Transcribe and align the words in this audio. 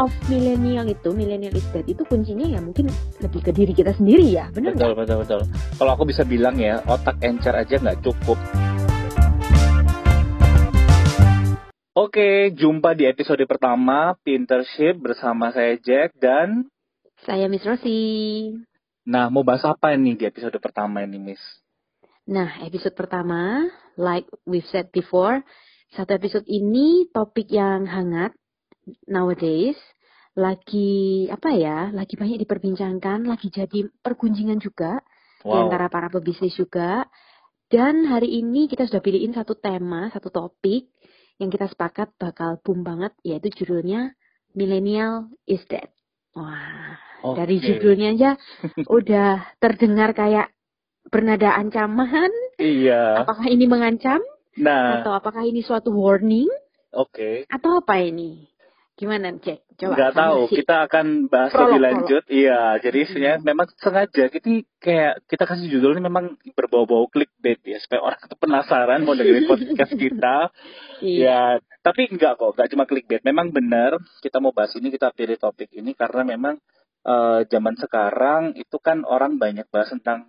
of 0.00 0.08
millennial 0.32 0.88
itu, 0.88 1.12
millennial 1.12 1.52
is 1.52 1.68
dead 1.76 1.84
itu 1.84 2.00
kuncinya 2.08 2.48
ya 2.48 2.58
mungkin 2.64 2.88
lebih 3.20 3.40
ke 3.44 3.52
diri 3.52 3.76
kita 3.76 3.92
sendiri 3.92 4.32
ya, 4.32 4.48
benar 4.48 4.72
Betul, 4.72 4.96
betul, 4.96 5.16
betul. 5.20 5.40
Kalau 5.76 5.92
aku 5.92 6.08
bisa 6.08 6.24
bilang 6.24 6.56
ya, 6.56 6.80
otak 6.88 7.20
encer 7.20 7.52
aja 7.52 7.76
nggak 7.76 8.00
cukup. 8.00 8.40
Oke, 11.92 12.56
jumpa 12.56 12.96
di 12.96 13.04
episode 13.04 13.44
pertama 13.44 14.16
Pintership 14.24 14.96
bersama 14.96 15.52
saya 15.52 15.76
Jack 15.76 16.16
dan 16.16 16.64
Saya 17.28 17.44
Miss 17.52 17.60
Rosi. 17.68 18.00
Nah, 19.04 19.28
mau 19.28 19.44
bahas 19.44 19.68
apa 19.68 19.92
nih 19.92 20.16
di 20.16 20.24
episode 20.24 20.56
pertama 20.64 21.04
ini, 21.04 21.20
Miss? 21.20 21.42
Nah, 22.24 22.64
episode 22.64 22.96
pertama, 22.96 23.68
like 24.00 24.24
we've 24.48 24.64
said 24.72 24.88
before, 24.96 25.44
satu 25.92 26.16
episode 26.16 26.46
ini 26.48 27.10
topik 27.12 27.52
yang 27.52 27.84
hangat 27.84 28.32
nowadays, 29.04 29.76
lagi 30.40 31.28
apa 31.28 31.52
ya, 31.52 31.92
lagi 31.92 32.16
banyak 32.16 32.40
diperbincangkan, 32.40 33.28
lagi 33.28 33.52
jadi 33.52 33.92
pergunjingan 34.00 34.56
juga 34.58 35.04
di 35.44 35.52
Wow. 35.52 35.68
antara 35.68 35.92
para 35.92 36.08
pebisnis 36.08 36.56
juga. 36.56 37.04
Dan 37.70 38.08
hari 38.08 38.40
ini 38.40 38.66
kita 38.66 38.88
sudah 38.88 38.98
pilihin 39.04 39.30
satu 39.36 39.54
tema, 39.54 40.10
satu 40.10 40.32
topik 40.32 40.90
yang 41.38 41.52
kita 41.52 41.70
sepakat 41.70 42.16
bakal 42.18 42.58
boom 42.64 42.82
banget, 42.82 43.14
yaitu 43.22 43.52
judulnya 43.62 44.16
Millennial 44.56 45.30
is 45.46 45.62
Dead. 45.70 45.86
Wah, 46.34 46.98
dari 47.38 47.62
Oke. 47.62 47.66
judulnya 47.70 48.08
aja 48.16 48.30
udah 48.90 49.54
terdengar 49.62 50.16
kayak 50.18 50.50
bernada 51.06 51.54
ancaman. 51.54 52.32
Iya. 52.58 53.22
Apakah 53.22 53.46
ini 53.46 53.70
mengancam 53.70 54.18
Nah, 54.58 55.00
atau 55.00 55.14
apakah 55.14 55.46
ini 55.46 55.62
suatu 55.62 55.94
warning 55.94 56.50
oke. 56.90 57.46
atau 57.46 57.78
apa 57.78 58.02
ini? 58.02 58.49
Gimana, 59.00 59.32
Jack? 59.40 59.64
Coba. 59.80 59.96
Nggak 59.96 60.12
sama 60.12 60.20
tahu, 60.20 60.40
si- 60.44 60.56
kita 60.60 60.76
akan 60.84 61.06
bahas 61.32 61.50
Prolog, 61.56 61.68
lebih 61.72 61.80
lanjut. 61.88 62.22
Iya, 62.28 62.60
jadi 62.84 62.98
Hmm. 63.00 63.08
sebenarnya 63.08 63.38
memang 63.40 63.66
sengaja 63.80 64.24
kita 64.28 64.48
kayak 64.76 65.14
kita 65.24 65.44
kasih 65.48 65.68
judulnya 65.72 66.04
memang 66.04 66.36
berbau-bau 66.52 67.08
clickbait 67.08 67.56
ya, 67.64 67.80
supaya 67.80 68.04
orang 68.04 68.20
tuh 68.20 68.36
penasaran 68.36 69.00
mau 69.08 69.16
dengerin 69.16 69.48
podcast 69.48 69.92
kita. 69.96 70.36
Iya. 71.00 71.16
Ya, 71.16 71.40
tapi 71.80 72.12
enggak 72.12 72.36
kok, 72.36 72.52
enggak 72.52 72.68
cuma 72.76 72.84
clickbait. 72.84 73.24
Memang 73.24 73.48
benar 73.48 73.96
kita 74.20 74.36
mau 74.36 74.52
bahas 74.52 74.76
ini, 74.76 74.92
kita 74.92 75.16
pilih 75.16 75.40
topik 75.40 75.72
ini 75.72 75.96
karena 75.96 76.20
memang 76.28 76.60
eh, 77.00 77.40
zaman 77.48 77.80
sekarang 77.80 78.52
itu 78.60 78.76
kan 78.76 79.08
orang 79.08 79.40
banyak 79.40 79.64
bahas 79.72 79.88
tentang 79.88 80.28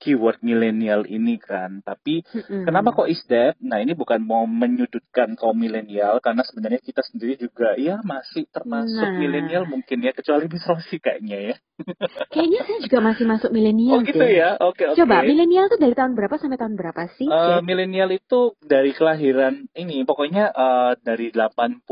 keyword 0.00 0.40
milenial 0.40 1.04
ini 1.04 1.36
kan. 1.36 1.78
Tapi 1.80 2.24
Mm-mm. 2.24 2.64
kenapa 2.64 2.90
kok 2.90 3.06
is 3.06 3.20
that? 3.28 3.60
Nah, 3.60 3.78
ini 3.78 3.92
bukan 3.92 4.24
mau 4.24 4.42
menyudutkan 4.44 5.36
kaum 5.36 5.54
milenial 5.54 6.18
karena 6.18 6.40
sebenarnya 6.40 6.80
kita 6.80 7.04
sendiri 7.04 7.36
juga 7.36 7.76
ya 7.76 8.00
masih 8.00 8.48
termasuk 8.48 8.88
Nah. 9.06 9.14
milenial 9.14 9.68
mungkin 9.68 10.00
ya 10.00 10.10
kecuali 10.10 10.48
Rosi 10.48 10.96
kayaknya 10.96 11.52
ya. 11.52 11.56
Kayaknya 12.32 12.60
saya 12.62 12.78
juga 12.80 12.98
masih 13.00 13.24
masuk 13.24 13.50
milenial 13.50 14.00
Oh 14.00 14.02
gitu 14.02 14.18
deh. 14.18 14.32
ya. 14.32 14.56
Oke, 14.58 14.84
oke. 14.86 14.96
Coba, 14.96 15.20
milenial 15.20 15.68
tuh 15.68 15.76
dari 15.76 15.92
tahun 15.92 16.12
berapa 16.14 16.36
sampai 16.36 16.56
tahun 16.56 16.74
berapa 16.74 17.02
sih? 17.14 17.26
Eh, 17.26 17.30
Jack? 17.30 17.60
milenial 17.62 18.08
itu 18.10 18.40
dari 18.62 18.92
kelahiran 18.92 19.68
ini 19.74 20.02
pokoknya 20.02 20.48
eh, 20.48 20.92
dari 21.00 21.28
80 21.28 21.84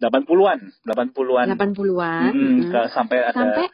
80-an, 0.00 0.60
80-an. 0.88 1.46
80-an. 1.52 2.32
Mm, 2.32 2.40
mm. 2.40 2.58
ke- 2.72 2.88
sampai 2.90 3.18
ada 3.20 3.36
Sampai 3.36 3.68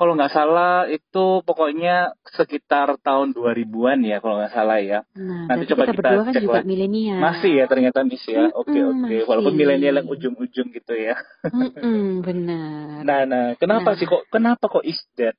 kalau 0.00 0.16
nggak 0.16 0.32
salah 0.32 0.88
itu 0.88 1.44
pokoknya 1.44 2.16
sekitar 2.32 2.96
tahun 3.04 3.36
2000-an 3.36 4.00
ya 4.00 4.16
kalau 4.24 4.40
nggak 4.40 4.54
salah 4.56 4.80
ya. 4.80 5.04
Nah, 5.12 5.44
Nanti 5.44 5.68
coba 5.68 5.84
kita 5.84 5.92
kita 5.92 6.00
berdua 6.00 6.22
kan 6.24 6.32
cek 6.32 6.42
juga 6.48 6.56
lagi. 6.56 6.68
milenial. 6.72 7.20
Masih 7.20 7.52
ya 7.60 7.64
ternyata 7.68 7.98
Miss 8.00 8.24
ya. 8.24 8.48
Oke, 8.56 8.72
Mm-mm, 8.72 8.88
oke. 8.88 8.96
masih. 9.04 9.20
Walaupun 9.28 9.52
milenial 9.52 10.00
yang 10.00 10.08
ujung-ujung 10.08 10.72
gitu 10.72 10.94
ya. 10.96 11.20
Mm-mm, 11.44 12.24
benar. 12.24 13.04
Nah, 13.04 13.20
nah, 13.28 13.46
kenapa 13.60 13.92
Nah. 13.92 13.96
sih 14.00 14.08
kok 14.08 14.24
kenapa 14.32 14.64
kok 14.72 14.88
is 14.88 14.96
that? 15.20 15.36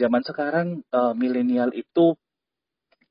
Zaman 0.00 0.24
sekarang 0.24 0.80
eh, 0.88 1.12
milenial 1.12 1.68
itu 1.76 2.16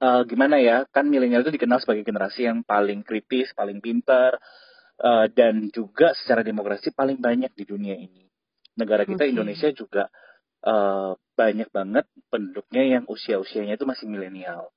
eh, 0.01 0.21
gimana 0.25 0.57
ya? 0.57 0.89
Kan 0.89 1.13
milenial 1.13 1.45
itu 1.45 1.53
dikenal 1.53 1.85
sebagai 1.85 2.01
generasi 2.01 2.49
yang 2.49 2.65
paling 2.65 3.05
kritis, 3.05 3.53
paling 3.53 3.77
pintar 3.77 4.41
eh, 4.97 5.25
dan 5.37 5.69
juga 5.69 6.17
secara 6.17 6.41
demokrasi 6.41 6.89
paling 6.97 7.21
banyak 7.21 7.53
di 7.53 7.61
dunia 7.61 7.93
ini. 7.93 8.25
Negara 8.73 9.05
kita 9.05 9.21
Oke. 9.21 9.29
Indonesia 9.29 9.69
juga 9.69 10.09
eh, 10.65 11.11
banyak 11.37 11.69
banget 11.69 12.05
penduduknya 12.33 12.83
yang 12.97 13.03
usia-usianya 13.05 13.77
itu 13.77 13.85
masih 13.85 14.09
milenial. 14.09 14.73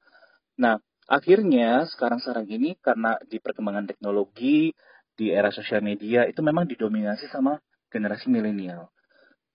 Nah, 0.60 0.76
akhirnya 1.08 1.88
sekarang-sekarang 1.88 2.46
ini 2.52 2.76
karena 2.76 3.16
di 3.24 3.40
perkembangan 3.40 3.88
teknologi, 3.88 4.76
di 5.16 5.32
era 5.32 5.48
sosial 5.52 5.80
media 5.80 6.28
itu 6.28 6.40
memang 6.44 6.68
didominasi 6.68 7.28
sama 7.32 7.60
generasi 7.88 8.28
milenial. 8.28 8.92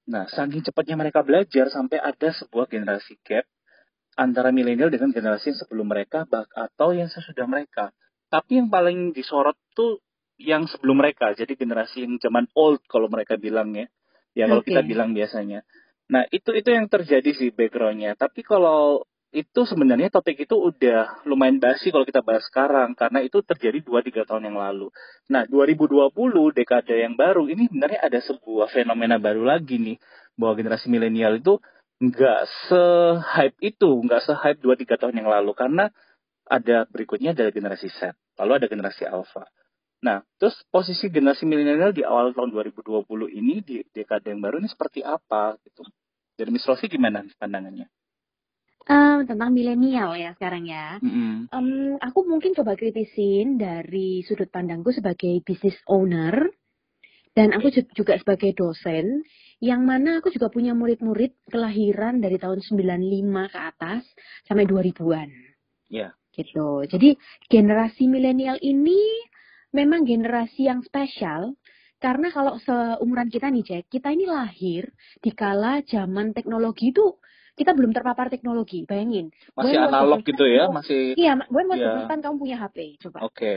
Nah, 0.05 0.29
saking 0.29 0.61
cepatnya 0.61 0.97
mereka 0.97 1.25
belajar 1.25 1.69
sampai 1.73 1.97
ada 1.97 2.29
sebuah 2.29 2.69
generasi 2.69 3.17
gap 3.25 3.45
antara 4.15 4.53
milenial 4.53 4.93
dengan 4.93 5.09
generasi 5.09 5.53
yang 5.53 5.59
sebelum 5.59 5.87
mereka 5.89 6.29
atau 6.53 6.93
yang 6.93 7.09
sesudah 7.09 7.49
mereka. 7.49 7.89
Tapi 8.29 8.61
yang 8.61 8.69
paling 8.69 9.13
disorot 9.17 9.57
tuh 9.73 10.01
yang 10.35 10.67
sebelum 10.67 10.99
mereka, 10.99 11.31
jadi 11.31 11.55
generasi 11.55 12.05
yang 12.05 12.19
zaman 12.19 12.45
old 12.53 12.83
kalau 12.91 13.07
mereka 13.07 13.39
bilang 13.39 13.71
ya, 13.73 13.87
ya 14.35 14.45
kalau 14.51 14.61
Oke. 14.61 14.71
kita 14.73 14.83
bilang 14.83 15.15
biasanya. 15.15 15.63
Nah 16.11 16.23
itu 16.29 16.53
itu 16.53 16.69
yang 16.69 16.85
terjadi 16.85 17.31
sih 17.33 17.49
backgroundnya. 17.49 18.13
Tapi 18.17 18.45
kalau 18.45 19.05
itu 19.35 19.67
sebenarnya 19.67 20.07
topik 20.07 20.47
itu 20.47 20.55
udah 20.55 21.27
lumayan 21.27 21.59
basi 21.59 21.91
kalau 21.91 22.07
kita 22.07 22.23
bahas 22.23 22.47
sekarang 22.47 22.95
karena 22.95 23.19
itu 23.19 23.43
terjadi 23.43 23.83
2-3 23.83 24.23
tahun 24.23 24.47
yang 24.47 24.57
lalu. 24.57 24.87
Nah 25.27 25.43
2020 25.43 26.15
dekade 26.55 26.95
yang 26.95 27.19
baru 27.19 27.51
ini 27.51 27.67
sebenarnya 27.67 27.99
ada 27.99 28.19
sebuah 28.23 28.71
fenomena 28.71 29.19
baru 29.19 29.43
lagi 29.43 29.75
nih 29.75 29.97
bahwa 30.39 30.55
generasi 30.55 30.87
milenial 30.87 31.35
itu 31.35 31.59
nggak 31.99 32.41
se-hype 32.67 33.59
itu, 33.59 33.89
nggak 34.07 34.23
se-hype 34.23 34.59
2-3 34.63 34.99
tahun 34.99 35.15
yang 35.19 35.29
lalu 35.31 35.51
karena 35.51 35.91
ada 36.45 36.85
berikutnya 36.87 37.33
ada 37.33 37.49
generasi 37.51 37.91
Z, 37.91 38.13
lalu 38.39 38.51
ada 38.63 38.67
generasi 38.71 39.03
Alpha. 39.07 39.47
Nah, 40.05 40.21
terus 40.37 40.53
posisi 40.69 41.09
generasi 41.09 41.49
milenial 41.49 41.89
di 41.89 42.05
awal 42.05 42.29
tahun 42.37 42.53
2020 42.53 43.09
ini 43.33 43.65
di 43.65 43.81
dekade 43.89 44.29
yang 44.29 44.37
baru 44.37 44.61
ini 44.61 44.69
seperti 44.69 45.01
apa 45.01 45.57
gitu? 45.65 45.81
Dari 46.37 46.53
Miss 46.53 46.69
Rosi 46.69 46.85
gimana 46.85 47.25
pandangannya? 47.41 47.89
Em, 48.85 49.25
tentang 49.25 49.49
milenial 49.49 50.13
ya 50.13 50.37
sekarang 50.37 50.69
ya. 50.69 51.01
Mm-mm. 51.01 51.49
Em, 51.49 51.97
aku 51.97 52.21
mungkin 52.29 52.53
coba 52.53 52.77
kritisin 52.77 53.57
dari 53.57 54.21
sudut 54.21 54.45
pandangku 54.53 54.93
sebagai 54.93 55.41
business 55.41 55.73
owner 55.89 56.53
dan 57.33 57.49
aku 57.57 57.73
ju- 57.73 57.89
juga 57.97 58.13
sebagai 58.21 58.53
dosen 58.53 59.25
yang 59.57 59.89
mana 59.89 60.21
aku 60.21 60.29
juga 60.29 60.53
punya 60.53 60.77
murid-murid 60.77 61.33
kelahiran 61.49 62.21
dari 62.21 62.37
tahun 62.37 62.61
95 62.61 63.49
ke 63.49 63.57
atas 63.57 64.05
sampai 64.45 64.69
2000-an. 64.69 65.33
Ya. 65.89 66.13
Gitu. 66.29 66.85
Jadi 66.85 67.17
generasi 67.49 68.05
milenial 68.05 68.61
ini 68.61 69.01
memang 69.75 70.07
generasi 70.07 70.65
yang 70.65 70.79
spesial 70.81 71.51
karena 71.99 72.27
kalau 72.29 72.55
seumuran 72.59 73.27
kita 73.27 73.51
nih 73.51 73.63
Jack, 73.63 73.83
kita 73.89 74.11
ini 74.11 74.23
lahir 74.23 74.87
di 75.19 75.31
kala 75.31 75.83
zaman 75.83 76.31
teknologi 76.31 76.91
itu 76.91 77.19
kita 77.55 77.71
belum 77.71 77.91
terpapar 77.91 78.27
teknologi. 78.27 78.83
Bayangin. 78.83 79.31
Masih 79.55 79.75
the 79.75 79.87
analog 79.87 80.19
gitu 80.23 80.43
ya, 80.43 80.67
kamu- 80.67 80.75
masih 80.75 81.01
Iya, 81.15 81.33
Iya. 81.79 81.91
first 81.95 82.09
time 82.11 82.21
kamu 82.21 82.35
punya 82.35 82.57
HP? 82.59 82.77
Coba. 82.99 83.19
oke. 83.23 83.53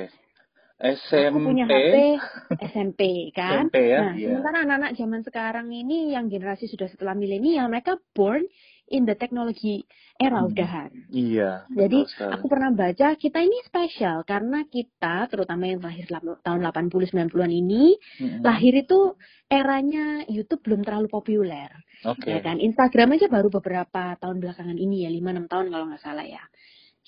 Aku 0.78 1.42
punya 1.42 1.66
SMP, 1.66 1.96
HP 2.14 2.62
SMP 2.70 3.00
kan. 3.34 3.66
SMP 3.66 3.76
ya, 3.90 3.98
Nah, 3.98 4.12
iya. 4.14 4.26
sementara 4.30 4.56
anak-anak 4.62 4.92
zaman 4.94 5.20
sekarang 5.26 5.66
ini 5.74 6.14
yang 6.14 6.30
generasi 6.30 6.70
sudah 6.70 6.86
setelah 6.86 7.18
milenial, 7.18 7.66
mereka 7.66 7.98
born 8.14 8.46
in 8.90 9.04
the 9.04 9.14
technology 9.14 9.84
era 10.18 10.42
Hmm. 10.42 10.50
udahan. 10.50 10.90
Iya. 11.08 11.64
Jadi 11.70 12.04
aku 12.18 12.46
pernah 12.50 12.74
baca 12.74 13.14
kita 13.14 13.38
ini 13.38 13.58
spesial 13.62 14.26
karena 14.26 14.66
kita 14.66 15.30
terutama 15.30 15.70
yang 15.70 15.78
lahir 15.78 16.04
tahun 16.42 16.60
80 16.64 17.06
90-an 17.06 17.52
ini 17.52 17.94
Mm-mm. 18.18 18.42
lahir 18.42 18.74
itu 18.74 19.14
eranya 19.46 20.26
YouTube 20.26 20.60
belum 20.66 20.82
terlalu 20.84 21.08
populer. 21.08 21.70
Oke. 22.04 22.30
Ya 22.30 22.38
kan? 22.42 22.58
Instagram 22.58 23.18
aja 23.18 23.26
baru 23.26 23.50
beberapa 23.50 24.14
tahun 24.18 24.38
belakangan 24.38 24.78
ini 24.78 25.02
ya, 25.02 25.10
5 25.10 25.34
6 25.34 25.50
tahun 25.50 25.66
kalau 25.70 25.84
nggak 25.90 26.02
salah 26.02 26.26
ya. 26.26 26.42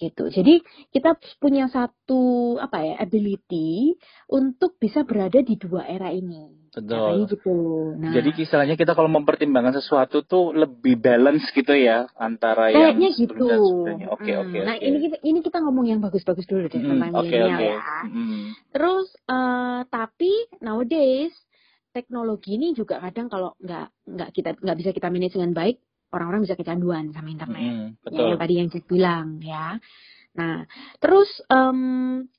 Gitu. 0.00 0.32
Jadi 0.32 0.64
kita 0.88 1.12
punya 1.36 1.68
satu 1.68 2.56
apa 2.56 2.80
ya, 2.80 2.94
ability 2.96 3.92
untuk 4.32 4.80
bisa 4.80 5.04
berada 5.04 5.44
di 5.44 5.60
dua 5.60 5.84
era 5.84 6.08
ini. 6.08 6.56
Katanya 6.72 7.26
Betul. 7.28 7.36
gitu. 7.36 7.56
Nah, 8.00 8.10
Jadi 8.16 8.30
istilahnya 8.40 8.76
kita 8.80 8.96
kalau 8.96 9.10
mempertimbangkan 9.12 9.76
sesuatu 9.76 10.24
tuh 10.24 10.56
lebih 10.56 10.96
balance 10.96 11.52
gitu 11.52 11.74
ya 11.76 12.08
antara 12.16 12.72
yang 12.72 12.96
kayaknya 12.96 13.10
gitu. 13.18 13.44
Oke, 14.08 14.32
Hmm. 14.32 14.40
oke, 14.40 14.58
Nah, 14.64 14.76
oke. 14.78 14.86
ini 14.86 14.98
kita 15.04 15.16
ini 15.20 15.38
kita 15.44 15.58
ngomong 15.60 15.84
yang 15.90 16.00
bagus-bagus 16.00 16.46
dulu 16.48 16.70
deh 16.70 16.80
Mm, 16.80 16.88
tentang 16.96 17.10
Oke, 17.12 17.36
milenial 17.36 17.58
oke. 17.60 17.66
ya. 17.68 17.78
Mm. 18.08 18.40
Terus 18.72 19.08
eh, 19.28 19.80
tapi 19.90 20.32
nowadays 20.64 21.34
teknologi 21.90 22.54
ini 22.54 22.70
juga 22.72 23.02
kadang 23.02 23.26
kalau 23.26 23.58
nggak 23.58 23.86
nggak 24.06 24.30
kita 24.30 24.50
nggak 24.62 24.76
bisa 24.78 24.90
kita 24.94 25.08
manage 25.10 25.34
dengan 25.34 25.52
baik, 25.52 25.76
orang-orang 26.10 26.46
bisa 26.46 26.58
kecanduan 26.58 27.10
sama 27.14 27.28
internet. 27.30 27.72
Mm, 27.72 27.88
Ya, 27.90 28.02
Betul. 28.04 28.26
yang 28.34 28.40
tadi 28.40 28.54
yang 28.58 28.68
Jack 28.68 28.84
bilang 28.86 29.26
ya. 29.40 29.66
Nah, 30.30 30.62
terus 31.02 31.30
em, 31.46 31.78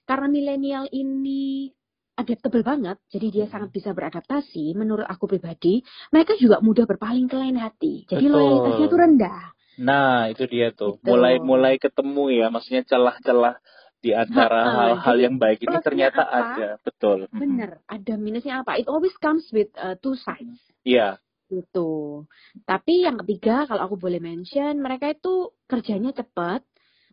karena 0.06 0.28
milenial 0.32 0.86
ini 0.92 1.72
adaptable 2.16 2.62
banget, 2.62 2.98
jadi 3.10 3.28
dia 3.32 3.46
Hmm. 3.48 3.54
sangat 3.58 3.70
bisa 3.74 3.92
beradaptasi. 3.92 4.76
Menurut 4.78 5.08
aku 5.08 5.26
pribadi, 5.28 5.82
mereka 6.12 6.38
juga 6.38 6.62
mudah 6.62 6.86
berpaling 6.86 7.26
ke 7.26 7.36
lain 7.36 7.58
hati. 7.58 8.06
Jadi 8.06 8.26
Betul. 8.28 8.36
loyalitasnya 8.38 8.88
tuh 8.88 9.00
rendah. 9.00 9.42
Nah, 9.82 10.30
itu 10.30 10.44
dia 10.46 10.70
tuh. 10.72 11.00
Gitu. 11.00 11.08
Mulai-mulai 11.08 11.80
ketemu 11.82 12.26
ya, 12.30 12.48
maksudnya 12.52 12.84
celah-celah 12.86 13.58
di 14.02 14.12
antara 14.14 14.62
hal-hal 14.66 15.18
yang 15.18 15.36
baik 15.38 15.62
ini 15.62 15.78
ternyata 15.82 16.22
apa? 16.26 16.38
ada. 16.58 16.70
Betul. 16.82 17.30
Bener, 17.32 17.82
ada 17.86 18.14
minusnya 18.18 18.62
apa? 18.62 18.78
It 18.78 18.86
always 18.90 19.14
comes 19.18 19.46
with 19.50 19.70
uh, 19.78 19.98
two 20.02 20.14
sides. 20.18 20.58
Iya, 20.82 21.18
Gitu. 21.52 22.24
Tapi 22.64 23.04
yang 23.04 23.20
ketiga, 23.20 23.68
kalau 23.68 23.92
aku 23.92 24.00
boleh 24.00 24.24
mention, 24.24 24.80
mereka 24.80 25.12
itu 25.12 25.52
kerjanya 25.68 26.16
cepat, 26.16 26.64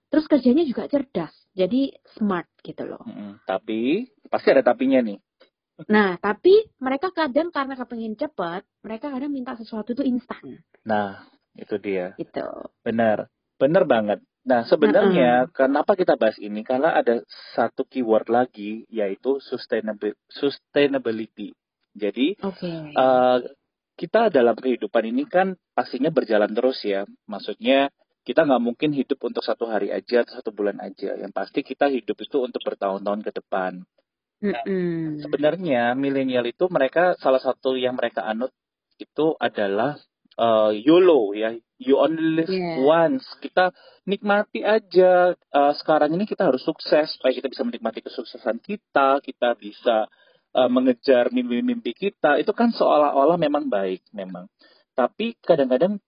terus 0.06 0.30
kerjanya 0.30 0.62
juga 0.62 0.86
cerdas. 0.86 1.34
Jadi 1.58 1.90
smart 2.14 2.46
gitu 2.62 2.86
loh. 2.86 3.02
mm-mm. 3.02 3.42
tapi 3.42 4.06
pasti 4.30 4.54
ada 4.54 4.62
tapinya 4.62 5.02
nih. 5.02 5.18
Nah, 5.90 6.18
tapi 6.18 6.66
mereka 6.82 7.10
kadang 7.14 7.54
karena 7.54 7.74
kepengin 7.78 8.14
cepat, 8.18 8.62
mereka 8.82 9.10
kadang 9.14 9.30
minta 9.30 9.54
sesuatu 9.54 9.94
itu 9.94 10.02
instan. 10.06 10.62
Nah, 10.82 11.22
itu 11.54 11.78
dia. 11.78 12.14
Gitu. 12.18 12.46
Benar. 12.82 13.30
Benar 13.58 13.86
banget. 13.86 14.18
Nah, 14.42 14.66
sebenarnya 14.66 15.50
kenapa 15.54 15.94
kita 15.98 16.14
bahas 16.18 16.38
ini? 16.38 16.62
Karena 16.66 16.94
ada 16.94 17.22
satu 17.54 17.84
keyword 17.86 18.30
lagi 18.30 18.86
yaitu 18.90 19.38
sustainability. 20.30 21.54
Jadi, 21.98 22.38
Oke. 22.42 22.70
eh, 22.94 23.38
kita 23.98 24.30
dalam 24.30 24.54
kehidupan 24.54 25.10
ini 25.10 25.26
kan 25.26 25.58
pastinya 25.74 26.14
berjalan 26.14 26.54
terus 26.54 26.78
ya. 26.86 27.02
Maksudnya 27.26 27.90
kita 28.22 28.46
nggak 28.46 28.62
mungkin 28.62 28.94
hidup 28.94 29.18
untuk 29.26 29.42
satu 29.42 29.66
hari 29.66 29.90
aja 29.90 30.22
atau 30.22 30.38
satu 30.38 30.54
bulan 30.54 30.78
aja. 30.78 31.18
Yang 31.18 31.32
pasti 31.34 31.60
kita 31.66 31.90
hidup 31.90 32.14
itu 32.14 32.38
untuk 32.38 32.62
bertahun-tahun 32.62 33.26
ke 33.26 33.32
depan. 33.42 33.82
Mm-mm. 34.38 35.18
Sebenarnya 35.18 35.98
milenial 35.98 36.46
itu 36.46 36.70
mereka 36.70 37.18
salah 37.18 37.42
satu 37.42 37.74
yang 37.74 37.98
mereka 37.98 38.22
anut 38.22 38.54
itu 39.02 39.34
adalah 39.42 39.98
eh, 40.38 40.72
YOLO 40.78 41.34
ya. 41.34 41.58
You 41.78 41.98
only 41.98 42.42
live 42.42 42.50
Yeah. 42.50 42.82
once. 42.86 43.26
Kita 43.42 43.74
nikmati 44.06 44.62
aja 44.62 45.34
eh, 45.34 45.72
sekarang 45.74 46.14
ini 46.14 46.22
kita 46.22 46.46
harus 46.46 46.62
sukses 46.62 47.18
supaya 47.18 47.34
kita 47.34 47.50
bisa 47.50 47.66
menikmati 47.66 47.98
kesuksesan 48.06 48.62
kita, 48.62 49.18
kita 49.26 49.58
bisa 49.58 50.06
eh, 50.54 50.70
mengejar 50.70 51.32
mimpi-mimpi 51.34 51.92
kita. 51.96 52.40
Itu 52.40 52.52
kan 52.56 52.72
seolah-olah 52.72 53.36
memang 53.36 53.68
baik 53.68 54.04
memang. 54.14 54.48
Tapi 54.96 55.36
kadang-kadang 55.42 56.00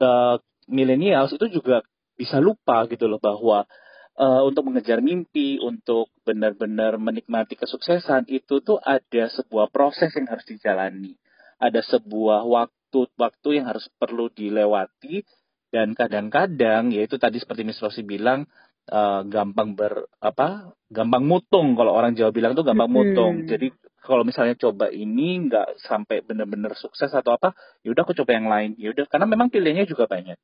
eh, 0.00 0.36
millennials 0.66 1.32
itu 1.34 1.46
juga 1.50 1.82
bisa 2.16 2.40
lupa 2.40 2.88
gitu 2.88 3.06
loh 3.06 3.20
bahwa 3.20 3.68
eh, 4.16 4.42
untuk 4.44 4.66
mengejar 4.66 5.04
mimpi, 5.04 5.60
untuk 5.60 6.10
benar-benar 6.24 6.96
menikmati 6.96 7.54
kesuksesan 7.54 8.26
itu 8.32 8.64
tuh 8.64 8.80
ada 8.82 9.28
sebuah 9.30 9.68
proses 9.70 10.10
yang 10.16 10.26
harus 10.26 10.44
dijalani, 10.48 11.14
ada 11.60 11.84
sebuah 11.84 12.48
waktu-waktu 12.48 13.48
yang 13.60 13.66
harus 13.68 13.86
perlu 14.00 14.32
dilewati 14.32 15.22
dan 15.70 15.92
kadang-kadang 15.92 16.94
yaitu 16.94 17.20
tadi 17.20 17.36
seperti 17.42 17.66
Miss 17.66 17.82
Rosi 17.82 18.00
bilang 18.06 18.48
eh, 18.86 19.20
gampang 19.26 19.74
ber 19.74 20.06
apa 20.22 20.74
gampang 20.90 21.24
mutung. 21.26 21.74
Kalau 21.74 21.92
orang 21.94 22.14
Jawa 22.14 22.30
bilang 22.30 22.54
tuh 22.54 22.66
gampang 22.66 22.90
Mm-mm. 22.90 22.98
mutung. 23.12 23.34
Jadi 23.46 23.70
kalau 24.00 24.22
misalnya 24.22 24.54
coba 24.54 24.86
ini 24.90 25.50
nggak 25.50 25.82
sampai 25.82 26.22
benar-benar 26.22 26.78
sukses 26.78 27.10
atau 27.10 27.34
apa 27.34 27.52
ya 27.82 27.90
udah 27.90 28.02
aku 28.06 28.14
coba 28.14 28.30
yang 28.38 28.46
lain. 28.46 28.70
Ya 28.78 28.94
udah 28.94 29.06
karena 29.10 29.26
memang 29.26 29.50
pilihannya 29.50 29.86
juga 29.90 30.06
banyak. 30.06 30.38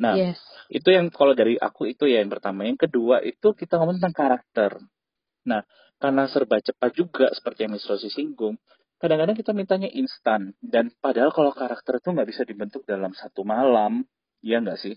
Nah 0.00 0.14
yes. 0.16 0.40
itu 0.72 0.88
yang 0.88 1.12
kalau 1.12 1.36
dari 1.36 1.60
aku 1.60 1.88
itu 1.90 2.08
ya 2.08 2.24
yang 2.24 2.32
pertama. 2.32 2.64
Yang 2.64 2.88
kedua 2.88 3.20
itu 3.20 3.52
kita 3.52 3.76
ngomong 3.76 4.00
tentang 4.00 4.16
karakter. 4.16 4.80
Nah 5.44 5.62
karena 5.98 6.30
serba 6.30 6.62
cepat 6.62 6.94
juga 6.94 7.26
seperti 7.34 7.66
yang 7.66 7.74
Miss 7.74 7.84
singgung 8.14 8.56
kadang-kadang 8.98 9.36
kita 9.38 9.54
mintanya 9.54 9.88
instan. 9.90 10.52
Dan 10.58 10.90
padahal 10.98 11.30
kalau 11.30 11.54
karakter 11.54 12.02
itu 12.02 12.08
nggak 12.10 12.28
bisa 12.28 12.42
dibentuk 12.42 12.82
dalam 12.84 13.14
satu 13.14 13.46
malam. 13.46 14.04
Ya 14.42 14.62
nggak 14.62 14.78
sih? 14.78 14.94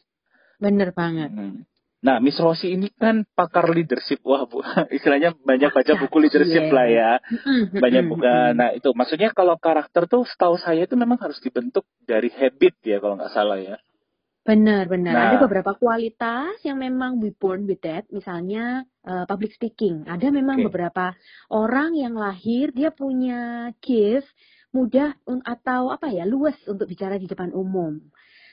Bener 0.61 0.93
banget. 0.93 1.33
Hmm. 1.33 1.65
Nah 2.01 2.17
Miss 2.17 2.41
Rosi 2.41 2.73
ini 2.73 2.89
kan 2.89 3.29
pakar 3.37 3.69
leadership 3.69 4.25
wah 4.25 4.49
bu 4.49 4.65
istilahnya 4.97 5.37
banyak 5.37 5.69
baca 5.69 5.93
buku 6.01 6.17
leadership 6.17 6.65
Iya. 6.67 6.73
lah 6.73 6.87
ya 6.89 7.11
banyak 7.77 8.03
buka 8.09 8.57
nah 8.57 8.73
itu 8.73 8.89
maksudnya 8.97 9.29
kalau 9.31 9.55
karakter 9.61 10.09
tuh 10.09 10.25
setahu 10.25 10.57
saya 10.57 10.89
itu 10.89 10.97
memang 10.97 11.21
harus 11.21 11.37
dibentuk 11.39 11.85
dari 12.03 12.33
habit 12.33 12.73
ya 12.81 12.97
kalau 12.97 13.21
nggak 13.21 13.33
salah 13.33 13.61
ya 13.61 13.77
Benar, 14.41 14.89
benar. 14.89 15.13
Nah. 15.13 15.25
Ada 15.29 15.45
beberapa 15.45 15.77
kualitas 15.77 16.57
yang 16.65 16.81
memang 16.81 17.21
we 17.21 17.29
born 17.29 17.69
with 17.69 17.77
that. 17.85 18.09
Misalnya 18.09 18.89
eh, 19.05 19.25
public 19.29 19.53
speaking. 19.53 20.09
Ada 20.09 20.33
memang 20.33 20.65
Oke. 20.65 20.73
beberapa 20.73 21.13
orang 21.53 21.93
yang 21.93 22.17
lahir 22.17 22.73
dia 22.73 22.89
punya 22.89 23.69
gift 23.85 24.25
mudah 24.73 25.13
un- 25.29 25.45
atau 25.45 25.93
apa 25.93 26.09
ya 26.09 26.25
luas 26.25 26.57
untuk 26.65 26.89
bicara 26.89 27.21
di 27.21 27.29
depan 27.29 27.53
umum. 27.53 28.01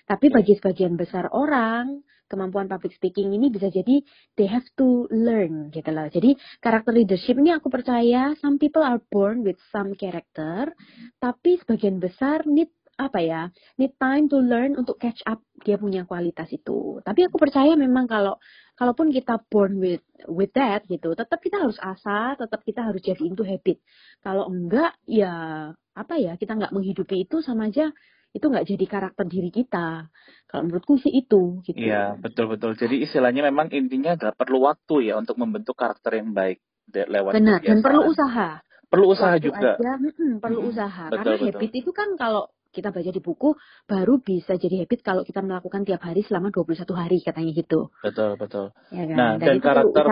Tapi 0.04 0.28
bagi 0.28 0.60
sebagian 0.60 1.00
besar 1.00 1.32
orang 1.32 2.04
kemampuan 2.28 2.68
public 2.68 2.94
speaking 2.94 3.32
ini 3.32 3.48
bisa 3.48 3.72
jadi 3.72 4.04
they 4.36 4.46
have 4.46 4.64
to 4.76 5.08
learn 5.10 5.72
gitu 5.72 5.88
loh. 5.90 6.06
Jadi 6.06 6.36
karakter 6.60 6.92
leadership 6.94 7.34
ini 7.40 7.56
aku 7.56 7.72
percaya 7.72 8.36
some 8.38 8.60
people 8.60 8.84
are 8.84 9.00
born 9.08 9.42
with 9.42 9.58
some 9.72 9.96
character, 9.96 10.70
tapi 11.18 11.56
sebagian 11.64 11.98
besar 11.98 12.44
need 12.44 12.68
apa 12.98 13.22
ya 13.22 13.42
need 13.78 13.94
time 13.94 14.26
to 14.26 14.42
learn 14.42 14.74
untuk 14.74 14.98
catch 14.98 15.22
up 15.22 15.38
dia 15.62 15.78
punya 15.78 16.02
kualitas 16.02 16.50
itu. 16.50 16.98
Tapi 17.00 17.30
aku 17.30 17.38
percaya 17.38 17.78
memang 17.78 18.10
kalau 18.10 18.36
kalaupun 18.74 19.14
kita 19.14 19.38
born 19.46 19.78
with 19.78 20.02
with 20.26 20.50
that 20.58 20.82
gitu, 20.90 21.14
tetap 21.14 21.38
kita 21.38 21.62
harus 21.62 21.78
asah, 21.78 22.34
tetap 22.34 22.60
kita 22.66 22.82
harus 22.82 22.98
jadi 22.98 23.22
itu 23.22 23.42
habit. 23.46 23.78
Kalau 24.22 24.50
enggak 24.50 24.98
ya 25.06 25.70
apa 25.94 26.14
ya 26.18 26.34
kita 26.38 26.58
nggak 26.58 26.74
menghidupi 26.74 27.26
itu 27.26 27.42
sama 27.42 27.70
aja 27.70 27.90
itu 28.32 28.44
nggak 28.44 28.66
jadi 28.68 28.84
karakter 28.84 29.24
diri 29.24 29.50
kita. 29.52 30.08
Kalau 30.48 30.62
menurutku 30.68 31.00
sih 31.00 31.12
itu 31.12 31.60
gitu. 31.64 31.76
Iya, 31.76 32.16
betul-betul. 32.20 32.76
Jadi 32.76 33.04
istilahnya 33.04 33.44
memang 33.48 33.72
intinya 33.72 34.16
adalah 34.16 34.34
perlu 34.36 34.64
waktu 34.64 35.12
ya 35.12 35.14
untuk 35.20 35.36
membentuk 35.40 35.76
karakter 35.76 36.20
yang 36.20 36.32
baik 36.32 36.60
lewat 36.88 37.32
Benar 37.36 37.60
dan 37.60 37.84
perlu 37.84 38.08
usaha. 38.08 38.60
Perlu 38.88 39.04
usaha 39.12 39.36
Waktu 39.36 39.44
juga. 39.52 39.76
aja, 39.76 39.92
mm-mm, 40.00 40.40
perlu 40.40 40.60
usaha. 40.72 41.04
Betul, 41.12 41.36
Karena 41.36 41.44
betul. 41.44 41.60
habit 41.60 41.72
itu 41.76 41.90
kan 41.92 42.08
kalau 42.16 42.48
kita 42.78 42.94
baca 42.94 43.10
di 43.10 43.18
buku 43.18 43.58
baru 43.90 44.22
bisa 44.22 44.54
jadi 44.54 44.86
habit 44.86 45.02
kalau 45.02 45.26
kita 45.26 45.42
melakukan 45.42 45.82
tiap 45.82 46.06
hari 46.06 46.22
selama 46.22 46.54
21 46.54 46.86
hari 46.94 47.18
katanya 47.18 47.50
gitu. 47.50 47.90
Betul, 47.98 48.38
betul. 48.38 48.70
Ya 48.94 49.02
kan? 49.10 49.16
Nah, 49.18 49.30
dan 49.42 49.58
perlu 49.58 49.90
karakter-. 49.90 50.08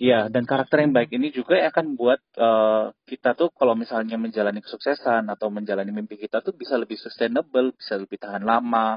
Iya, 0.00 0.20
dan 0.32 0.42
karakter 0.48 0.78
yang 0.80 0.92
baik 0.96 1.10
ini 1.12 1.28
juga 1.28 1.60
akan 1.68 1.92
buat 2.00 2.20
eh, 2.40 2.84
kita 3.04 3.36
tuh 3.36 3.52
kalau 3.52 3.76
misalnya 3.76 4.16
menjalani 4.16 4.64
kesuksesan 4.64 5.28
atau 5.28 5.52
menjalani 5.52 5.92
mimpi 5.92 6.16
kita 6.16 6.40
tuh 6.40 6.56
bisa 6.56 6.80
lebih 6.80 6.96
sustainable, 6.96 7.76
bisa 7.76 8.00
lebih 8.00 8.16
tahan 8.16 8.42
lama. 8.42 8.96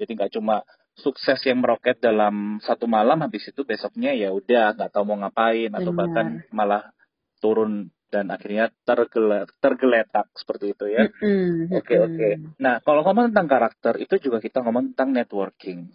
Jadi 0.00 0.10
nggak 0.16 0.32
cuma 0.40 0.64
sukses 0.94 1.42
yang 1.42 1.58
meroket 1.58 1.98
dalam 1.98 2.62
satu 2.62 2.86
malam 2.86 3.18
habis 3.26 3.50
itu 3.50 3.66
besoknya 3.66 4.14
ya 4.14 4.30
udah 4.30 4.78
nggak 4.78 4.90
tahu 4.94 5.04
mau 5.10 5.18
ngapain 5.26 5.74
atau 5.74 5.90
Benar. 5.90 5.98
bahkan 5.98 6.26
malah 6.54 6.82
turun 7.42 7.90
dan 8.14 8.30
akhirnya 8.30 8.70
tergele- 8.86 9.50
tergeletak 9.58 10.30
seperti 10.38 10.78
itu 10.78 10.86
ya. 10.86 11.10
Oke 11.74 11.98
mm-mm. 11.98 12.06
oke. 12.06 12.28
Nah 12.62 12.78
kalau 12.86 13.02
ngomong 13.02 13.34
tentang 13.34 13.50
karakter 13.50 13.98
itu 13.98 14.22
juga 14.22 14.38
kita 14.38 14.62
ngomong 14.62 14.94
tentang 14.94 15.10
networking. 15.10 15.90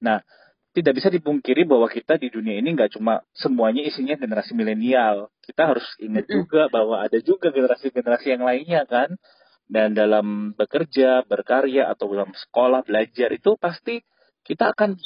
Nah 0.00 0.24
tidak 0.72 0.94
bisa 0.96 1.08
dipungkiri 1.12 1.68
bahwa 1.68 1.90
kita 1.90 2.16
di 2.16 2.32
dunia 2.32 2.56
ini 2.62 2.72
nggak 2.72 2.96
cuma 2.96 3.20
semuanya 3.36 3.84
isinya 3.84 4.16
generasi 4.16 4.56
milenial. 4.56 5.28
Kita 5.44 5.74
harus 5.74 5.84
ingat 6.00 6.24
juga 6.24 6.72
bahwa 6.72 7.04
ada 7.04 7.20
juga 7.20 7.52
generasi-generasi 7.52 8.26
yang 8.32 8.48
lainnya 8.48 8.88
kan. 8.88 9.12
Dan 9.68 9.92
dalam 9.92 10.56
bekerja, 10.56 11.28
berkarya 11.28 11.92
atau 11.92 12.08
dalam 12.08 12.32
sekolah 12.32 12.88
belajar 12.88 13.28
itu 13.36 13.52
pasti 13.60 14.00
kita 14.40 14.72
akan 14.72 14.96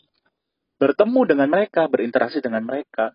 bertemu 0.79 1.21
dengan 1.35 1.49
mereka, 1.51 1.91
berinteraksi 1.91 2.39
dengan 2.39 2.63
mereka. 2.63 3.11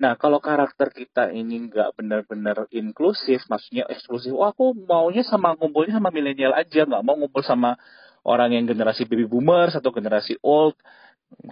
Nah, 0.00 0.16
kalau 0.16 0.40
karakter 0.40 0.88
kita 0.96 1.28
ini 1.28 1.68
nggak 1.68 1.92
benar-benar 2.00 2.64
inklusif, 2.72 3.44
maksudnya 3.52 3.84
eksklusif, 3.84 4.32
oh 4.32 4.48
aku 4.48 4.72
maunya 4.72 5.20
sama 5.20 5.52
ngumpulnya 5.60 6.00
sama 6.00 6.08
milenial 6.08 6.56
aja, 6.56 6.88
nggak 6.88 7.04
mau 7.04 7.20
ngumpul 7.20 7.44
sama 7.44 7.76
orang 8.24 8.56
yang 8.56 8.64
generasi 8.64 9.04
baby 9.04 9.28
boomers 9.28 9.76
atau 9.76 9.92
generasi 9.92 10.40
old, 10.40 10.72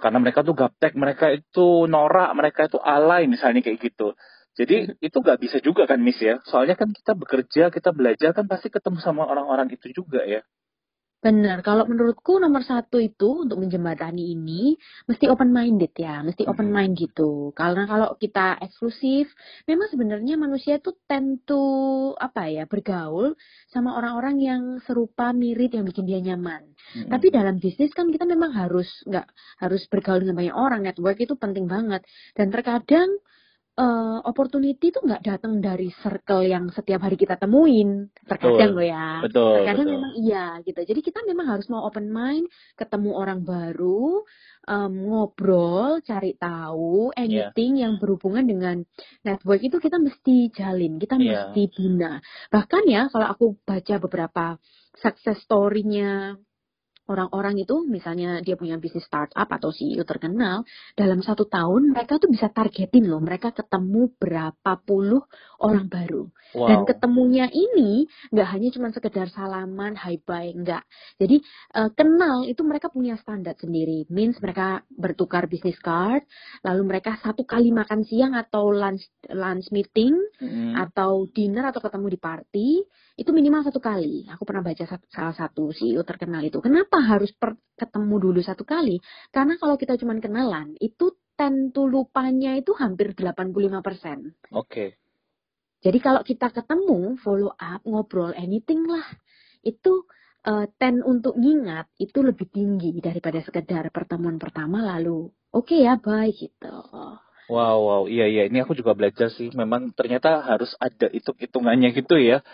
karena 0.01 0.17
mereka 0.17 0.41
tuh 0.41 0.57
gaptek, 0.57 0.97
mereka 0.97 1.29
itu 1.29 1.85
norak, 1.85 2.33
mereka 2.33 2.73
itu 2.73 2.81
alay, 2.81 3.29
misalnya 3.29 3.61
kayak 3.61 3.85
gitu. 3.85 4.17
Jadi 4.57 4.97
itu 4.99 5.17
nggak 5.21 5.39
bisa 5.45 5.61
juga 5.61 5.85
kan, 5.85 6.01
Miss 6.01 6.19
ya? 6.19 6.41
Soalnya 6.49 6.75
kan 6.75 6.89
kita 6.91 7.13
bekerja, 7.15 7.69
kita 7.69 7.93
belajar 7.93 8.33
kan 8.33 8.49
pasti 8.49 8.73
ketemu 8.73 8.99
sama 9.05 9.29
orang-orang 9.29 9.69
itu 9.77 9.93
juga 9.93 10.25
ya. 10.25 10.41
Benar, 11.19 11.67
kalau 11.67 11.83
menurutku 11.91 12.39
nomor 12.39 12.63
satu 12.63 13.03
itu 13.03 13.43
untuk 13.43 13.59
menjembatani 13.59 14.39
ini 14.39 14.79
mesti 15.11 15.27
open 15.27 15.51
minded 15.51 15.91
ya, 15.99 16.23
mesti 16.23 16.47
open 16.47 16.71
Mm-mm. 16.71 16.79
mind 16.79 16.95
gitu. 16.95 17.51
Karena 17.59 17.91
kalau 17.91 18.15
kita 18.23 18.55
eksklusif, 18.63 19.27
memang 19.67 19.91
sebenarnya 19.91 20.39
manusia 20.39 20.79
itu 20.79 20.95
tend 21.11 21.43
to 21.43 21.59
apa 22.23 22.47
ya 22.55 22.71
bergaul 22.71 23.35
sama 23.67 23.99
orang-orang 23.99 24.37
yang 24.39 24.63
serupa 24.87 25.35
mirip 25.35 25.75
yang 25.75 25.83
bikin 25.91 26.07
dia 26.07 26.23
nyaman. 26.23 26.63
Mm-mm. 26.95 27.11
Tapi 27.11 27.35
dalam 27.35 27.59
bisnis 27.59 27.91
kan 27.99 28.15
kita 28.15 28.23
memang 28.23 28.55
harus 28.55 28.87
nggak 29.03 29.27
harus 29.59 29.83
bergaul 29.91 30.23
dengan 30.23 30.39
banyak 30.39 30.55
orang, 30.55 30.81
network 30.87 31.19
itu 31.19 31.35
penting 31.35 31.67
banget. 31.67 32.07
Dan 32.39 32.55
terkadang 32.55 33.11
uh, 33.79 34.19
opportunity 34.27 34.91
itu 34.91 34.99
nggak 34.99 35.23
datang 35.23 35.63
dari 35.63 35.95
circle 36.03 36.43
yang 36.43 36.69
setiap 36.75 37.07
hari 37.07 37.15
kita 37.15 37.39
temuin. 37.39 38.11
Terkadang 38.27 38.75
loh 38.75 38.85
ya. 38.85 39.23
Betul. 39.23 39.63
Terkadang 39.63 39.87
betul. 39.87 39.97
memang 39.97 40.13
iya 40.19 40.47
gitu. 40.67 40.81
Jadi 40.83 41.01
kita 41.01 41.23
memang 41.23 41.47
harus 41.47 41.71
mau 41.71 41.87
open 41.87 42.11
mind, 42.11 42.51
ketemu 42.75 43.11
orang 43.15 43.41
baru, 43.47 44.27
um, 44.67 44.93
ngobrol, 45.07 46.03
cari 46.03 46.35
tahu, 46.35 47.15
Iya. 47.15 47.23
anything 47.55 47.79
yang 47.79 47.97
berhubungan 48.03 48.45
dengan 48.45 48.77
network 49.23 49.63
itu 49.63 49.79
kita 49.79 49.97
mesti 50.03 50.51
jalin, 50.51 50.99
kita 50.99 51.15
Iya. 51.17 51.25
mesti 51.55 51.63
bina. 51.71 52.19
Bahkan 52.51 52.83
ya 52.91 53.07
kalau 53.09 53.27
aku 53.31 53.45
baca 53.63 53.95
beberapa 54.03 54.45
success 54.99 55.39
story-nya 55.47 56.35
orang-orang 57.09 57.57
itu 57.59 57.83
misalnya 57.89 58.45
dia 58.45 58.55
punya 58.55 58.77
bisnis 58.77 59.05
startup 59.09 59.49
atau 59.49 59.73
CEO 59.73 60.05
terkenal 60.05 60.63
dalam 60.95 61.25
satu 61.25 61.49
tahun 61.49 61.97
mereka 61.97 62.21
tuh 62.21 62.29
bisa 62.29 62.53
targetin 62.53 63.09
loh 63.09 63.19
mereka 63.19 63.51
ketemu 63.51 64.13
berapa 64.21 64.73
puluh 64.85 65.25
orang 65.59 65.89
baru 65.89 66.29
dan 66.49 66.81
Wow. 66.81 66.89
ketemunya 66.89 67.45
ini 67.53 68.09
nggak 68.33 68.49
hanya 68.57 68.69
cuma 68.73 68.89
sekedar 68.89 69.29
salaman 69.29 69.93
hi 70.01 70.17
bye 70.17 70.49
nggak 70.49 70.81
jadi 71.21 71.37
eh, 71.77 71.91
kenal 71.93 72.49
itu 72.49 72.65
mereka 72.65 72.89
punya 72.89 73.21
standar 73.21 73.53
sendiri 73.61 74.09
means 74.09 74.41
mereka 74.41 74.81
bertukar 74.89 75.45
bisnis 75.45 75.77
card 75.77 76.25
lalu 76.65 76.89
mereka 76.89 77.21
satu 77.21 77.45
kali 77.45 77.69
makan 77.69 78.01
siang 78.09 78.33
atau 78.33 78.73
lunch 78.73 79.05
lunch 79.29 79.69
meeting 79.77 80.17
Mm-mm. 80.41 80.73
atau 80.73 81.29
dinner 81.29 81.69
atau 81.69 81.85
ketemu 81.85 82.07
di 82.17 82.19
party 82.19 82.69
itu 83.19 83.35
minimal 83.35 83.67
satu 83.67 83.83
kali. 83.83 84.31
Aku 84.31 84.47
pernah 84.47 84.63
baca 84.63 84.85
salah 85.11 85.35
satu 85.35 85.75
CEO 85.75 86.07
terkenal 86.07 86.39
itu. 86.47 86.63
Kenapa 86.63 87.03
harus 87.03 87.35
per- 87.35 87.59
ketemu 87.75 88.15
dulu 88.23 88.41
satu 88.41 88.63
kali? 88.63 89.03
Karena 89.35 89.59
kalau 89.59 89.75
kita 89.75 89.99
cuma 89.99 90.15
kenalan, 90.23 90.79
itu 90.79 91.19
tentu 91.35 91.91
lupanya 91.91 92.55
itu 92.55 92.71
hampir 92.79 93.19
85%. 93.19 94.55
Oke. 94.55 94.95
Jadi 95.83 95.99
kalau 95.99 96.23
kita 96.23 96.51
ketemu, 96.55 97.19
follow 97.23 97.55
up, 97.55 97.83
ngobrol, 97.83 98.35
anything 98.35 98.87
lah, 98.87 99.07
itu 99.67 100.07
eh, 100.47 100.67
ten 100.79 101.03
untuk 101.03 101.35
ngingat 101.35 101.91
itu 101.99 102.19
lebih 102.23 102.47
tinggi 102.51 103.03
daripada 103.03 103.43
sekedar 103.43 103.91
pertemuan 103.91 104.39
pertama 104.39 104.81
lalu 104.81 105.29
oke 105.51 105.75
ya 105.75 105.99
bye 105.99 106.31
gitu. 106.31 106.75
Wow, 107.49 107.77
wow, 107.81 108.03
iya, 108.05 108.29
iya. 108.29 108.45
Ini 108.45 108.61
aku 108.61 108.77
juga 108.77 108.93
belajar 108.93 109.33
sih. 109.33 109.49
Memang 109.57 109.97
ternyata 109.97 110.45
harus 110.45 110.77
ada 110.77 111.09
hitung-hitungannya 111.09 111.97
gitu 111.97 112.21
ya. 112.21 112.45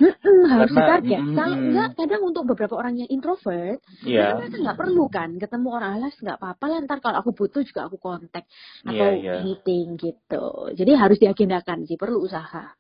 Harus 0.47 0.71
Karena, 0.71 1.03
ditarget. 1.03 1.19
mm, 1.19 1.35
Kalau 1.35 1.57
mm. 1.59 1.65
enggak, 1.67 1.89
kadang 1.99 2.23
untuk 2.23 2.43
beberapa 2.47 2.75
orang 2.79 2.95
yang 3.03 3.11
introvert, 3.11 3.83
Iya, 4.07 4.39
Mereka 4.39 4.63
nggak 4.63 4.79
perlu 4.79 5.05
kan 5.11 5.35
ketemu 5.35 5.69
orang 5.75 5.91
alas 5.99 6.15
nggak 6.15 6.39
apa-apa 6.39 6.65
lah 6.71 6.79
ntar 6.87 6.99
kalau 7.03 7.19
aku 7.27 7.35
butuh 7.35 7.67
juga 7.67 7.91
aku 7.91 7.99
kontak 7.99 8.47
iya, 8.87 8.91
atau 8.95 9.09
iya. 9.19 9.37
meeting 9.43 9.99
gitu. 9.99 10.47
Jadi 10.79 10.91
harus 10.95 11.19
diagendakan 11.19 11.91
sih 11.91 11.99
perlu 11.99 12.23
usaha. 12.23 12.71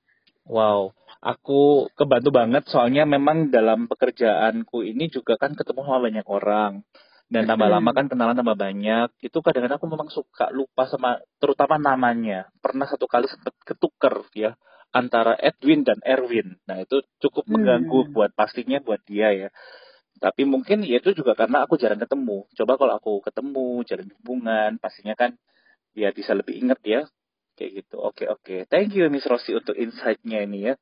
Wow, 0.47 0.94
aku 1.18 1.88
kebantu 1.99 2.30
banget 2.30 2.68
soalnya 2.71 3.09
memang 3.09 3.49
dalam 3.50 3.90
pekerjaanku 3.90 4.87
ini 4.87 5.11
juga 5.11 5.35
kan 5.35 5.56
ketemu 5.59 5.83
sama 5.83 5.99
banyak 6.06 6.26
orang. 6.30 6.73
Dan 7.34 7.50
tambah 7.50 7.66
lama 7.66 7.90
kan 7.90 8.06
kenalan 8.06 8.38
tambah 8.38 8.54
banyak. 8.54 9.10
Itu 9.18 9.42
kadang-kadang 9.42 9.82
aku 9.82 9.90
memang 9.90 10.08
suka 10.14 10.54
lupa 10.54 10.86
sama 10.86 11.18
terutama 11.42 11.82
namanya. 11.82 12.46
Pernah 12.62 12.86
satu 12.86 13.10
kali 13.10 13.26
sempat 13.26 13.58
ketuker 13.66 14.22
ya 14.38 14.54
antara 14.94 15.34
Edwin 15.42 15.82
dan 15.82 15.98
Erwin. 16.06 16.62
Nah, 16.70 16.78
itu 16.78 17.02
cukup 17.18 17.50
mengganggu 17.50 18.06
Hmm. 18.06 18.12
buat 18.14 18.30
pastinya 18.38 18.78
buat 18.78 19.02
dia 19.02 19.34
ya. 19.34 19.48
Tapi 20.22 20.46
mungkin 20.46 20.86
ya 20.86 21.02
itu 21.02 21.10
juga 21.10 21.34
karena 21.34 21.66
aku 21.66 21.74
jarang 21.74 21.98
ketemu. 21.98 22.46
Coba 22.54 22.78
kalau 22.78 22.94
aku 22.94 23.12
ketemu, 23.26 23.82
jalin 23.82 24.08
hubungan, 24.22 24.70
pastinya 24.78 25.18
kan 25.18 25.34
ya 25.98 26.14
bisa 26.14 26.38
lebih 26.38 26.54
inget 26.54 26.80
ya. 26.86 27.00
Kayak 27.58 27.82
gitu. 27.82 27.96
Oke, 27.98 28.30
oke. 28.30 28.70
Thank 28.70 28.94
you 28.94 29.10
Miss 29.10 29.26
Rosi 29.26 29.58
untuk 29.58 29.74
insight-nya 29.74 30.46
ini 30.46 30.70
ya. 30.70 30.74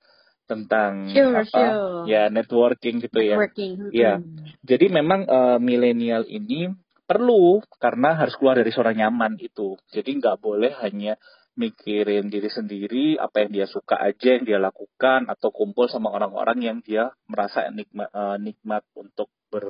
Tentang 0.52 0.92
Sure, 1.09 1.40
apa? 1.40 1.49
sure. 1.49 2.04
Ya, 2.04 2.28
networking 2.28 3.00
gitu 3.00 3.18
ya. 3.25 3.40
Networking. 3.40 3.71
Iya. 3.88 4.12
mm-mm. 4.21 4.61
Jadi 4.61 4.87
memang 4.92 5.25
eh, 5.25 5.59
milenial 5.59 6.28
ini 6.28 6.68
perlu 7.09 7.61
karena 7.76 8.16
harus 8.16 8.37
keluar 8.37 8.56
dari 8.61 8.73
zona 8.73 8.92
nyaman 8.92 9.37
itu. 9.40 9.76
Jadi 9.92 10.21
nggak 10.21 10.40
boleh 10.40 10.73
hanya 10.85 11.16
mikirin 11.52 12.32
diri 12.32 12.49
sendiri, 12.49 13.21
apa 13.21 13.44
yang 13.44 13.50
dia 13.52 13.66
suka 13.68 14.00
aja 14.00 14.40
yang 14.40 14.44
dia 14.49 14.56
lakukan 14.56 15.28
atau 15.28 15.52
kumpul 15.52 15.85
sama 15.85 16.09
orang-orang 16.09 16.59
yang 16.64 16.78
dia 16.80 17.12
merasa 17.28 17.68
nikmat 17.68 18.09
eh, 18.09 18.37
nikmat 18.40 18.82
untuk 18.97 19.28
ber 19.52 19.68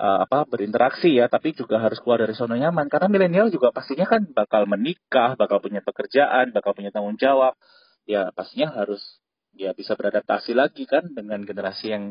eh, 0.00 0.18
apa 0.24 0.48
berinteraksi 0.48 1.12
ya, 1.12 1.28
tapi 1.28 1.52
juga 1.52 1.76
harus 1.84 2.00
keluar 2.00 2.24
dari 2.24 2.32
zona 2.32 2.56
nyaman 2.56 2.88
karena 2.88 3.08
milenial 3.12 3.52
juga 3.52 3.68
pastinya 3.68 4.08
kan 4.08 4.24
bakal 4.32 4.64
menikah, 4.64 5.36
bakal 5.36 5.60
punya 5.60 5.84
pekerjaan, 5.84 6.56
bakal 6.56 6.72
punya 6.72 6.88
tanggung 6.88 7.20
jawab. 7.20 7.52
Ya 8.08 8.32
pastinya 8.32 8.72
harus 8.72 9.00
ya 9.54 9.72
bisa 9.72 9.94
beradaptasi 9.94 10.52
lagi 10.52 10.84
kan 10.84 11.10
dengan 11.14 11.42
generasi 11.42 11.94
yang 11.94 12.04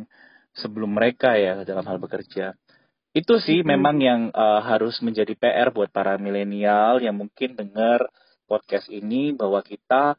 sebelum 0.55 0.95
mereka 0.95 1.35
ya 1.35 1.61
dalam 1.67 1.85
hal 1.85 1.99
bekerja. 1.99 2.55
Itu 3.13 3.37
sih 3.37 3.61
Mm-mm. 3.61 3.69
memang 3.77 3.97
yang 4.01 4.21
eh, 4.33 4.61
harus 4.65 4.97
menjadi 5.05 5.37
PR 5.37 5.69
buat 5.69 5.93
para 5.93 6.17
milenial 6.17 6.97
yang 6.97 7.13
mungkin 7.13 7.53
dengar 7.53 8.09
podcast 8.49 8.89
ini 8.89 9.33
bahwa 9.37 9.61
kita 9.61 10.17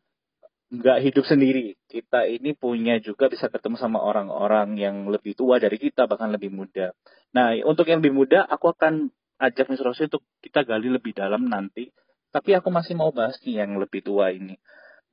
nggak 0.75 0.99
hidup 1.03 1.25
sendiri. 1.27 1.79
Kita 1.87 2.27
ini 2.27 2.55
punya 2.55 2.99
juga 2.99 3.31
bisa 3.31 3.47
ketemu 3.51 3.79
sama 3.79 4.03
orang-orang 4.03 4.75
yang 4.79 5.07
lebih 5.07 5.39
tua 5.39 5.63
dari 5.63 5.79
kita, 5.79 6.11
bahkan 6.11 6.35
lebih 6.35 6.51
muda. 6.51 6.95
Nah, 7.35 7.55
untuk 7.67 7.87
yang 7.91 8.03
lebih 8.03 8.15
muda, 8.15 8.47
aku 8.47 8.75
akan 8.75 9.11
ajak 9.39 9.71
Miss 9.71 9.83
Rosi 9.83 10.07
untuk 10.07 10.23
kita 10.43 10.63
gali 10.67 10.91
lebih 10.91 11.15
dalam 11.15 11.47
nanti. 11.47 11.91
Tapi 12.35 12.51
aku 12.59 12.71
masih 12.71 12.99
mau 12.99 13.15
bahas 13.15 13.39
nih 13.47 13.63
yang 13.63 13.79
lebih 13.79 14.03
tua 14.03 14.35
ini. 14.35 14.59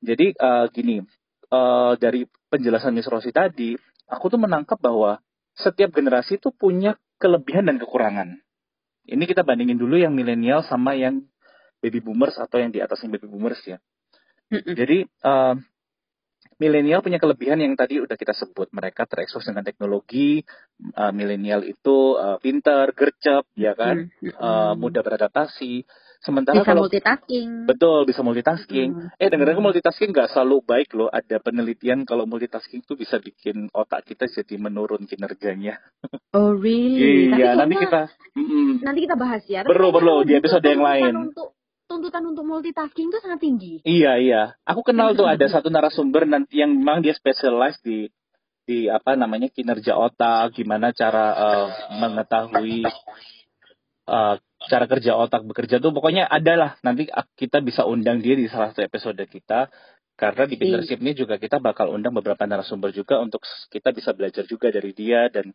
Jadi 0.02 0.34
eh, 0.34 0.66
gini, 0.74 1.02
eh, 1.52 1.94
dari 2.00 2.24
penjelasan 2.48 2.96
Miss 2.96 3.12
Rosi 3.12 3.36
tadi, 3.36 3.76
aku 4.08 4.26
tuh 4.32 4.40
menangkap 4.40 4.80
bahwa 4.80 5.20
setiap 5.56 5.92
generasi 5.92 6.40
itu 6.40 6.50
punya 6.56 6.96
kelebihan 7.20 7.68
dan 7.68 7.78
kekurangan. 7.78 8.40
Ini 9.06 9.24
kita 9.28 9.44
bandingin 9.44 9.78
dulu 9.78 10.00
yang 10.00 10.16
milenial 10.16 10.64
sama 10.64 10.96
yang 10.96 11.28
baby 11.84 12.00
boomers 12.00 12.38
atau 12.40 12.62
yang 12.62 12.72
di 12.72 12.80
atasnya 12.80 13.12
baby 13.12 13.28
boomers 13.28 13.60
ya. 13.68 13.78
Jadi 14.52 15.08
eh, 15.08 15.54
milenial 16.62 17.02
punya 17.02 17.18
kelebihan 17.18 17.58
yang 17.58 17.74
tadi 17.74 17.98
udah 17.98 18.14
kita 18.14 18.38
sebut. 18.38 18.70
Mereka 18.70 19.10
terekspos 19.10 19.50
dengan 19.50 19.66
teknologi. 19.66 20.46
Eh, 20.78 21.12
milenial 21.16 21.66
itu 21.66 22.20
eh, 22.22 22.38
pinter, 22.38 22.94
gercep, 22.94 23.50
ya 23.58 23.74
kan. 23.74 24.12
Eh, 24.22 24.74
mudah 24.78 25.02
beradaptasi. 25.02 25.88
Sementara 26.22 26.62
Bisa 26.62 26.70
kalau 26.70 26.86
multitasking. 26.86 27.66
betul 27.66 28.06
bisa 28.06 28.22
multitasking. 28.22 28.94
Mm. 28.94 29.10
Eh 29.18 29.28
dengar-dengar 29.34 29.58
Mm. 29.58 29.68
multitasking 29.74 30.14
nggak 30.14 30.30
selalu 30.30 30.62
baik 30.62 30.94
loh. 30.94 31.10
Ada 31.10 31.42
penelitian 31.42 32.06
kalau 32.06 32.30
multitasking 32.30 32.86
tuh 32.86 32.94
bisa 32.94 33.18
bikin 33.18 33.74
otak 33.74 34.06
kita 34.06 34.30
jadi 34.30 34.56
menurun 34.62 35.10
kinerjanya. 35.10 35.82
Oh 36.32 36.56
really? 36.56 37.28
Iya, 37.28 37.58
nanti 37.60 37.76
kita. 37.76 38.08
Mm-mm. 38.38 38.86
nanti 38.86 39.00
kita 39.04 39.20
bahas 39.20 39.44
ya. 39.50 39.68
Perlu, 39.68 39.92
perlu. 39.92 40.24
kalau 40.24 40.30
Di 40.30 40.38
episode 40.40 40.64
yang 40.64 40.80
lain. 40.80 41.34
Untuk, 41.34 41.58
tuntutan 41.90 42.24
untuk 42.24 42.48
multitasking 42.48 43.12
itu 43.12 43.20
sangat 43.20 43.44
tinggi. 43.44 43.74
Iya 43.84 44.16
iya. 44.16 44.42
Aku 44.64 44.80
kenal 44.80 45.12
tuh 45.12 45.28
ada 45.28 45.44
satu 45.52 45.68
narasumber 45.68 46.24
nanti 46.24 46.64
yang 46.64 46.72
memang 46.72 47.04
dia 47.04 47.12
specialize 47.12 47.82
di 47.84 48.08
di 48.64 48.88
apa 48.88 49.18
namanya 49.20 49.52
kinerja 49.52 49.98
otak, 49.98 50.56
gimana 50.56 50.94
cara 50.96 51.26
eh, 51.36 51.68
mengetahui 52.00 52.86
eh, 54.08 54.36
cara 54.70 54.86
kerja 54.86 55.18
otak 55.18 55.42
bekerja 55.48 55.82
tuh 55.82 55.90
pokoknya 55.90 56.30
ada 56.30 56.54
lah 56.54 56.72
nanti 56.86 57.10
kita 57.34 57.66
bisa 57.66 57.86
undang 57.90 58.22
dia 58.22 58.38
di 58.38 58.46
salah 58.46 58.70
satu 58.70 58.86
episode 58.86 59.18
kita 59.26 59.74
karena 60.22 60.46
di 60.46 60.54
Iya. 60.54 60.62
Pintership 60.62 61.00
ini 61.02 61.18
juga 61.18 61.42
kita 61.42 61.58
bakal 61.58 61.90
undang 61.90 62.14
beberapa 62.14 62.46
narasumber 62.46 62.94
juga 62.94 63.18
untuk 63.18 63.42
kita 63.74 63.90
bisa 63.90 64.14
belajar 64.14 64.46
juga 64.46 64.70
dari 64.70 64.94
dia 64.94 65.26
dan 65.34 65.50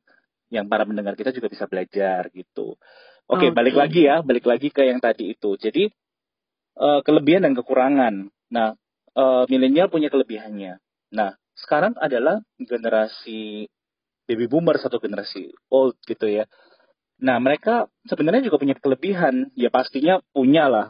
yang 0.50 0.66
para 0.66 0.82
pendengar 0.82 1.14
kita 1.14 1.30
juga 1.30 1.46
bisa 1.46 1.70
belajar 1.70 2.30
gitu. 2.34 2.74
Oke, 3.30 3.50
Oke. 3.50 3.54
balik 3.54 3.74
lagi 3.78 4.06
ya, 4.10 4.22
balik 4.26 4.46
lagi 4.46 4.70
ke 4.74 4.86
yang 4.86 4.98
tadi 4.98 5.34
itu. 5.34 5.54
Jadi 5.54 5.86
eh, 6.76 7.00
kelebihan 7.06 7.46
dan 7.46 7.54
kekurangan. 7.54 8.14
Nah, 8.50 8.74
eh, 9.14 9.44
milenial 9.50 9.86
punya 9.86 10.10
kelebihannya. 10.10 10.82
Nah, 11.14 11.34
sekarang 11.54 11.94
adalah 11.98 12.42
generasi 12.58 13.70
baby 14.26 14.50
boomers 14.50 14.82
atau 14.82 14.98
generasi 14.98 15.54
old 15.70 15.94
gitu 16.06 16.26
ya. 16.26 16.50
Nah, 17.16 17.40
mereka 17.40 17.88
sebenarnya 18.04 18.44
juga 18.44 18.60
punya 18.60 18.76
kelebihan. 18.76 19.52
Ya 19.56 19.72
pastinya 19.72 20.20
punya 20.36 20.68
lah. 20.68 20.86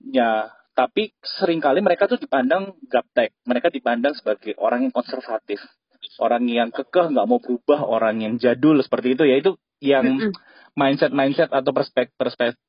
Ya, 0.00 0.52
tapi 0.76 1.12
sering 1.24 1.60
kali 1.60 1.80
mereka 1.84 2.08
tuh 2.08 2.20
dipandang 2.20 2.76
gaptek. 2.88 3.36
Mereka 3.44 3.72
dipandang 3.72 4.16
sebagai 4.16 4.56
orang 4.56 4.88
yang 4.88 4.94
konservatif. 4.94 5.60
Orang 6.16 6.48
yang 6.48 6.72
kekeh, 6.72 7.12
nggak 7.12 7.28
mau 7.28 7.40
berubah, 7.40 7.84
orang 7.84 8.24
yang 8.24 8.34
jadul 8.40 8.80
seperti 8.80 9.16
itu 9.16 9.24
ya. 9.28 9.36
Itu 9.36 9.60
yang 9.84 10.32
mindset-mindset 10.76 11.52
atau 11.52 11.72
perspektif, 11.72 12.16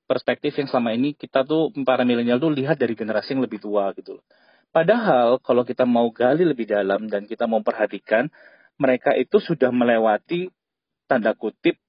perspektif 0.07 0.51
yang 0.55 0.67
selama 0.71 0.95
ini 0.95 1.15
kita 1.15 1.43
tuh 1.43 1.71
para 1.83 2.07
milenial 2.07 2.39
tuh 2.39 2.51
lihat 2.51 2.79
dari 2.79 2.95
generasi 2.95 3.35
yang 3.35 3.43
lebih 3.43 3.59
tua 3.59 3.91
gitu. 3.95 4.19
loh. 4.19 4.25
Padahal 4.71 5.39
kalau 5.43 5.63
kita 5.63 5.83
mau 5.87 6.11
gali 6.11 6.43
lebih 6.43 6.67
dalam 6.67 7.07
dan 7.07 7.27
kita 7.27 7.47
mau 7.47 7.59
perhatikan, 7.63 8.31
mereka 8.79 9.15
itu 9.15 9.39
sudah 9.43 9.71
melewati 9.71 10.51
tanda 11.07 11.35
kutip 11.35 11.79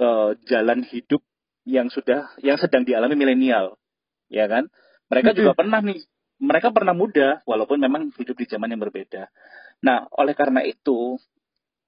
eh, 0.00 0.30
jalan 0.48 0.82
hidup 0.88 1.22
yang 1.64 1.88
sudah 1.88 2.28
yang 2.44 2.60
sedang 2.60 2.84
dialami 2.84 3.16
milenial, 3.16 3.80
ya 4.28 4.44
kan? 4.46 4.68
Mereka 5.08 5.36
juga 5.36 5.52
Mm-mm. 5.52 5.60
pernah 5.60 5.80
nih 5.80 6.00
mereka 6.42 6.74
pernah 6.74 6.92
muda 6.92 7.40
walaupun 7.46 7.78
memang 7.78 8.10
hidup 8.18 8.36
di 8.36 8.46
zaman 8.50 8.74
yang 8.74 8.82
berbeda. 8.82 9.30
Nah, 9.86 10.08
oleh 10.18 10.34
karena 10.36 10.60
itu 10.66 11.16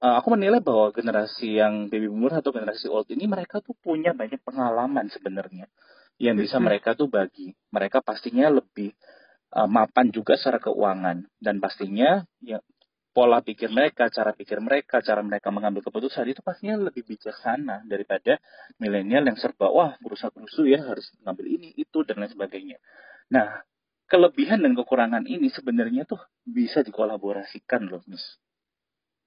uh, 0.01 0.15
aku 0.21 0.33
menilai 0.33 0.63
bahwa 0.63 0.93
generasi 0.95 1.59
yang 1.59 1.89
baby 1.91 2.09
boomer 2.09 2.41
atau 2.41 2.55
generasi 2.55 2.87
old 2.89 3.09
ini 3.13 3.27
mereka 3.27 3.61
tuh 3.61 3.77
punya 3.77 4.15
banyak 4.17 4.41
pengalaman 4.43 5.11
sebenarnya 5.11 5.67
yang 6.17 6.39
bisa 6.39 6.57
mereka 6.63 6.97
tuh 6.97 7.11
bagi. 7.13 7.53
Mereka 7.75 8.01
pastinya 8.01 8.49
lebih 8.49 8.95
uh, 9.53 9.69
mapan 9.69 10.09
juga 10.15 10.39
secara 10.39 10.63
keuangan 10.63 11.27
dan 11.43 11.61
pastinya 11.61 12.25
ya 12.41 12.63
pola 13.17 13.41
pikir 13.41 13.73
mereka, 13.73 14.13
cara 14.13 14.37
pikir 14.37 14.61
mereka, 14.61 15.01
cara 15.01 15.25
mereka 15.25 15.49
mengambil 15.49 15.81
keputusan 15.81 16.29
itu 16.29 16.45
pastinya 16.45 16.77
lebih 16.77 17.01
bijaksana 17.09 17.89
daripada 17.89 18.37
milenial 18.77 19.25
yang 19.25 19.41
serba 19.41 19.73
wah 19.73 19.97
berusaha 20.05 20.29
berusaha 20.29 20.69
ya 20.69 20.85
harus 20.85 21.09
ngambil 21.25 21.49
ini 21.49 21.73
itu 21.81 22.05
dan 22.05 22.21
lain 22.21 22.29
sebagainya. 22.37 22.77
Nah 23.33 23.65
kelebihan 24.05 24.61
dan 24.61 24.77
kekurangan 24.77 25.25
ini 25.25 25.49
sebenarnya 25.49 26.05
tuh 26.05 26.21
bisa 26.45 26.85
dikolaborasikan 26.85 27.89
loh, 27.89 28.05
Miss. 28.05 28.23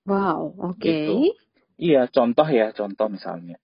Wow, 0.08 0.54
oke. 0.56 0.80
Okay. 0.80 1.10
Gitu. 1.10 1.16
Iya, 1.80 2.12
contoh 2.12 2.48
ya, 2.48 2.76
contoh 2.76 3.08
misalnya. 3.10 3.58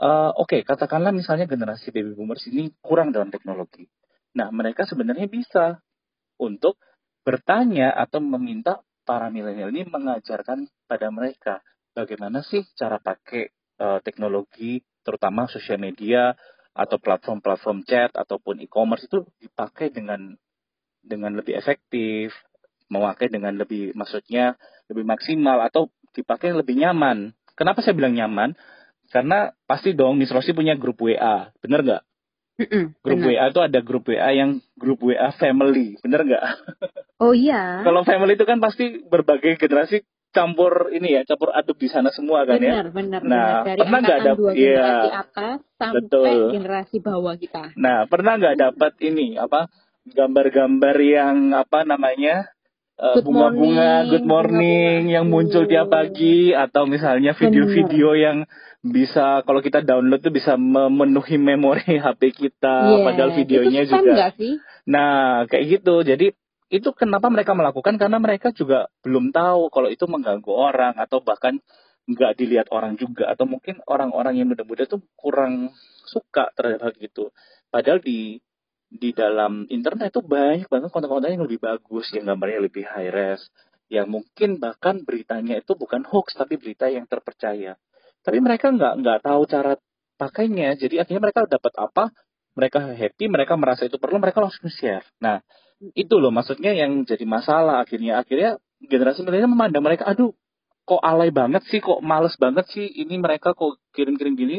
Uh, 0.00 0.32
oke, 0.32 0.58
okay, 0.58 0.60
katakanlah 0.64 1.12
misalnya 1.12 1.44
generasi 1.44 1.92
baby 1.92 2.16
boomers 2.16 2.46
ini 2.48 2.72
kurang 2.80 3.12
dalam 3.12 3.28
teknologi. 3.28 3.86
Nah, 4.34 4.48
mereka 4.54 4.86
sebenarnya 4.86 5.28
bisa 5.28 5.82
untuk 6.40 6.80
bertanya 7.22 7.92
atau 7.92 8.18
meminta 8.22 8.80
para 9.10 9.26
milenial 9.26 9.74
ini 9.74 9.90
mengajarkan 9.90 10.70
pada 10.86 11.10
mereka 11.10 11.58
bagaimana 11.98 12.46
sih 12.46 12.62
cara 12.78 13.02
pakai 13.02 13.50
uh, 13.82 13.98
teknologi, 14.06 14.86
terutama 15.02 15.50
sosial 15.50 15.82
media 15.82 16.38
atau 16.70 17.02
platform-platform 17.02 17.82
chat 17.82 18.14
ataupun 18.14 18.62
e-commerce 18.62 19.10
itu 19.10 19.26
dipakai 19.42 19.90
dengan 19.90 20.38
dengan 21.02 21.34
lebih 21.34 21.58
efektif, 21.58 22.30
memakai 22.86 23.26
dengan 23.26 23.58
lebih 23.58 23.98
maksudnya 23.98 24.54
lebih 24.86 25.02
maksimal 25.02 25.58
atau 25.66 25.90
dipakai 26.14 26.54
lebih 26.54 26.78
nyaman. 26.78 27.34
Kenapa 27.58 27.82
saya 27.82 27.98
bilang 27.98 28.14
nyaman? 28.14 28.54
Karena 29.10 29.50
pasti 29.66 29.90
dong 29.90 30.22
Miss 30.22 30.30
Rossi 30.30 30.54
punya 30.54 30.78
grup 30.78 31.02
WA, 31.02 31.50
bener 31.58 31.82
nggak? 31.82 32.02
Grup 33.00 33.18
benar. 33.24 33.28
WA 33.32 33.44
itu 33.48 33.60
ada 33.64 33.78
grup 33.80 34.04
WA 34.08 34.30
yang 34.36 34.60
grup 34.76 35.00
WA 35.00 35.32
family, 35.36 35.96
bener 36.04 36.20
nggak? 36.28 36.44
Oh 37.20 37.32
iya. 37.36 37.84
Kalau 37.84 38.04
family 38.04 38.36
itu 38.36 38.44
kan 38.48 38.60
pasti 38.60 39.00
berbagai 39.04 39.56
generasi 39.60 40.04
campur 40.30 40.94
ini 40.94 41.18
ya, 41.18 41.22
campur 41.26 41.50
aduk 41.50 41.76
di 41.76 41.90
sana 41.90 42.14
semua 42.14 42.46
kan 42.46 42.56
benar, 42.56 42.86
ya. 42.88 42.94
Benar, 42.94 43.20
benar. 43.20 43.20
Nah, 43.26 43.52
Dari 43.66 43.80
pernah 43.82 43.98
nggak 44.00 44.20
dapat 44.24 44.52
ya, 44.54 44.70
generasi 44.70 45.10
atas 45.10 45.58
sampai 45.76 46.00
betul. 46.00 46.36
generasi 46.54 46.96
bawah 47.02 47.34
kita. 47.36 47.62
Nah, 47.76 47.98
pernah 48.06 48.32
nggak 48.38 48.56
dapat 48.56 48.92
ini 49.02 49.36
apa 49.36 49.66
gambar-gambar 50.06 50.96
yang 51.02 51.36
apa 51.52 51.84
namanya 51.84 52.48
bunga-bunga 53.00 54.12
good 54.12 54.28
morning, 54.28 55.08
bunga 55.08 55.14
yang 55.16 55.24
muncul 55.28 55.64
tiap 55.64 55.88
pagi 55.88 56.52
atau 56.52 56.84
misalnya 56.84 57.32
video-video 57.32 58.12
yang 58.12 58.44
bisa 58.80 59.44
kalau 59.44 59.60
kita 59.60 59.84
download 59.84 60.24
tuh 60.24 60.32
bisa 60.32 60.56
memenuhi 60.56 61.36
memori 61.36 62.00
HP 62.04 62.32
kita 62.32 62.74
yeah, 62.88 63.04
padahal 63.04 63.30
videonya 63.36 63.80
itu 63.84 63.92
juga. 63.92 64.32
sih? 64.36 64.56
Nah, 64.88 65.44
kayak 65.44 65.80
gitu. 65.80 66.00
Jadi 66.00 66.32
itu 66.70 66.88
kenapa 66.96 67.28
mereka 67.28 67.52
melakukan 67.52 67.98
karena 67.98 68.16
mereka 68.22 68.54
juga 68.54 68.88
belum 69.02 69.34
tahu 69.34 69.68
kalau 69.74 69.90
itu 69.90 70.06
mengganggu 70.06 70.52
orang 70.54 70.94
atau 70.96 71.18
bahkan 71.20 71.58
nggak 72.08 72.32
dilihat 72.38 72.66
orang 72.72 72.96
juga 72.96 73.28
atau 73.28 73.44
mungkin 73.44 73.82
orang-orang 73.86 74.38
yang 74.40 74.48
muda-muda 74.48 74.86
tuh 74.86 75.02
kurang 75.18 75.74
suka 76.08 76.48
terhadap 76.56 76.90
hal 76.90 76.92
gitu. 76.96 77.34
Padahal 77.68 78.00
di 78.00 78.40
di 78.90 79.14
dalam 79.14 79.70
internet 79.70 80.10
itu 80.10 80.22
banyak 80.24 80.66
banget 80.66 80.90
konten-konten 80.90 81.30
yang 81.30 81.46
lebih 81.46 81.62
bagus, 81.62 82.10
yang 82.10 82.26
gambarnya 82.26 82.66
lebih 82.66 82.82
high 82.82 83.12
res, 83.12 83.46
yang 83.86 84.10
mungkin 84.10 84.58
bahkan 84.58 85.06
beritanya 85.06 85.62
itu 85.62 85.78
bukan 85.78 86.02
hoax 86.06 86.34
tapi 86.34 86.58
berita 86.58 86.90
yang 86.90 87.06
terpercaya. 87.06 87.78
Tapi 88.20 88.38
mereka 88.38 88.72
nggak 88.72 88.92
nggak 89.00 89.18
tahu 89.24 89.42
cara 89.48 89.72
pakainya, 90.20 90.76
jadi 90.76 91.04
akhirnya 91.04 91.22
mereka 91.30 91.48
dapat 91.48 91.72
apa, 91.80 92.04
mereka 92.52 92.78
happy, 92.92 93.24
mereka 93.32 93.56
merasa 93.56 93.88
itu 93.88 93.96
perlu, 93.96 94.20
mereka 94.20 94.44
langsung 94.44 94.68
share. 94.68 95.06
Nah, 95.22 95.40
itu 95.96 96.14
loh 96.20 96.28
maksudnya 96.28 96.76
yang 96.76 97.08
jadi 97.08 97.24
masalah 97.24 97.80
akhirnya. 97.80 98.20
Akhirnya 98.20 98.60
generasi 98.84 99.24
milenial 99.24 99.48
memandang 99.48 99.80
mereka, 99.80 100.04
aduh, 100.04 100.36
kok 100.84 101.00
alay 101.00 101.32
banget 101.32 101.64
sih, 101.72 101.80
kok 101.80 102.04
males 102.04 102.36
banget 102.36 102.68
sih, 102.68 102.84
ini 102.84 103.16
mereka 103.16 103.56
kok 103.56 103.80
kirim-kirim 103.96 104.36
gini, 104.36 104.56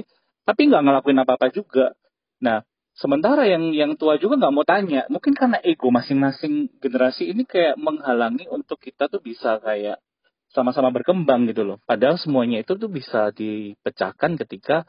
tapi 0.47 0.65
nggak 0.65 0.82
ngelakuin 0.82 1.21
apa-apa 1.21 1.54
juga. 1.54 1.93
Nah, 2.41 2.65
Sementara 2.91 3.47
yang 3.47 3.71
yang 3.71 3.95
tua 3.95 4.19
juga 4.19 4.36
nggak 4.36 4.54
mau 4.54 4.67
tanya, 4.67 5.08
mungkin 5.08 5.32
karena 5.32 5.63
ego 5.63 5.88
masing-masing 5.95 6.67
generasi 6.84 7.32
ini 7.32 7.47
kayak 7.47 7.80
menghalangi 7.80 8.52
untuk 8.52 8.84
kita 8.84 9.08
tuh 9.08 9.24
bisa 9.24 9.63
kayak 9.63 10.04
sama-sama 10.51 10.91
berkembang 10.91 11.47
gitu 11.47 11.63
loh. 11.63 11.77
Padahal 11.83 12.19
semuanya 12.19 12.59
itu 12.61 12.75
tuh 12.75 12.91
bisa 12.91 13.31
dipecahkan 13.31 14.35
ketika 14.45 14.83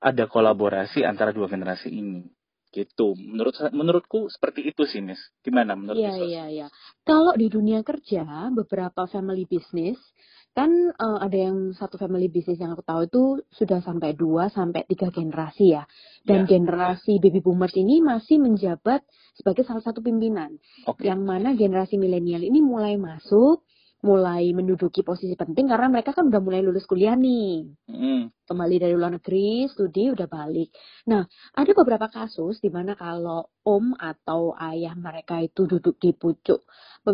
ada 0.00 0.28
kolaborasi 0.28 1.02
antara 1.02 1.32
dua 1.32 1.48
generasi 1.48 1.88
ini. 1.88 2.28
Gitu. 2.68 3.16
Menurut 3.16 3.56
menurutku 3.72 4.28
seperti 4.28 4.68
itu 4.68 4.84
sih, 4.84 5.00
Miss. 5.00 5.20
Gimana 5.40 5.72
menurut 5.72 5.96
Iya, 5.96 6.14
iya, 6.20 6.44
iya. 6.52 6.66
Kalau 7.08 7.32
di 7.32 7.48
dunia 7.48 7.80
kerja, 7.80 8.52
beberapa 8.52 9.08
family 9.08 9.48
business 9.48 9.96
kan 10.56 10.72
uh, 10.72 11.20
ada 11.20 11.36
yang 11.36 11.76
satu 11.76 12.00
family 12.00 12.32
business 12.32 12.56
yang 12.56 12.72
aku 12.72 12.80
tahu 12.80 13.00
itu 13.04 13.22
sudah 13.52 13.84
sampai 13.84 14.16
dua 14.16 14.48
sampai 14.48 14.88
tiga 14.88 15.12
generasi 15.12 15.76
ya 15.76 15.84
dan 16.24 16.48
yeah. 16.48 16.56
generasi 16.56 17.20
baby 17.20 17.44
boomers 17.44 17.76
ini 17.76 18.00
masih 18.00 18.40
menjabat 18.40 19.04
sebagai 19.36 19.68
salah 19.68 19.84
satu 19.84 20.00
pimpinan 20.00 20.56
okay. 20.88 21.12
yang 21.12 21.28
mana 21.28 21.52
generasi 21.52 22.00
milenial 22.00 22.40
ini 22.40 22.64
mulai 22.64 22.96
masuk 22.96 23.68
mulai 24.04 24.52
menduduki 24.52 25.00
posisi 25.00 25.32
penting 25.32 25.72
karena 25.72 25.88
mereka 25.88 26.12
kan 26.12 26.28
udah 26.28 26.40
mulai 26.42 26.60
lulus 26.60 26.84
kuliah 26.84 27.16
nih. 27.16 27.64
Mm. 27.88 28.28
Kembali 28.46 28.76
dari 28.76 28.94
luar 28.94 29.16
negeri, 29.16 29.66
studi 29.72 30.12
udah 30.12 30.28
balik. 30.28 30.68
Nah, 31.08 31.24
ada 31.56 31.72
beberapa 31.72 32.06
kasus 32.12 32.60
di 32.60 32.68
mana 32.68 32.92
kalau 32.94 33.48
om 33.66 33.98
atau 33.98 34.54
ayah 34.54 34.94
mereka 34.94 35.42
itu 35.42 35.66
duduk 35.66 35.98
di 35.98 36.14
pucuk 36.14 36.62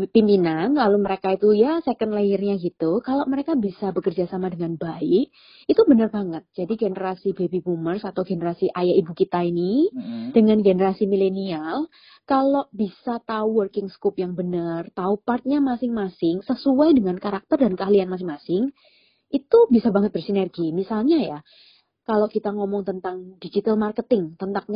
pimpinan, 0.08 0.72
lalu 0.72 1.04
mereka 1.04 1.36
itu 1.36 1.52
ya 1.52 1.84
second 1.84 2.16
layernya 2.16 2.56
gitu, 2.56 3.04
kalau 3.04 3.28
mereka 3.28 3.52
bisa 3.52 3.92
bekerja 3.92 4.24
sama 4.24 4.48
dengan 4.48 4.80
baik, 4.80 5.28
itu 5.68 5.80
benar 5.84 6.08
banget. 6.08 6.48
Jadi 6.56 6.80
generasi 6.80 7.36
baby 7.36 7.60
boomers 7.60 8.00
atau 8.00 8.24
generasi 8.24 8.72
ayah 8.72 8.96
ibu 8.96 9.12
kita 9.12 9.44
ini 9.44 9.92
mm. 9.92 10.32
dengan 10.32 10.64
generasi 10.64 11.04
milenial 11.04 11.92
kalau 12.24 12.72
bisa 12.72 13.20
tahu 13.28 13.60
working 13.60 13.92
scope 13.92 14.16
yang 14.16 14.32
benar, 14.32 14.88
tahu 14.96 15.20
partnya 15.20 15.60
masing-masing 15.60 16.40
sesuai 16.40 16.96
dengan 16.96 17.20
karakter 17.20 17.60
dan 17.60 17.76
keahlian 17.76 18.08
masing-masing, 18.08 18.72
itu 19.28 19.58
bisa 19.68 19.92
banget 19.92 20.14
bersinergi. 20.14 20.70
Misalnya 20.72 21.18
ya, 21.20 21.38
kalau 22.02 22.26
kita 22.26 22.50
ngomong 22.50 22.82
tentang 22.82 23.38
digital 23.38 23.78
marketing, 23.78 24.34
tentang 24.34 24.66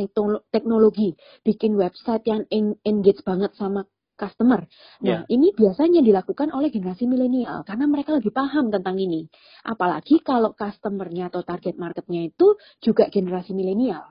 teknologi, 0.51 1.15
bikin 1.43 1.75
website 1.75 2.23
yang 2.27 2.47
engage 2.83 3.19
banget 3.27 3.51
sama 3.59 3.83
customer. 4.17 4.65
Nah, 5.05 5.21
yeah. 5.21 5.21
ini 5.29 5.53
biasanya 5.53 6.01
dilakukan 6.01 6.49
oleh 6.49 6.73
generasi 6.73 7.05
milenial 7.05 7.61
karena 7.63 7.85
mereka 7.85 8.17
lebih 8.17 8.33
paham 8.33 8.73
tentang 8.73 8.97
ini. 8.97 9.29
Apalagi 9.61 10.25
kalau 10.25 10.57
customernya 10.57 11.29
atau 11.29 11.45
target 11.45 11.77
marketnya 11.77 12.25
itu 12.25 12.57
juga 12.81 13.07
generasi 13.13 13.53
milenial. 13.53 14.03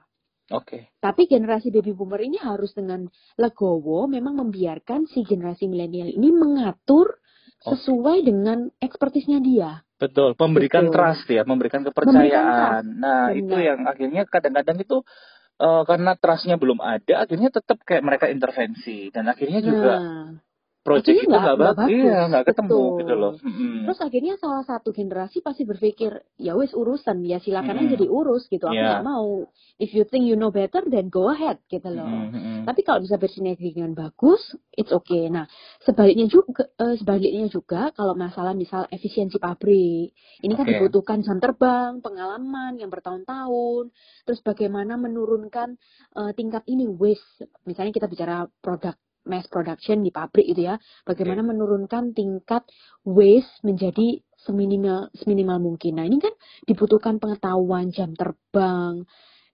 Oke. 0.55 0.62
Okay. 0.62 0.83
Tapi 1.02 1.26
generasi 1.26 1.74
baby 1.74 1.90
boomer 1.90 2.22
ini 2.22 2.38
harus 2.38 2.70
dengan 2.70 3.02
legowo 3.35 4.07
memang 4.07 4.38
membiarkan 4.38 5.11
si 5.11 5.26
generasi 5.26 5.66
milenial 5.66 6.07
ini 6.07 6.31
mengatur 6.31 7.18
okay. 7.66 7.74
sesuai 7.74 8.22
dengan 8.22 8.70
ekspertisnya 8.79 9.42
dia. 9.42 9.83
Betul, 9.97 10.37
memberikan 10.37 10.89
Betul. 10.89 10.95
trust 10.95 11.27
ya, 11.33 11.43
memberikan 11.49 11.81
kepercayaan. 11.81 12.21
Memberikan 12.21 12.85
nah, 13.01 13.33
Benar. 13.33 13.41
itu 13.41 13.57
yang 13.57 13.81
akhirnya 13.89 14.23
kadang-kadang 14.29 14.77
itu 14.77 14.97
uh, 15.61 15.83
karena 15.89 16.13
trustnya 16.21 16.61
belum 16.61 16.85
ada, 16.85 17.25
akhirnya 17.25 17.49
tetap 17.49 17.81
kayak 17.81 18.05
mereka 18.05 18.29
intervensi 18.29 19.09
dan 19.09 19.29
akhirnya 19.33 19.61
juga 19.65 19.95
nah 19.97 20.46
project 20.87 21.18
itu 21.18 21.35
nggak 21.35 21.59
bagus, 21.59 21.90
iya 21.90 22.31
nggak 22.31 22.44
ketemu 22.55 22.79
Betul. 22.79 22.99
gitu 23.03 23.14
loh. 23.18 23.35
Hmm. 23.42 23.83
Terus 23.90 24.01
akhirnya 24.07 24.35
salah 24.38 24.62
satu 24.62 24.88
generasi 24.94 25.42
pasti 25.42 25.66
berpikir 25.66 26.22
ya 26.38 26.55
wes 26.55 26.70
urusan 26.70 27.27
ya 27.27 27.42
silakan 27.42 27.83
hmm. 27.83 27.85
aja 27.90 27.96
diurus 27.99 28.46
gitu. 28.46 28.70
Aku 28.70 28.79
yeah. 28.79 29.03
nggak 29.03 29.07
mau. 29.11 29.51
If 29.83 29.90
you 29.92 30.07
think 30.07 30.31
you 30.31 30.38
know 30.38 30.55
better, 30.55 30.87
then 30.87 31.11
go 31.11 31.29
ahead 31.35 31.59
gitu 31.66 31.90
loh. 31.90 32.07
Hmm. 32.07 32.62
Tapi 32.62 32.81
kalau 32.87 33.03
bisa 33.03 33.18
bersinergi 33.18 33.75
dengan 33.75 33.99
bagus, 33.99 34.55
it's 34.70 34.94
okay. 34.94 35.27
Nah 35.27 35.51
sebaliknya 35.83 36.31
juga, 36.31 36.70
uh, 36.79 36.94
sebaliknya 36.94 37.51
juga 37.51 37.90
kalau 37.90 38.14
masalah 38.14 38.55
misal 38.55 38.87
efisiensi 38.94 39.42
pabrik, 39.42 40.14
ini 40.40 40.53
kan 40.55 40.64
okay. 40.64 40.79
dibutuhkan 40.79 41.27
jam 41.27 41.42
terbang, 41.42 41.99
pengalaman 41.99 42.79
yang 42.79 42.88
bertahun-tahun, 42.88 43.90
terus 44.22 44.40
bagaimana 44.46 44.94
menurunkan 44.94 45.75
uh, 46.14 46.31
tingkat 46.33 46.62
ini 46.70 46.87
waste. 46.87 47.49
Misalnya 47.66 47.90
kita 47.90 48.07
bicara 48.07 48.46
produk 48.62 48.94
mass 49.27 49.51
production 49.51 50.01
di 50.01 50.15
pabrik 50.15 50.47
itu 50.47 50.71
ya, 50.71 50.79
bagaimana 51.03 51.43
okay. 51.43 51.51
menurunkan 51.53 52.15
tingkat 52.15 52.62
waste 53.03 53.61
menjadi 53.67 54.23
seminimal 54.41 55.11
seminimal 55.19 55.59
mungkin. 55.59 55.99
Nah, 55.99 56.07
ini 56.07 56.23
kan 56.23 56.33
dibutuhkan 56.65 57.19
pengetahuan 57.19 57.91
jam 57.91 58.15
terbang 58.15 59.05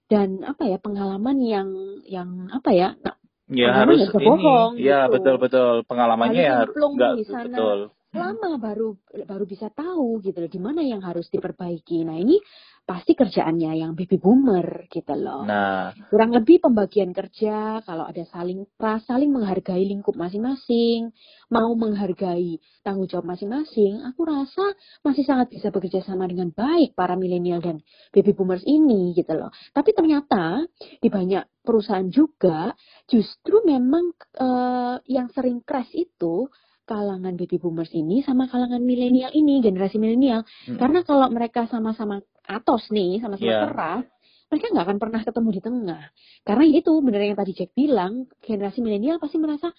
dan 0.06 0.44
apa 0.44 0.68
ya, 0.68 0.78
pengalaman 0.78 1.40
yang 1.40 1.68
yang 2.04 2.52
apa 2.52 2.70
ya, 2.76 2.92
nah, 3.00 3.16
Ya 3.52 3.68
harus 3.74 4.08
ini. 4.08 4.24
Bohong, 4.24 4.72
ya 4.80 5.06
gitu. 5.06 5.12
betul 5.18 5.36
betul 5.36 5.72
pengalamannya 5.84 6.42
ya 6.42 6.54
harus 6.64 6.74
enggak 6.78 7.12
betul. 7.20 7.78
Lama 8.12 8.60
baru 8.60 8.88
baru 9.24 9.44
bisa 9.48 9.72
tahu 9.72 10.20
gitu 10.20 10.36
loh 10.36 10.50
di 10.52 10.60
mana 10.60 10.80
yang 10.84 11.00
harus 11.00 11.28
diperbaiki. 11.32 12.04
Nah 12.04 12.20
ini 12.20 12.40
pasti 12.82 13.14
kerjaannya 13.14 13.78
yang 13.78 13.92
baby 13.94 14.18
boomer 14.18 14.90
gitu 14.90 15.14
loh. 15.14 15.46
Nah, 15.46 15.94
kurang 16.10 16.34
lebih 16.34 16.58
pembagian 16.58 17.14
kerja 17.14 17.78
kalau 17.86 18.04
ada 18.04 18.26
saling 18.28 18.66
saling 19.06 19.30
menghargai 19.30 19.86
lingkup 19.86 20.18
masing-masing, 20.18 21.14
mau 21.46 21.70
menghargai 21.78 22.58
tanggung 22.82 23.06
jawab 23.06 23.30
masing-masing, 23.30 24.02
aku 24.02 24.26
rasa 24.26 24.74
masih 25.06 25.22
sangat 25.22 25.54
bisa 25.54 25.70
bekerja 25.70 26.02
sama 26.02 26.26
dengan 26.26 26.50
baik 26.50 26.98
para 26.98 27.14
milenial 27.14 27.62
dan 27.62 27.80
baby 28.10 28.34
boomers 28.34 28.66
ini 28.66 29.14
gitu 29.14 29.30
loh. 29.38 29.54
Tapi 29.70 29.94
ternyata 29.94 30.66
di 30.98 31.06
banyak 31.06 31.62
perusahaan 31.62 32.10
juga 32.10 32.74
justru 33.06 33.62
memang 33.62 34.10
uh, 34.42 34.98
yang 35.06 35.30
sering 35.30 35.62
crash 35.62 35.94
itu 35.94 36.50
kalangan 36.92 37.32
baby 37.40 37.56
boomers 37.56 37.88
ini 37.96 38.20
sama 38.20 38.44
kalangan 38.52 38.84
milenial 38.84 39.32
ini, 39.32 39.64
generasi 39.64 39.96
milenial. 39.96 40.44
Hmm. 40.68 40.76
Karena 40.76 41.00
kalau 41.00 41.32
mereka 41.32 41.64
sama-sama 41.64 42.20
atos 42.46 42.90
nih 42.90 43.22
sama-sama 43.22 43.48
yeah. 43.48 43.64
keras 43.70 44.04
mereka 44.50 44.66
nggak 44.68 44.84
akan 44.84 44.98
pernah 45.00 45.20
ketemu 45.24 45.48
di 45.48 45.60
tengah 45.64 46.02
karena 46.44 46.64
itu 46.68 46.92
benar 47.00 47.20
yang 47.24 47.38
tadi 47.38 47.52
Jack 47.56 47.70
bilang 47.72 48.28
generasi 48.42 48.78
milenial 48.84 49.16
pasti 49.16 49.40
merasa 49.40 49.72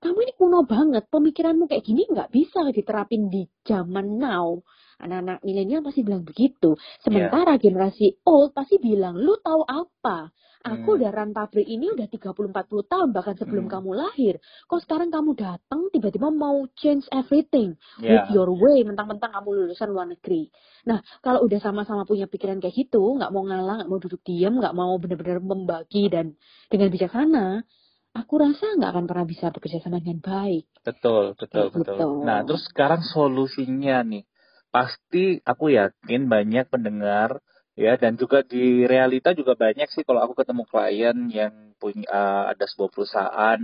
kamu 0.00 0.18
ini 0.24 0.32
kuno 0.38 0.64
banget 0.64 1.04
pemikiranmu 1.12 1.68
kayak 1.68 1.84
gini 1.84 2.08
nggak 2.08 2.30
bisa 2.32 2.62
diterapin 2.72 3.28
di 3.28 3.44
zaman 3.66 4.20
now 4.20 4.62
anak-anak 5.00 5.42
milenial 5.42 5.82
pasti 5.82 6.06
bilang 6.06 6.22
begitu 6.22 6.76
sementara 7.02 7.56
yeah. 7.56 7.60
generasi 7.60 8.20
old 8.22 8.54
pasti 8.54 8.78
bilang 8.78 9.18
lu 9.18 9.34
tahu 9.40 9.64
apa 9.66 10.30
Aku 10.60 10.92
hmm. 10.92 10.96
udah 11.00 11.10
run 11.16 11.32
pabrik 11.32 11.64
ini 11.64 11.88
udah 11.88 12.04
30-40 12.12 12.52
tahun 12.84 13.08
bahkan 13.16 13.32
sebelum 13.32 13.64
hmm. 13.64 13.72
kamu 13.72 13.90
lahir. 13.96 14.34
Kok 14.68 14.84
sekarang 14.84 15.08
kamu 15.08 15.32
datang 15.32 15.88
tiba-tiba 15.88 16.28
mau 16.28 16.68
change 16.76 17.08
everything 17.08 17.80
yeah. 17.96 18.28
with 18.28 18.36
your 18.36 18.52
way 18.52 18.84
mentang-mentang 18.84 19.32
kamu 19.32 19.48
lulusan 19.56 19.88
luar 19.88 20.12
negeri. 20.12 20.52
Nah 20.84 21.00
kalau 21.24 21.48
udah 21.48 21.64
sama-sama 21.64 22.04
punya 22.04 22.28
pikiran 22.28 22.60
kayak 22.60 22.76
gitu, 22.76 23.00
nggak 23.00 23.32
mau 23.32 23.40
ngalah, 23.48 23.80
nggak 23.80 23.88
mau 23.88 24.00
duduk 24.04 24.20
diam, 24.20 24.60
nggak 24.60 24.76
mau 24.76 24.92
benar-benar 25.00 25.40
membagi 25.40 26.12
dan 26.12 26.36
dengan 26.68 26.92
bijaksana, 26.92 27.64
aku 28.12 28.32
rasa 28.36 28.76
nggak 28.76 28.90
akan 28.92 29.04
pernah 29.08 29.24
bisa 29.24 29.48
bekerja 29.48 29.80
sama 29.80 30.04
dengan 30.04 30.20
baik. 30.20 30.68
Betul, 30.84 31.40
betul, 31.40 31.72
betul. 31.72 31.96
betul. 31.96 32.10
Nah 32.28 32.44
terus 32.44 32.68
sekarang 32.68 33.00
solusinya 33.00 34.04
nih, 34.04 34.28
pasti 34.68 35.40
aku 35.40 35.72
yakin 35.72 36.28
banyak 36.28 36.68
pendengar 36.68 37.40
ya 37.80 37.96
dan 37.96 38.20
juga 38.20 38.44
di 38.44 38.84
realita 38.84 39.32
juga 39.32 39.56
banyak 39.56 39.88
sih 39.88 40.04
kalau 40.04 40.20
aku 40.20 40.36
ketemu 40.36 40.68
klien 40.68 41.16
yang 41.32 41.72
punya 41.80 42.04
uh, 42.12 42.44
ada 42.52 42.68
sebuah 42.68 42.92
perusahaan 42.92 43.58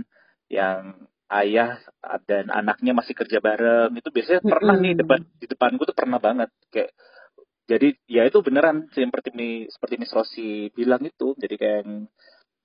yang 0.49 1.05
ayah 1.29 1.77
dan 2.25 2.49
anaknya 2.49 2.97
masih 2.97 3.13
kerja 3.13 3.37
bareng. 3.37 3.93
Itu 3.93 4.09
biasanya 4.09 4.41
pernah 4.41 4.75
nih 4.79 4.97
depan 4.97 5.21
di 5.37 5.45
depanku 5.45 5.85
tuh 5.85 5.93
pernah 5.93 6.17
banget. 6.17 6.49
Kayak 6.73 6.97
jadi 7.67 7.87
ya 8.09 8.23
itu 8.25 8.39
beneran 8.41 8.89
seperti 8.89 9.67
seperti 9.69 9.95
Miss 10.01 10.15
Rosi 10.15 10.73
bilang 10.73 11.03
itu. 11.05 11.37
Jadi 11.37 11.55
kayak 11.59 11.83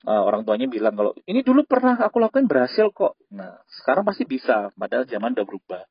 uh, 0.08 0.22
orang 0.24 0.48
tuanya 0.48 0.70
bilang 0.72 0.96
kalau 0.96 1.12
ini 1.28 1.44
dulu 1.44 1.68
pernah 1.68 2.00
aku 2.00 2.16
lakukan 2.22 2.48
berhasil 2.48 2.88
kok. 2.96 3.18
Nah 3.34 3.60
sekarang 3.82 4.08
pasti 4.08 4.24
bisa 4.24 4.72
padahal 4.72 5.04
zaman 5.04 5.36
udah 5.36 5.44
berubah 5.44 5.82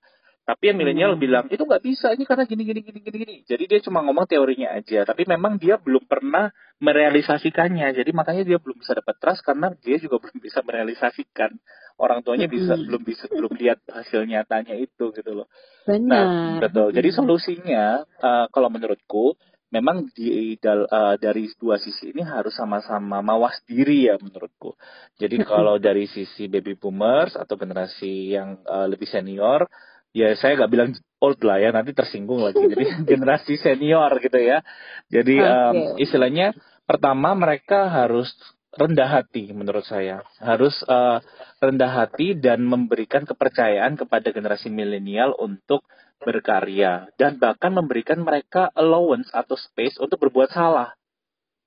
tapi 0.52 0.68
yang 0.68 0.84
milenial 0.84 1.16
hmm. 1.16 1.24
bilang 1.24 1.46
itu 1.48 1.64
nggak 1.64 1.80
bisa 1.80 2.12
ini 2.12 2.28
karena 2.28 2.44
gini 2.44 2.68
gini 2.68 2.84
gini 2.84 3.00
gini 3.00 3.18
gini. 3.24 3.36
Jadi 3.48 3.64
dia 3.72 3.80
cuma 3.80 4.04
ngomong 4.04 4.28
teorinya 4.28 4.76
aja, 4.76 5.08
tapi 5.08 5.24
memang 5.24 5.56
dia 5.56 5.80
belum 5.80 6.04
pernah 6.12 6.52
merealisasikannya. 6.84 7.96
Jadi 7.96 8.12
makanya 8.12 8.44
dia 8.44 8.60
belum 8.60 8.84
bisa 8.84 8.92
dapat 8.92 9.16
trust 9.24 9.48
karena 9.48 9.72
dia 9.80 9.96
juga 9.96 10.20
belum 10.28 10.44
bisa 10.44 10.60
merealisasikan. 10.60 11.56
Orang 11.96 12.28
tuanya 12.28 12.52
bisa 12.52 12.76
hmm. 12.76 12.84
belum 12.84 13.02
bisa 13.08 13.32
belum 13.32 13.56
lihat 13.56 13.80
hasil 13.88 14.28
nyatanya 14.28 14.76
itu 14.76 15.16
gitu 15.16 15.32
loh. 15.32 15.48
Benar. 15.88 16.26
Nah, 16.28 16.60
betul. 16.60 16.92
Jadi 16.92 17.10
hmm. 17.16 17.18
solusinya 17.24 17.86
uh, 18.20 18.46
kalau 18.52 18.68
menurutku 18.68 19.40
memang 19.72 20.12
di 20.12 20.60
dal, 20.60 20.84
uh, 20.84 21.16
dari 21.16 21.48
dua 21.56 21.80
sisi 21.80 22.12
ini 22.12 22.28
harus 22.28 22.52
sama-sama 22.60 23.24
mawas 23.24 23.56
diri 23.64 24.12
ya 24.12 24.20
menurutku. 24.20 24.76
Jadi 25.16 25.48
kalau 25.48 25.80
dari 25.80 26.12
sisi 26.12 26.52
baby 26.52 26.76
boomers 26.76 27.40
atau 27.40 27.56
generasi 27.56 28.36
yang 28.36 28.60
uh, 28.68 28.92
lebih 28.92 29.08
senior 29.08 29.64
ya 30.12 30.36
saya 30.36 30.60
nggak 30.60 30.71
bilang 30.71 30.91
old 31.21 31.39
lah 31.45 31.62
ya 31.62 31.69
nanti 31.71 31.95
tersinggung 31.95 32.41
lagi. 32.41 32.60
Jadi 32.60 32.86
generasi 33.12 33.56
senior 33.62 34.12
gitu 34.19 34.39
ya. 34.39 34.65
Jadi 35.08 35.36
okay. 35.39 35.52
um, 35.52 35.78
istilahnya 36.02 36.58
pertama 36.84 37.38
mereka 37.38 37.88
harus 37.88 38.28
rendah 38.76 39.21
hati 39.21 39.52
menurut 39.52 39.84
saya. 39.84 40.24
Harus 40.39 40.76
uh, 40.88 41.19
rendah 41.60 41.91
hati 41.91 42.36
dan 42.39 42.63
memberikan 42.63 43.28
kepercayaan 43.28 44.00
kepada 44.00 44.32
generasi 44.32 44.71
milenial 44.71 45.36
untuk 45.38 45.84
berkarya. 46.24 47.12
Dan 47.19 47.38
bahkan 47.38 47.76
memberikan 47.76 48.24
mereka 48.24 48.71
allowance 48.74 49.30
atau 49.32 49.56
space 49.56 50.00
untuk 50.00 50.17
berbuat 50.28 50.52
salah. 50.52 50.95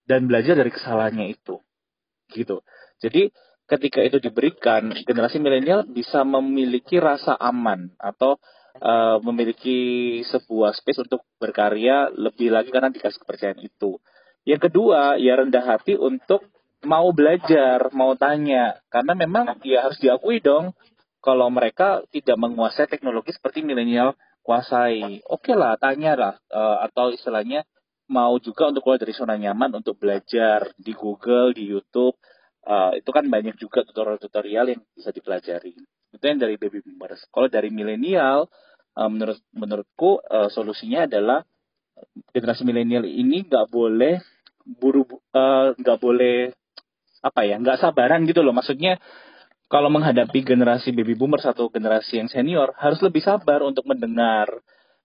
Dan 0.04 0.28
belajar 0.28 0.56
dari 0.56 0.68
kesalahannya 0.68 1.32
itu. 1.32 1.60
Gitu. 2.28 2.60
Jadi 3.00 3.32
ketika 3.64 4.04
itu 4.04 4.20
diberikan, 4.20 4.92
generasi 5.04 5.40
milenial 5.40 5.88
bisa 5.88 6.22
memiliki 6.22 7.00
rasa 7.00 7.36
aman 7.40 7.92
atau 7.96 8.36
uh, 8.80 9.18
memiliki 9.24 10.20
sebuah 10.28 10.76
space 10.76 11.04
untuk 11.08 11.24
berkarya 11.40 12.12
lebih 12.12 12.52
lagi 12.52 12.68
karena 12.68 12.92
dikasih 12.92 13.20
kepercayaan 13.24 13.60
itu. 13.64 14.00
Yang 14.44 14.68
kedua, 14.68 15.16
ya 15.16 15.40
rendah 15.40 15.64
hati 15.64 15.96
untuk 15.96 16.44
mau 16.84 17.08
belajar, 17.16 17.88
mau 17.96 18.12
tanya, 18.12 18.76
karena 18.92 19.16
memang 19.16 19.56
ya 19.64 19.88
harus 19.88 19.96
diakui 19.96 20.44
dong 20.44 20.76
kalau 21.24 21.48
mereka 21.48 22.04
tidak 22.12 22.36
menguasai 22.36 22.84
teknologi 22.84 23.32
seperti 23.32 23.64
milenial 23.64 24.12
kuasai. 24.44 25.24
Oke 25.24 25.48
okay 25.48 25.54
lah, 25.56 25.80
tanya 25.80 26.12
lah, 26.12 26.34
uh, 26.52 26.84
atau 26.84 27.08
istilahnya 27.08 27.64
mau 28.04 28.36
juga 28.36 28.68
untuk 28.68 28.84
keluar 28.84 29.00
dari 29.00 29.16
zona 29.16 29.40
nyaman 29.40 29.80
untuk 29.80 29.96
belajar 29.96 30.68
di 30.76 30.92
Google, 30.92 31.56
di 31.56 31.64
YouTube, 31.72 32.20
uh, 32.66 32.92
itu 32.96 33.10
kan 33.12 33.24
banyak 33.28 33.56
juga 33.60 33.84
tutorial-tutorial 33.84 34.74
yang 34.74 34.80
bisa 34.96 35.12
dipelajari. 35.12 35.76
Itu 36.14 36.24
yang 36.24 36.40
dari 36.40 36.56
baby 36.56 36.80
boomers. 36.84 37.28
Kalau 37.30 37.48
dari 37.48 37.68
milenial, 37.70 38.48
uh, 38.96 39.10
menurut 39.10 39.38
menurutku 39.52 40.22
uh, 40.24 40.48
solusinya 40.50 41.06
adalah 41.06 41.44
generasi 42.34 42.66
milenial 42.66 43.06
ini 43.06 43.46
nggak 43.46 43.70
boleh 43.70 44.18
buru 44.64 45.06
nggak 45.78 45.98
uh, 45.98 46.02
boleh 46.02 46.50
apa 47.22 47.40
ya 47.46 47.56
nggak 47.60 47.78
sabaran 47.80 48.26
gitu 48.26 48.42
loh 48.42 48.50
maksudnya 48.50 48.98
kalau 49.70 49.88
menghadapi 49.88 50.44
generasi 50.44 50.92
baby 50.92 51.16
boomers 51.16 51.46
atau 51.46 51.70
generasi 51.70 52.20
yang 52.20 52.28
senior 52.28 52.74
harus 52.76 53.00
lebih 53.00 53.22
sabar 53.24 53.62
untuk 53.64 53.86
mendengar 53.86 54.50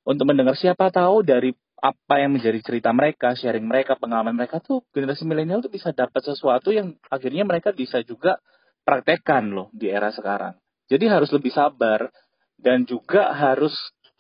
untuk 0.04 0.26
mendengar 0.26 0.58
siapa 0.58 0.90
tahu 0.90 1.22
dari 1.22 1.54
apa 1.80 2.20
yang 2.20 2.36
menjadi 2.36 2.60
cerita 2.60 2.92
mereka, 2.92 3.34
sharing 3.34 3.64
mereka, 3.64 3.96
pengalaman 3.96 4.36
mereka 4.36 4.60
tuh 4.60 4.84
generasi 4.92 5.24
milenial 5.24 5.64
tuh 5.64 5.72
bisa 5.72 5.96
dapat 5.96 6.20
sesuatu 6.22 6.76
yang 6.76 6.96
akhirnya 7.08 7.48
mereka 7.48 7.72
bisa 7.72 8.04
juga 8.04 8.38
praktekkan 8.84 9.50
loh 9.52 9.68
di 9.72 9.88
era 9.88 10.12
sekarang. 10.12 10.60
Jadi 10.92 11.06
harus 11.08 11.32
lebih 11.32 11.54
sabar 11.56 12.12
dan 12.60 12.84
juga 12.84 13.32
harus 13.32 13.74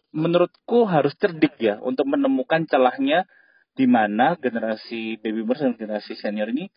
menurutku 0.10 0.89
harus 0.89 1.13
cerdik 1.19 1.60
ya 1.62 1.78
untuk 1.84 2.10
menemukan 2.10 2.65
celahnya 2.65 3.30
di 3.78 3.86
mana 3.86 4.34
generasi 4.39 5.22
baby 5.22 5.45
boomers 5.45 5.62
dan 5.62 5.74
generasi 5.78 6.17
senior 6.17 6.50
ini 6.50 6.72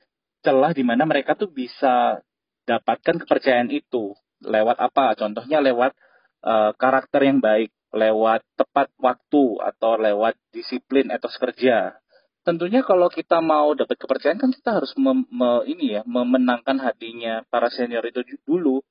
celah 0.45 0.75
di 0.77 0.85
mana 0.85 1.09
mereka 1.09 1.39
tuh 1.39 1.49
bisa 1.49 2.21
dapatkan 2.67 3.23
kepercayaan 3.25 3.71
itu 3.71 4.13
lewat 4.43 4.77
apa? 4.79 5.15
Contohnya 5.15 5.63
lewat 5.63 5.95
uh, 6.43 6.75
karakter 6.75 7.23
yang 7.27 7.39
baik, 7.39 7.71
lewat 7.93 8.41
tepat 8.57 8.89
waktu 8.97 9.45
atau 9.61 10.01
lewat 10.01 10.35
disiplin 10.51 11.13
etos 11.13 11.37
kerja. 11.37 12.01
Tentunya 12.43 12.83
kalau 12.83 13.07
kita 13.07 13.39
mau 13.39 13.71
dapat 13.77 13.95
kepercayaan 14.01 14.41
kan 14.41 14.51
kita 14.51 14.83
harus 14.83 14.91
mem, 14.99 15.23
me, 15.31 15.63
ini 15.69 16.01
ya 16.01 16.03
memenangkan 16.03 16.81
hatinya 16.83 17.47
para 17.47 17.71
senior 17.71 18.03
itu 18.03 18.25
dulu. 18.43 18.83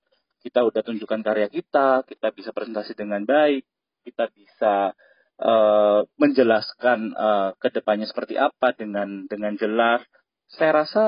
Kita 0.42 0.64
udah 0.66 0.82
tunjukkan 0.82 1.22
karya 1.22 1.48
kita, 1.52 2.02
kita 2.08 2.34
bisa 2.34 2.50
presentasi 2.56 2.98
dengan 2.98 3.22
baik, 3.28 3.62
kita 4.08 4.32
bisa 4.34 4.96
uh, 5.38 6.02
menjelaskan 6.18 7.14
uh, 7.14 7.50
ke 7.62 7.70
depannya 7.70 8.08
seperti 8.10 8.40
apa 8.40 8.74
dengan 8.74 9.28
dengan 9.30 9.54
jelas. 9.60 10.02
Saya 10.50 10.82
rasa 10.82 11.04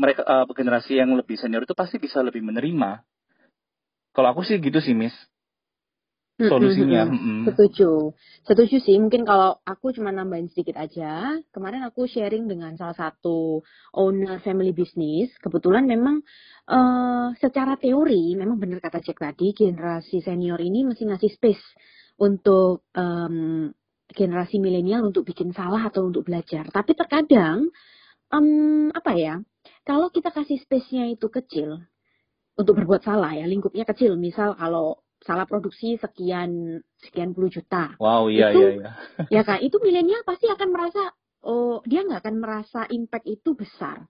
mereka 0.00 0.24
uh, 0.24 0.48
generasi 0.50 0.98
yang 0.98 1.14
lebih 1.14 1.36
senior 1.38 1.62
itu 1.62 1.76
pasti 1.76 2.00
bisa 2.00 2.24
lebih 2.24 2.40
menerima. 2.42 3.04
Kalau 4.16 4.28
aku 4.34 4.42
sih 4.42 4.58
gitu 4.58 4.82
sih, 4.82 4.96
Miss 4.96 5.14
solusinya. 6.38 7.10
Mm 7.10 7.18
-hmm. 7.18 7.40
Setuju, 7.50 8.14
setuju 8.46 8.76
sih. 8.78 8.94
Mungkin 9.02 9.26
kalau 9.26 9.58
aku 9.66 9.90
cuma 9.90 10.14
nambahin 10.14 10.46
sedikit 10.54 10.78
aja. 10.78 11.34
Kemarin 11.50 11.82
aku 11.82 12.06
sharing 12.06 12.46
dengan 12.46 12.78
salah 12.78 12.94
satu 12.94 13.66
owner 13.90 14.38
family 14.46 14.70
business. 14.70 15.34
Kebetulan 15.42 15.90
memang 15.90 16.22
uh, 16.70 17.34
secara 17.42 17.74
teori, 17.74 18.38
memang 18.38 18.62
benar 18.62 18.78
kata 18.78 19.02
Jack 19.02 19.18
tadi, 19.18 19.50
generasi 19.50 20.22
senior 20.22 20.62
ini 20.62 20.86
masih 20.86 21.10
ngasih 21.10 21.34
space 21.34 21.64
untuk 22.22 22.86
um, 22.94 23.74
generasi 24.14 24.62
milenial 24.62 25.10
untuk 25.10 25.26
bikin 25.26 25.50
salah 25.50 25.90
atau 25.90 26.06
untuk 26.06 26.22
belajar. 26.22 26.70
Tapi 26.70 26.94
terkadang 26.94 27.66
um, 28.30 28.88
apa 28.94 29.12
ya? 29.18 29.34
Kalau 29.82 30.12
kita 30.12 30.30
kasih 30.30 30.60
space-nya 30.60 31.08
itu 31.08 31.32
kecil, 31.32 31.80
untuk 32.58 32.74
berbuat 32.74 33.06
salah 33.06 33.30
ya, 33.38 33.46
lingkupnya 33.46 33.86
kecil. 33.86 34.18
Misal 34.18 34.58
kalau 34.58 34.98
salah 35.28 35.44
produksi 35.44 36.00
sekian 36.00 36.80
sekian 36.96 37.36
puluh 37.36 37.52
juta. 37.52 37.92
Wow, 38.00 38.32
iya 38.32 38.48
itu, 38.48 38.64
iya 38.64 38.70
iya. 38.80 38.90
ya 39.36 39.42
kan, 39.44 39.60
itu 39.60 39.76
milenial 39.78 40.24
pasti 40.24 40.48
akan 40.48 40.68
merasa 40.72 41.12
oh 41.44 41.84
dia 41.84 42.00
nggak 42.00 42.24
akan 42.24 42.36
merasa 42.40 42.88
impact 42.88 43.28
itu 43.28 43.52
besar 43.52 44.08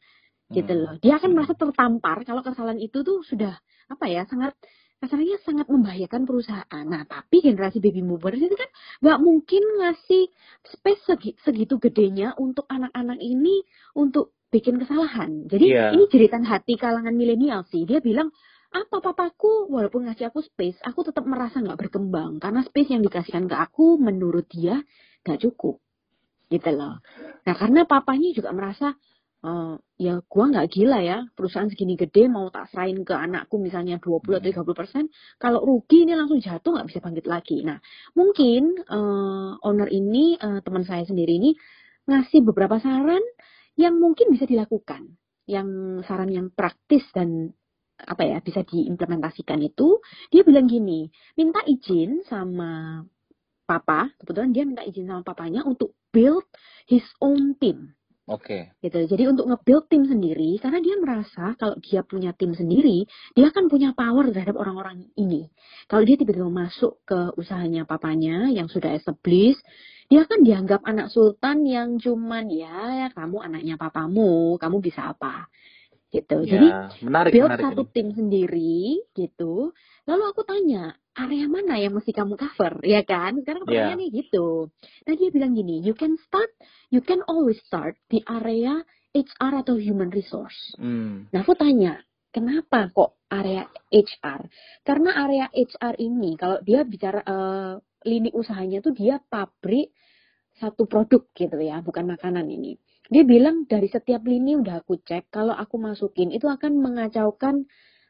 gitu 0.48 0.70
Hmm. 0.72 0.81
loh. 0.81 0.92
Dia 1.02 1.18
akan 1.18 1.31
merasa 1.35 1.52
tertampar 1.52 2.22
kalau 2.22 2.40
kesalahan 2.40 2.78
itu 2.78 3.02
tuh 3.02 3.20
sudah 3.20 3.59
apa 3.90 4.04
ya 4.07 4.22
sangat 4.24 4.54
kasarnya 4.98 5.38
sangat 5.42 5.66
membahayakan 5.66 6.24
perusahaan. 6.24 6.85
Nah, 6.87 7.04
tapi 7.04 7.38
generasi 7.38 7.78
baby 7.78 8.00
boomers 8.00 8.38
itu 8.38 8.54
kan 8.54 8.70
nggak 8.98 9.18
mungkin 9.20 9.62
ngasih 9.78 10.22
space 10.64 11.02
segi- 11.04 11.37
segitu 11.42 11.76
gedenya 11.76 12.33
untuk 12.35 12.64
anak-anak 12.66 13.18
ini 13.18 13.62
untuk 13.92 14.35
bikin 14.48 14.81
kesalahan. 14.81 15.44
Jadi 15.46 15.70
Iya. 15.70 15.92
ini 15.92 16.09
jeritan 16.09 16.42
hati 16.42 16.74
kalangan 16.74 17.12
milenial 17.12 17.68
sih. 17.68 17.85
Dia 17.85 18.00
bilang 18.00 18.33
apa 18.68 19.00
papaku? 19.00 19.72
Walaupun 19.72 20.09
ngasih 20.09 20.28
aku 20.28 20.44
space, 20.44 20.78
aku 20.85 21.09
tetap 21.09 21.24
merasa 21.24 21.61
nggak 21.61 21.88
berkembang. 21.88 22.37
Karena 22.40 22.61
space 22.64 22.92
yang 22.92 23.02
dikasihkan 23.04 23.48
ke 23.48 23.57
aku 23.57 23.96
menurut 23.96 24.44
dia 24.48 24.81
nggak 25.24 25.40
cukup. 25.48 25.81
Gitu 26.48 26.70
loh. 26.72 27.00
Nah 27.44 27.54
karena 27.57 27.85
papanya 27.85 28.28
juga 28.33 28.52
merasa 28.52 28.92
eh, 29.44 29.74
ya 30.00 30.20
gua 30.24 30.44
nggak 30.50 30.68
gila 30.72 30.98
ya 31.04 31.18
perusahaan 31.37 31.68
segini 31.70 31.94
gede 31.94 32.26
mau 32.33 32.48
tak 32.48 32.72
serahin 32.72 33.04
ke 33.04 33.14
anakku 33.14 33.61
misalnya 33.61 34.00
20 34.00 34.40
atau 34.40 34.64
30 34.64 34.81
persen 34.81 35.04
kalau 35.38 35.62
rugi 35.62 36.09
ini 36.09 36.16
langsung 36.18 36.42
jatuh 36.42 36.74
nggak 36.74 36.88
bisa 36.88 37.00
bangkit 37.04 37.26
lagi. 37.28 37.59
Nah 37.64 37.78
mungkin 38.16 38.81
eh, 38.81 39.50
owner 39.64 39.88
ini 39.92 40.37
eh, 40.37 40.61
teman 40.64 40.85
saya 40.88 41.04
sendiri 41.09 41.37
ini 41.40 41.50
ngasih 42.09 42.40
beberapa 42.40 42.81
saran 42.81 43.20
yang 43.78 43.94
mungkin 44.02 44.35
bisa 44.35 44.48
dilakukan, 44.48 45.14
yang 45.46 46.00
saran 46.02 46.33
yang 46.35 46.50
praktis 46.50 47.07
dan 47.14 47.54
apa 47.98 48.22
ya 48.22 48.38
bisa 48.38 48.62
diimplementasikan 48.62 49.58
itu 49.58 49.98
dia 50.30 50.46
bilang 50.46 50.70
gini 50.70 51.11
minta 51.34 51.62
izin 51.66 52.22
sama 52.30 53.02
papa 53.66 54.14
kebetulan 54.22 54.54
dia 54.54 54.64
minta 54.64 54.87
izin 54.87 55.11
sama 55.11 55.26
papanya 55.26 55.66
untuk 55.66 55.98
build 56.14 56.46
his 56.87 57.04
own 57.18 57.58
team 57.58 57.98
Oke. 58.28 58.76
gitu. 58.84 59.08
Jadi 59.08 59.24
untuk 59.24 59.48
nge-build 59.48 59.88
tim 59.88 60.04
sendiri, 60.04 60.61
karena 60.61 60.84
dia 60.84 61.00
merasa 61.00 61.56
kalau 61.56 61.80
dia 61.80 62.04
punya 62.04 62.37
tim 62.37 62.52
sendiri, 62.52 63.08
dia 63.32 63.48
akan 63.48 63.72
punya 63.72 63.96
power 63.96 64.28
terhadap 64.28 64.61
orang-orang 64.61 65.08
ini. 65.16 65.48
Kalau 65.88 66.04
dia 66.04 66.20
tiba-tiba 66.20 66.52
masuk 66.52 67.00
ke 67.08 67.32
usahanya 67.40 67.88
papanya 67.88 68.52
yang 68.52 68.68
sudah 68.68 68.92
established, 68.92 69.64
dia 70.12 70.28
akan 70.28 70.44
dianggap 70.44 70.84
anak 70.84 71.08
sultan 71.08 71.64
yang 71.64 71.96
cuman 71.96 72.52
ya 72.52 73.08
kamu 73.16 73.40
anaknya 73.48 73.80
papamu, 73.80 74.61
kamu 74.61 74.76
bisa 74.84 75.16
apa? 75.16 75.48
Gitu. 76.09 76.37
Jadi 76.49 76.68
Ya, 76.73 76.88
menarik 77.05 77.31
build 77.37 77.49
menarik 77.53 77.64
satu 77.68 77.83
ini. 77.85 77.92
tim 77.92 78.09
sendiri 78.16 78.81
gitu. 79.12 79.77
Lalu 80.09 80.23
aku 80.25 80.40
tanya, 80.42 80.97
area 81.12 81.44
mana 81.44 81.77
yang 81.77 81.92
mesti 81.92 82.16
kamu 82.16 82.40
cover, 82.40 82.81
ya 82.97 83.05
kan? 83.05 83.37
Sekarang 83.44 83.68
Ya. 83.68 83.92
pertanyaannya 83.92 84.09
gitu. 84.09 84.73
Nah 85.05 85.14
dia 85.14 85.29
bilang 85.29 85.53
gini, 85.53 85.85
you 85.85 85.92
can 85.92 86.16
start, 86.25 86.49
you 86.88 87.05
can 87.05 87.21
always 87.29 87.61
start 87.61 88.01
di 88.09 88.25
area 88.25 88.81
HR 89.12 89.61
atau 89.61 89.77
human 89.77 90.09
resource. 90.09 90.57
Hmm. 90.81 91.29
Nah 91.29 91.44
aku 91.44 91.53
tanya, 91.53 92.01
kenapa 92.33 92.88
kok 92.88 93.21
area 93.29 93.68
HR? 93.92 94.49
Karena 94.81 95.12
area 95.21 95.47
HR 95.53 96.01
ini, 96.01 96.40
kalau 96.40 96.61
dia 96.64 96.88
bicara 96.88 97.21
eh, 97.21 97.73
lini 98.09 98.33
usahanya 98.33 98.81
tuh 98.81 98.97
dia 98.97 99.21
pabrik 99.21 99.92
satu 100.57 100.88
produk 100.88 101.29
gitu 101.37 101.61
ya, 101.61 101.85
bukan 101.85 102.09
makanan 102.09 102.49
ini. 102.49 102.81
Dia 103.09 103.25
bilang 103.25 103.64
dari 103.64 103.88
setiap 103.88 104.25
lini 104.29 104.57
udah 104.61 104.85
aku 104.85 105.01
cek, 105.01 105.33
kalau 105.33 105.57
aku 105.57 105.81
masukin 105.81 106.29
itu 106.29 106.44
akan 106.44 106.77
mengacaukan 106.77 107.64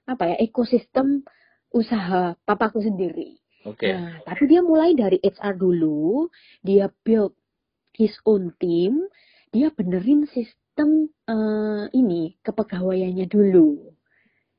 apa 0.09 0.35
ya 0.35 0.37
ekosistem 0.43 1.23
usaha 1.71 2.35
papaku 2.43 2.83
sendiri. 2.83 3.39
Oke. 3.63 3.91
Nah, 3.91 4.19
tapi 4.27 4.49
dia 4.51 4.65
mulai 4.65 4.97
dari 4.99 5.23
HR 5.23 5.55
dulu, 5.55 6.27
dia 6.65 6.91
build 7.05 7.37
his 7.95 8.15
own 8.27 8.55
team, 8.59 9.07
dia 9.55 9.71
benerin 9.71 10.27
sistem 10.31 11.11
eh, 11.27 11.85
ini 11.95 12.39
kepegawaiannya 12.43 13.27
dulu. 13.27 13.98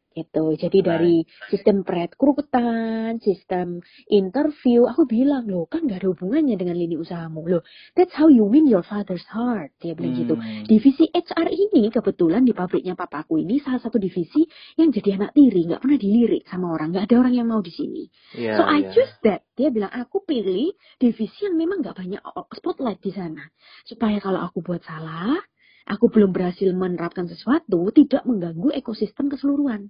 Gitu. 0.09 0.45
Jadi 0.57 0.79
dari 0.81 1.15
sistem 1.53 1.85
perekrutan, 1.85 3.21
sistem 3.21 3.77
interview, 4.09 4.89
aku 4.89 5.05
bilang 5.05 5.45
loh 5.45 5.69
kan 5.69 5.85
gak 5.85 6.01
ada 6.01 6.09
hubungannya 6.09 6.57
dengan 6.57 6.75
lini 6.75 6.97
usahamu 6.97 7.45
loh. 7.45 7.63
That's 7.93 8.13
how 8.17 8.25
you 8.25 8.49
win 8.49 8.65
your 8.65 8.81
father's 8.81 9.25
heart. 9.29 9.73
Dia 9.77 9.93
bilang 9.93 10.17
gitu. 10.17 10.33
Hmm. 10.33 10.65
Divisi 10.65 11.05
HR 11.13 11.47
ini 11.53 11.93
kebetulan 11.93 12.41
di 12.41 12.57
pabriknya 12.57 12.97
papaku 12.97 13.37
ini 13.39 13.61
salah 13.61 13.77
satu 13.79 14.01
divisi 14.01 14.43
yang 14.75 14.89
jadi 14.89 15.21
anak 15.21 15.37
tiri, 15.37 15.69
nggak 15.69 15.81
pernah 15.81 15.99
dilirik 16.01 16.43
sama 16.49 16.73
orang, 16.73 16.89
nggak 16.89 17.05
ada 17.05 17.15
orang 17.21 17.33
yang 17.37 17.47
mau 17.47 17.61
di 17.61 17.71
sini. 17.71 18.09
Iya, 18.33 18.57
so 18.57 18.63
I 18.65 18.81
iya. 18.81 18.91
choose 18.91 19.15
that. 19.23 19.45
Dia 19.53 19.69
bilang 19.69 19.91
aku 19.91 20.23
pilih 20.23 20.73
divisi 20.97 21.45
yang 21.45 21.55
memang 21.59 21.85
nggak 21.85 21.95
banyak 21.95 22.21
spotlight 22.55 22.99
di 23.03 23.11
sana, 23.11 23.43
supaya 23.85 24.17
kalau 24.23 24.41
aku 24.41 24.63
buat 24.63 24.81
salah, 24.81 25.37
aku 25.89 26.13
belum 26.13 26.29
berhasil 26.29 26.69
menerapkan 26.69 27.25
sesuatu, 27.25 27.89
tidak 27.89 28.21
mengganggu 28.29 28.69
ekosistem 28.77 29.27
keseluruhan. 29.27 29.89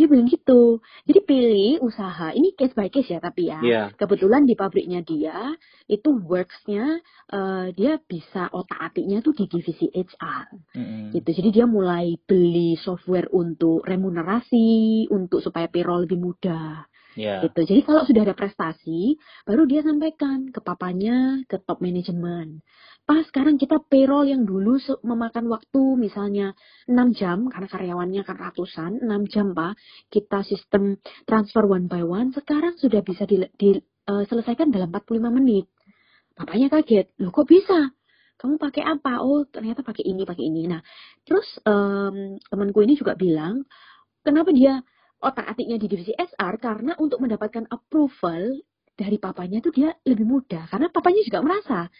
Dia 0.00 0.08
bilang 0.08 0.32
gitu. 0.32 0.80
Jadi 1.04 1.20
pilih 1.28 1.84
usaha. 1.84 2.32
Ini 2.32 2.56
case 2.56 2.72
by 2.72 2.88
case 2.88 3.12
ya 3.12 3.20
tapi 3.20 3.52
ya. 3.52 3.60
Iya. 3.60 3.82
Kebetulan 4.00 4.48
di 4.48 4.56
pabriknya 4.56 5.04
dia 5.04 5.52
itu 5.84 6.16
worksnya 6.24 7.04
eh, 7.28 7.66
dia 7.76 8.00
bisa 8.00 8.48
otak 8.48 8.80
atiknya 8.80 9.20
tuh 9.20 9.36
di 9.36 9.44
divisi 9.44 9.92
HR 9.92 10.56
Mm-mm. 10.72 11.12
gitu. 11.12 11.30
Jadi 11.36 11.48
dia 11.52 11.68
mulai 11.68 12.16
beli 12.24 12.80
software 12.80 13.28
untuk 13.28 13.84
remunerasi, 13.84 15.04
untuk 15.12 15.44
supaya 15.44 15.68
payroll 15.68 16.08
lebih 16.08 16.16
mudah 16.16 16.88
Iya. 17.18 17.42
gitu. 17.46 17.60
Jadi 17.66 17.80
kalau 17.82 18.02
sudah 18.06 18.22
ada 18.22 18.38
prestasi, 18.38 19.18
baru 19.42 19.66
dia 19.66 19.82
sampaikan 19.82 20.48
ke 20.54 20.62
papanya, 20.62 21.42
ke 21.50 21.58
top 21.58 21.82
manajemen. 21.82 22.62
Pak, 23.10 23.26
sekarang 23.34 23.58
kita 23.58 23.82
payroll 23.90 24.22
yang 24.22 24.46
dulu 24.46 24.78
memakan 25.02 25.50
waktu 25.50 25.98
misalnya 25.98 26.54
6 26.86 27.18
jam, 27.18 27.50
karena 27.50 27.66
karyawannya 27.66 28.22
kan 28.22 28.38
ratusan, 28.38 29.02
6 29.02 29.26
jam 29.26 29.50
Pak, 29.50 29.74
kita 30.14 30.46
sistem 30.46 30.94
transfer 31.26 31.66
one 31.66 31.90
by 31.90 32.06
one, 32.06 32.30
sekarang 32.30 32.78
sudah 32.78 33.02
bisa 33.02 33.26
diselesaikan 33.26 34.70
dalam 34.70 34.94
45 34.94 35.26
menit. 35.26 35.66
Papanya 36.38 36.70
kaget, 36.70 37.10
loh 37.18 37.34
kok 37.34 37.50
bisa? 37.50 37.90
Kamu 38.38 38.62
pakai 38.62 38.86
apa? 38.86 39.18
Oh, 39.26 39.42
ternyata 39.42 39.82
pakai 39.82 40.06
ini, 40.06 40.22
pakai 40.22 40.46
ini. 40.46 40.70
Nah, 40.70 40.78
terus 41.26 41.50
em, 41.66 42.38
temanku 42.46 42.78
ini 42.86 42.94
juga 42.94 43.18
bilang, 43.18 43.66
kenapa 44.22 44.54
dia 44.54 44.86
otak 45.18 45.50
atiknya 45.50 45.82
di 45.82 45.90
divisi 45.90 46.14
SR? 46.14 46.62
Karena 46.62 46.94
untuk 46.94 47.18
mendapatkan 47.18 47.66
approval 47.74 48.54
dari 48.94 49.18
papanya 49.18 49.58
tuh 49.58 49.74
dia 49.74 49.98
lebih 50.06 50.30
mudah. 50.30 50.70
Karena 50.70 50.86
papanya 50.94 51.26
juga 51.26 51.42
merasa, 51.42 51.90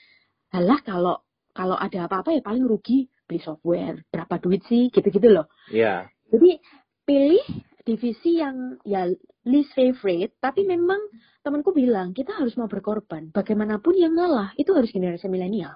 alah 0.50 0.80
kalau 0.82 1.16
kalau 1.50 1.74
ada 1.74 2.06
apa-apa 2.06 2.34
ya 2.34 2.42
paling 2.42 2.64
rugi 2.66 3.10
beli 3.26 3.40
software. 3.42 4.02
Berapa 4.10 4.38
duit 4.42 4.62
sih? 4.66 4.90
Gitu-gitu 4.90 5.30
loh. 5.30 5.46
Iya. 5.70 6.10
Jadi 6.30 6.58
pilih 7.06 7.46
divisi 7.82 8.38
yang 8.38 8.78
ya 8.86 9.06
least 9.46 9.74
favorite, 9.74 10.38
tapi 10.38 10.62
memang 10.66 10.98
temanku 11.42 11.74
bilang 11.74 12.12
kita 12.14 12.36
harus 12.36 12.54
mau 12.54 12.70
berkorban. 12.70 13.30
Bagaimanapun 13.34 13.94
yang 13.96 14.14
ngalah 14.14 14.54
itu 14.54 14.70
harus 14.74 14.90
generasi 14.90 15.26
milenial. 15.26 15.74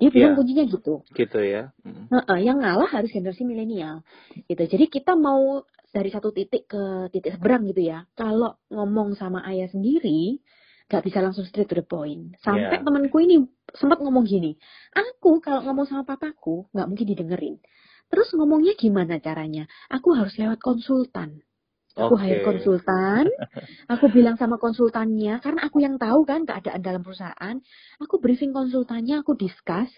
Dia 0.00 0.10
bilang 0.10 0.34
Iya. 0.34 0.38
kuncinya 0.38 0.64
gitu. 0.66 0.94
Gitu 1.14 1.38
ya. 1.44 1.70
Mm. 1.86 2.10
Heeh, 2.10 2.38
yang 2.42 2.58
ngalah 2.58 2.90
harus 2.90 3.12
generasi 3.12 3.46
milenial. 3.46 4.02
Gitu. 4.50 4.62
Jadi 4.66 4.84
kita 4.90 5.14
mau 5.14 5.62
dari 5.92 6.10
satu 6.10 6.32
titik 6.32 6.66
ke 6.66 7.12
titik 7.12 7.36
seberang 7.36 7.68
gitu 7.68 7.84
ya. 7.84 8.08
Kalau 8.16 8.58
ngomong 8.72 9.14
sama 9.14 9.44
ayah 9.46 9.68
sendiri, 9.70 10.40
nggak 10.92 11.04
bisa 11.08 11.24
langsung 11.24 11.48
straight 11.48 11.72
to 11.72 11.80
the 11.80 11.86
point. 11.88 12.36
Sampai 12.44 12.76
Iya. 12.76 12.84
temanku 12.84 13.16
ini 13.24 13.40
sempat 13.72 14.04
ngomong 14.04 14.28
gini, 14.28 14.60
aku 14.92 15.40
kalau 15.40 15.64
ngomong 15.64 15.88
sama 15.88 16.04
papaku 16.04 16.68
nggak 16.76 16.84
mungkin 16.84 17.06
didengerin. 17.08 17.56
Terus 18.12 18.28
ngomongnya 18.36 18.76
gimana 18.76 19.16
caranya? 19.24 19.64
Aku 19.88 20.12
harus 20.12 20.36
lewat 20.36 20.60
konsultan. 20.60 21.40
Aku 21.96 22.16
Oke. 22.16 22.24
hire 22.24 22.40
konsultan, 22.40 23.28
aku 23.84 24.08
bilang 24.08 24.40
sama 24.40 24.56
konsultannya, 24.56 25.40
karena 25.44 25.60
aku 25.68 25.84
yang 25.84 26.00
tahu 26.00 26.24
kan 26.24 26.48
keadaan 26.48 26.80
dalam 26.80 27.04
perusahaan, 27.04 27.56
aku 28.00 28.16
briefing 28.16 28.52
konsultannya, 28.56 29.20
aku 29.20 29.36
discuss, 29.36 29.92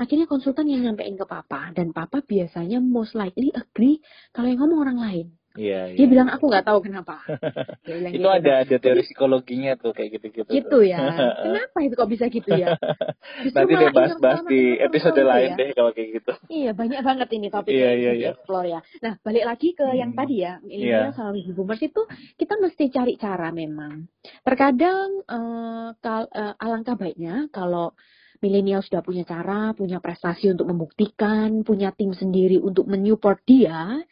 akhirnya 0.00 0.24
konsultan 0.24 0.72
yang 0.72 0.88
nyampein 0.88 1.20
ke 1.20 1.28
papa, 1.28 1.68
dan 1.76 1.92
papa 1.92 2.24
biasanya 2.24 2.80
most 2.80 3.12
likely 3.12 3.52
agree 3.52 4.00
kalau 4.32 4.48
yang 4.48 4.60
ngomong 4.64 4.88
orang 4.88 4.98
lain. 5.00 5.26
Iya. 5.54 5.94
Dia 5.94 6.02
iya. 6.02 6.06
bilang 6.10 6.28
aku 6.34 6.50
nggak 6.50 6.66
tahu 6.66 6.78
kenapa. 6.82 7.22
Dia 7.86 7.94
bilang 7.94 8.12
itu 8.12 8.26
gitu. 8.26 8.30
ada 8.30 8.52
ada 8.66 8.76
teori 8.82 9.02
psikologinya 9.06 9.78
tuh 9.78 9.94
kayak 9.94 10.18
gitu-gitu. 10.18 10.50
Gitu 10.50 10.78
ya. 10.82 10.98
Kenapa 11.46 11.78
itu 11.86 11.94
kok 11.94 12.10
bisa 12.10 12.26
gitu 12.26 12.50
ya? 12.50 12.74
Justru 13.46 13.62
Nanti 13.62 13.72
deh 13.78 13.90
bahas-bahas 13.94 14.42
di 14.50 14.62
episode 14.82 15.14
seru 15.14 15.30
lain 15.30 15.50
ya. 15.54 15.56
deh 15.62 15.68
kalau 15.78 15.90
kayak 15.94 16.08
gitu. 16.18 16.32
Iya, 16.50 16.70
banyak 16.74 17.00
banget 17.06 17.28
ini 17.38 17.46
topiknya 17.54 17.78
Iya, 17.78 17.86
yang 17.86 17.94
iya, 17.94 18.10
iya. 18.10 18.20
di-explore 18.34 18.66
ya. 18.66 18.80
Nah, 18.98 19.12
balik 19.22 19.44
lagi 19.46 19.68
ke 19.78 19.86
yang 19.94 20.10
Hmm. 20.10 20.18
tadi 20.18 20.34
ya, 20.42 20.52
milenial 20.58 21.10
Iya. 21.10 21.14
sama 21.14 21.30
baby 21.30 21.52
boomers 21.54 21.82
itu 21.82 22.02
kita 22.34 22.54
mesti 22.58 22.84
cari 22.90 23.14
cara 23.14 23.48
memang. 23.54 24.10
Terkadang 24.42 25.08
eh, 25.24 25.88
kal- 26.02 26.32
eh, 26.34 26.54
alangkah 26.58 26.98
baiknya 26.98 27.46
kalau 27.48 27.94
milenial 28.42 28.82
sudah 28.82 29.00
punya 29.00 29.22
cara, 29.24 29.70
punya 29.72 30.02
prestasi 30.02 30.50
untuk 30.50 30.68
membuktikan, 30.68 31.62
punya 31.62 31.94
tim 31.96 32.12
sendiri 32.12 32.60
untuk 32.60 32.84
menyupport 32.84 33.40
dia, 33.46 34.02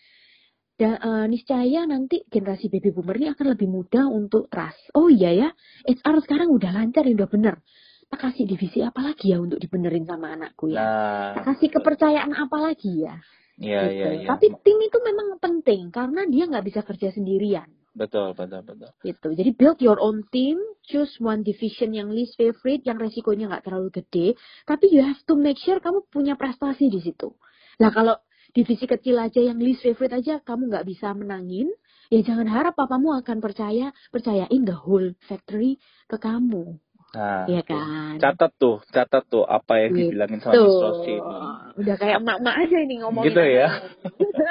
dan 0.83 0.99
uh, 0.99 1.27
niscaya 1.31 1.87
nanti 1.87 2.27
generasi 2.27 2.67
baby 2.67 2.91
boomer 2.91 3.15
ini 3.15 3.31
akan 3.31 3.55
lebih 3.55 3.71
mudah 3.71 4.11
untuk 4.11 4.51
trust. 4.51 4.91
Oh 4.99 5.07
iya 5.07 5.31
ya, 5.31 5.49
HR 5.87 6.19
sekarang 6.27 6.51
udah 6.51 6.75
lancar, 6.75 7.07
udah 7.07 7.31
bener. 7.31 7.63
Tak 8.11 8.19
kasih 8.19 8.51
divisi 8.51 8.83
apa 8.83 8.99
lagi 8.99 9.31
ya 9.31 9.39
untuk 9.39 9.63
dibenerin 9.63 10.03
sama 10.03 10.35
anakku 10.35 10.75
ya? 10.75 10.83
Nah, 10.83 11.31
tak 11.39 11.55
kasih 11.55 11.71
kepercayaan 11.79 12.35
apa 12.35 12.59
lagi 12.59 13.07
ya? 13.07 13.15
Iya, 13.63 13.81
gitu. 13.87 13.95
iya, 13.95 14.09
iya. 14.19 14.27
Tapi 14.27 14.47
tim 14.67 14.79
itu 14.83 14.99
memang 14.99 15.39
penting 15.39 15.95
karena 15.95 16.27
dia 16.27 16.51
nggak 16.51 16.67
bisa 16.67 16.81
kerja 16.83 17.15
sendirian. 17.15 17.71
Betul, 17.95 18.35
betul, 18.35 18.67
betul. 18.67 18.91
Gitu. 19.07 19.29
Jadi 19.39 19.51
build 19.55 19.79
your 19.79 20.03
own 20.03 20.27
team, 20.35 20.59
choose 20.83 21.15
one 21.23 21.47
division 21.47 21.95
yang 21.95 22.11
least 22.11 22.35
favorite, 22.35 22.83
yang 22.83 22.99
resikonya 22.99 23.47
nggak 23.55 23.71
terlalu 23.71 24.03
gede, 24.03 24.35
tapi 24.67 24.91
you 24.91 24.99
have 24.99 25.23
to 25.31 25.39
make 25.39 25.63
sure 25.63 25.79
kamu 25.79 26.03
punya 26.11 26.35
prestasi 26.35 26.91
di 26.91 26.99
situ. 26.99 27.31
Nah 27.79 27.95
kalau 27.95 28.19
divisi 28.53 28.85
kecil 28.85 29.17
aja 29.17 29.41
yang 29.41 29.59
least 29.59 29.81
favorite 29.85 30.13
aja 30.13 30.41
kamu 30.45 30.69
nggak 30.69 30.87
bisa 30.87 31.17
menangin, 31.17 31.73
ya 32.13 32.21
jangan 32.21 32.49
harap 32.49 32.77
papamu 32.77 33.17
akan 33.17 33.41
percaya 33.41 33.91
percayain 34.13 34.63
the 34.65 34.77
whole 34.77 35.13
factory 35.25 35.81
ke 36.09 36.21
kamu. 36.21 36.77
Nah, 37.13 37.45
ya 37.45 37.61
kan. 37.61 38.17
Catat 38.17 38.57
tuh, 38.57 38.81
catat 38.89 39.29
tuh 39.29 39.45
apa 39.45 39.85
yang 39.85 39.93
gitu. 39.93 40.17
dibilangin 40.17 40.41
sama 40.41 40.57
Miss 40.57 40.81
Rosie 40.81 41.21
ini. 41.21 41.37
Udah 41.85 41.97
kayak 42.01 42.17
emak-emak 42.25 42.55
aja 42.57 42.77
ini 42.81 42.95
ngomongin. 43.05 43.29
Gitu 43.29 43.43
ya. 43.53 43.69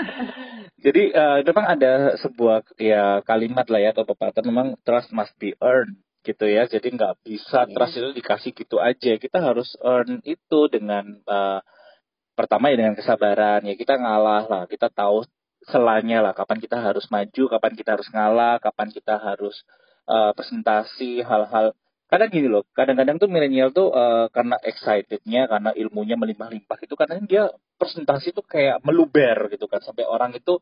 Jadi 0.85 1.03
uh, 1.09 1.39
memang 1.41 1.65
ada 1.65 1.93
sebuah 2.21 2.61
ya 2.77 3.25
kalimat 3.25 3.65
lah 3.65 3.81
ya 3.81 3.89
atau 3.97 4.05
pepatah 4.05 4.45
memang 4.45 4.77
trust 4.85 5.09
must 5.09 5.33
be 5.41 5.57
earned 5.57 5.97
gitu 6.21 6.45
ya. 6.45 6.69
Jadi 6.69 6.93
nggak 6.93 7.25
bisa 7.25 7.65
yeah. 7.65 7.73
trust 7.73 7.97
itu 7.97 8.13
dikasih 8.13 8.53
gitu 8.53 8.77
aja. 8.77 9.17
Kita 9.17 9.41
harus 9.41 9.73
earn 9.81 10.21
itu 10.21 10.69
dengan 10.69 11.17
uh, 11.25 11.65
pertama 12.41 12.73
ya 12.73 12.81
dengan 12.81 12.97
kesabaran. 12.97 13.61
Ya 13.61 13.75
kita 13.77 14.01
ngalah 14.01 14.43
lah 14.49 14.63
kita 14.65 14.89
tahu 14.89 15.21
selanya 15.69 16.25
lah 16.25 16.33
kapan 16.33 16.57
kita 16.57 16.81
harus 16.81 17.05
maju 17.13 17.43
kapan 17.53 17.73
kita 17.77 17.89
harus 17.93 18.09
ngalah 18.09 18.57
kapan 18.57 18.89
kita 18.89 19.21
harus 19.21 19.61
uh, 20.09 20.33
presentasi 20.33 21.21
hal-hal. 21.21 21.77
Kadang 22.09 22.27
gini 22.33 22.49
loh 22.49 22.65
kadang-kadang 22.73 23.21
tuh 23.21 23.29
milenial 23.29 23.69
tuh 23.71 23.93
uh, 23.93 24.27
karena 24.33 24.57
excitednya 24.65 25.47
karena 25.47 25.71
ilmunya 25.77 26.17
melimpah-limpah 26.17 26.79
itu 26.81 26.93
kadang 26.97 27.23
dia 27.29 27.47
presentasi 27.77 28.33
tuh 28.33 28.43
kayak 28.43 28.81
meluber 28.81 29.47
gitu 29.53 29.69
kan. 29.69 29.79
Sampai 29.85 30.09
orang 30.09 30.33
itu 30.33 30.57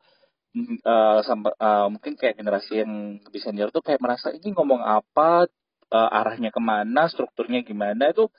uh, 0.84 1.20
sampai 1.24 1.56
uh, 1.58 1.88
mungkin 1.88 2.20
kayak 2.20 2.38
generasi 2.38 2.84
yang 2.84 3.24
lebih 3.24 3.42
senior 3.42 3.70
tuh 3.72 3.82
kayak 3.82 4.04
merasa 4.04 4.36
ini 4.36 4.52
ngomong 4.52 4.84
apa 4.84 5.48
uh, 5.90 6.10
arahnya 6.22 6.52
ke 6.54 6.62
mana 6.62 7.10
strukturnya 7.10 7.66
gimana 7.66 8.12
itu 8.14 8.30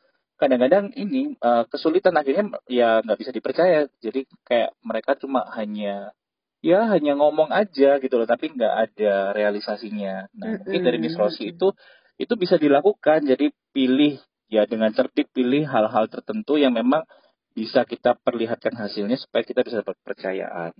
kadang-kadang 0.41 0.97
ini 0.97 1.37
uh, 1.45 1.69
kesulitan 1.69 2.17
akhirnya 2.17 2.57
ya 2.67 3.05
nggak 3.05 3.19
bisa 3.21 3.31
dipercaya. 3.31 3.87
Jadi 4.01 4.25
kayak 4.49 4.73
mereka 4.81 5.15
cuma 5.21 5.45
hanya 5.53 6.17
ya 6.65 6.89
hanya 6.89 7.17
ngomong 7.17 7.53
aja 7.53 8.01
gitu 8.01 8.15
loh 8.17 8.25
tapi 8.25 8.49
nggak 8.57 8.75
ada 8.89 9.37
realisasinya. 9.37 10.33
Nah 10.33 10.57
mm-hmm. 10.57 10.61
mungkin 10.65 10.83
dari 10.83 10.99
Miss 10.99 11.17
Rosie 11.21 11.53
itu 11.53 11.77
itu 12.17 12.35
bisa 12.41 12.57
dilakukan. 12.57 13.29
Jadi 13.29 13.53
pilih 13.77 14.17
ya 14.49 14.65
dengan 14.65 14.91
cerdik 14.97 15.29
pilih 15.31 15.69
hal-hal 15.69 16.09
tertentu 16.09 16.57
yang 16.57 16.73
memang 16.73 17.05
bisa 17.53 17.85
kita 17.85 18.17
perlihatkan 18.17 18.73
hasilnya 18.73 19.21
supaya 19.21 19.45
kita 19.45 19.61
bisa 19.61 19.85
dapat 19.85 20.01
kepercayaan 20.01 20.73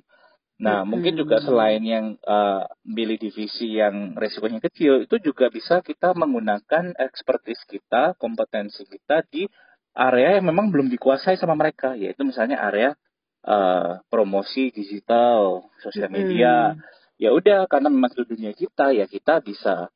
Nah, 0.61 0.85
hmm. 0.85 0.89
mungkin 0.93 1.17
juga 1.17 1.41
selain 1.41 1.81
yang 1.81 2.21
uh, 2.21 2.69
milih 2.85 3.17
divisi 3.17 3.81
yang 3.81 4.13
resikonya 4.13 4.61
kecil, 4.61 5.09
itu 5.09 5.17
juga 5.25 5.49
bisa 5.49 5.81
kita 5.81 6.13
menggunakan 6.13 6.93
expertise 7.01 7.65
kita, 7.65 8.13
kompetensi 8.21 8.85
kita 8.85 9.25
di 9.33 9.49
area 9.97 10.37
yang 10.37 10.53
memang 10.53 10.69
belum 10.69 10.93
dikuasai 10.93 11.41
sama 11.41 11.57
mereka, 11.57 11.97
yaitu 11.97 12.29
misalnya 12.29 12.61
area 12.61 12.93
uh, 13.49 14.05
promosi 14.13 14.69
digital, 14.69 15.65
sosial 15.81 16.13
media. 16.13 16.77
Hmm. 16.77 16.85
Ya 17.17 17.33
udah, 17.33 17.65
karena 17.65 17.89
memang 17.89 18.13
itu 18.13 18.29
dunia 18.29 18.53
kita, 18.53 18.93
ya 18.93 19.09
kita 19.09 19.41
bisa 19.41 19.89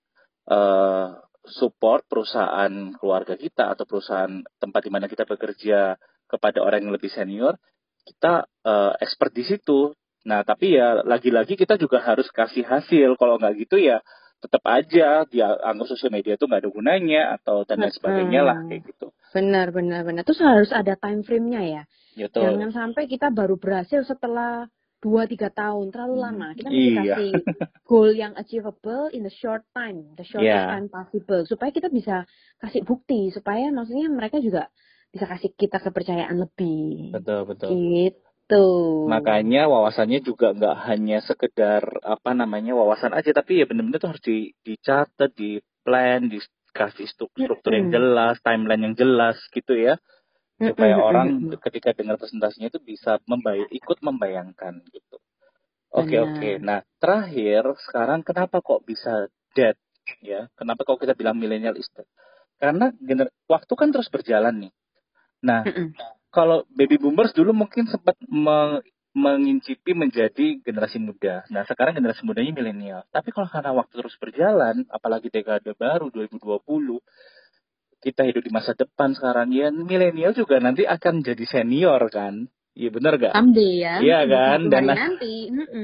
uh, 0.48 1.08
support 1.44 2.08
perusahaan 2.08 2.72
keluarga 2.96 3.36
kita 3.36 3.76
atau 3.76 3.84
perusahaan 3.84 4.40
tempat 4.56 4.80
di 4.80 4.90
mana 4.92 5.12
kita 5.12 5.28
bekerja 5.28 6.00
kepada 6.24 6.64
orang 6.64 6.88
yang 6.88 6.96
lebih 6.96 7.12
senior, 7.12 7.60
kita 8.08 8.48
uh, 8.64 8.96
expert 9.00 9.32
di 9.36 9.44
situ 9.44 9.92
Nah, 10.24 10.40
tapi 10.42 10.76
ya 10.76 11.04
lagi-lagi 11.04 11.54
kita 11.54 11.76
juga 11.76 12.00
harus 12.00 12.28
kasih 12.32 12.64
hasil. 12.64 13.16
Kalau 13.20 13.36
nggak 13.36 13.54
gitu 13.60 13.76
ya 13.80 14.00
tetap 14.44 14.60
aja 14.68 15.24
dia 15.24 15.56
anggap 15.64 15.88
sosial 15.88 16.12
media 16.12 16.36
itu 16.36 16.44
nggak 16.44 16.60
ada 16.60 16.68
gunanya 16.68 17.22
atau 17.40 17.64
dan 17.64 17.80
lain 17.80 17.96
sebagainya 17.96 18.40
lah 18.44 18.60
kayak 18.68 18.82
gitu. 18.92 19.08
Benar, 19.32 19.72
benar, 19.72 20.04
benar. 20.04 20.22
Terus 20.28 20.44
harus 20.44 20.70
ada 20.70 21.00
time 21.00 21.24
frame-nya 21.24 21.62
ya. 21.64 21.82
Betul. 22.14 22.52
Jangan 22.52 22.70
sampai 22.70 23.08
kita 23.08 23.32
baru 23.32 23.56
berhasil 23.56 24.04
setelah 24.04 24.68
dua 25.00 25.24
tiga 25.28 25.48
tahun 25.48 25.92
terlalu 25.92 26.16
hmm, 26.16 26.24
lama. 26.24 26.48
Kita 26.56 26.68
mesti 26.68 26.84
iya. 26.84 27.00
kasih 27.16 27.30
goal 27.88 28.10
yang 28.12 28.32
achievable 28.36 29.08
in 29.16 29.24
the 29.24 29.32
short 29.32 29.64
time, 29.72 30.12
the 30.16 30.24
short 30.28 30.44
yeah. 30.44 30.72
time 30.76 30.92
possible, 30.92 31.44
supaya 31.48 31.72
kita 31.72 31.88
bisa 31.88 32.28
kasih 32.60 32.84
bukti, 32.84 33.32
supaya 33.32 33.72
maksudnya 33.72 34.12
mereka 34.12 34.40
juga 34.44 34.68
bisa 35.08 35.24
kasih 35.24 35.52
kita 35.56 35.80
kepercayaan 35.80 36.36
lebih. 36.36 37.16
Betul 37.16 37.40
betul. 37.48 37.68
Gitu. 37.72 38.23
Gitu. 38.44 39.08
Makanya 39.08 39.72
wawasannya 39.72 40.20
juga 40.20 40.52
nggak 40.52 40.76
hanya 40.92 41.24
sekedar 41.24 41.80
apa 42.04 42.36
namanya 42.36 42.76
wawasan 42.76 43.16
aja, 43.16 43.32
tapi 43.32 43.60
ya 43.60 43.64
benar-benar 43.64 43.96
tuh 43.96 44.10
harus 44.12 44.20
di, 44.20 44.52
dicatat, 44.60 45.32
di 45.32 45.64
plan, 45.80 46.28
dikasih 46.28 47.08
struktur 47.08 47.72
yang 47.72 47.88
jelas, 47.88 48.36
timeline 48.44 48.92
yang 48.92 48.96
jelas 49.00 49.40
gitu 49.48 49.72
ya, 49.72 49.96
supaya 50.60 51.00
orang 51.00 51.56
ketika 51.56 51.96
dengar 51.96 52.20
presentasinya 52.20 52.68
itu 52.68 52.84
bisa 52.84 53.16
membay 53.24 53.64
ikut 53.72 54.04
membayangkan 54.04 54.84
gitu. 54.92 55.16
Oke 55.88 56.12
okay, 56.12 56.18
oke. 56.20 56.36
Okay. 56.36 56.54
Nah 56.60 56.84
terakhir 57.00 57.64
sekarang 57.88 58.20
kenapa 58.28 58.60
kok 58.60 58.84
bisa 58.84 59.32
dead 59.56 59.80
ya? 60.20 60.52
Kenapa 60.52 60.84
kok 60.84 61.00
kita 61.00 61.16
bilang 61.16 61.40
milenial 61.40 61.80
is 61.80 61.88
dead? 61.96 62.04
Karena 62.60 62.92
gener 63.00 63.32
waktu 63.48 63.72
kan 63.72 63.88
terus 63.88 64.12
berjalan 64.12 64.68
nih. 64.68 64.72
Nah 65.48 65.64
kalau 66.34 66.66
baby 66.74 66.98
boomers 66.98 67.30
dulu 67.30 67.54
mungkin 67.54 67.86
sempat 67.86 68.18
meng, 68.26 68.82
mengincipi 69.14 69.94
menjadi 69.94 70.58
generasi 70.66 70.98
muda. 70.98 71.46
Nah, 71.54 71.62
sekarang 71.62 71.94
generasi 71.94 72.26
mudanya 72.26 72.50
milenial. 72.50 73.00
Tapi 73.14 73.30
kalau 73.30 73.46
karena 73.46 73.70
waktu 73.70 73.94
terus 73.94 74.18
berjalan, 74.18 74.82
apalagi 74.90 75.30
dekade 75.30 75.70
baru 75.78 76.10
2020, 76.10 76.98
kita 78.02 78.26
hidup 78.26 78.42
di 78.42 78.52
masa 78.52 78.74
depan 78.74 79.14
sekarang 79.14 79.54
ya 79.54 79.72
milenial 79.72 80.36
juga 80.36 80.60
nanti 80.60 80.84
akan 80.84 81.22
jadi 81.22 81.46
senior 81.46 82.02
kan? 82.10 82.50
Iya 82.74 82.90
benar 82.90 83.16
gak? 83.22 83.32
Someday 83.38 83.86
ya. 83.86 83.94
Iya 84.02 84.20
kan? 84.26 84.60
Dan 84.66 84.82
nah, 84.90 84.98
nanti. 84.98 85.34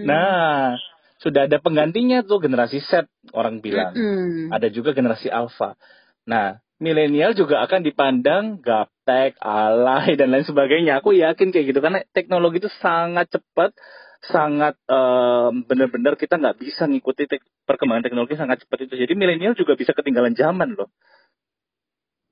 Nah, 0.05 0.75
sudah 1.23 1.47
ada 1.47 1.63
penggantinya 1.63 2.27
tuh 2.27 2.43
generasi 2.43 2.83
Z 2.83 3.07
orang 3.31 3.63
bilang. 3.63 3.95
Mm 3.95 4.11
-mm. 4.11 4.47
Ada 4.51 4.75
juga 4.75 4.91
generasi 4.91 5.31
Alpha. 5.31 5.79
Nah, 6.27 6.59
milenial 6.81 7.37
juga 7.37 7.61
akan 7.63 7.85
dipandang 7.85 8.59
gaptek, 8.65 9.37
alay 9.39 10.17
dan 10.17 10.33
lain 10.33 10.49
sebagainya. 10.49 11.05
Aku 11.05 11.13
yakin 11.13 11.53
kayak 11.53 11.67
gitu 11.71 11.81
karena 11.85 12.01
teknologi 12.17 12.65
itu 12.65 12.73
sangat 12.81 13.29
cepat, 13.29 13.77
sangat 14.25 14.81
um, 14.89 15.63
benar-benar 15.69 16.17
kita 16.17 16.41
nggak 16.41 16.57
bisa 16.57 16.89
ngikuti 16.89 17.29
tek 17.29 17.45
perkembangan 17.69 18.09
teknologi 18.09 18.35
sangat 18.35 18.65
cepat 18.65 18.89
itu. 18.89 18.97
Jadi 18.97 19.13
milenial 19.13 19.53
juga 19.53 19.77
bisa 19.77 19.93
ketinggalan 19.93 20.33
zaman 20.33 20.75
loh. 20.75 20.89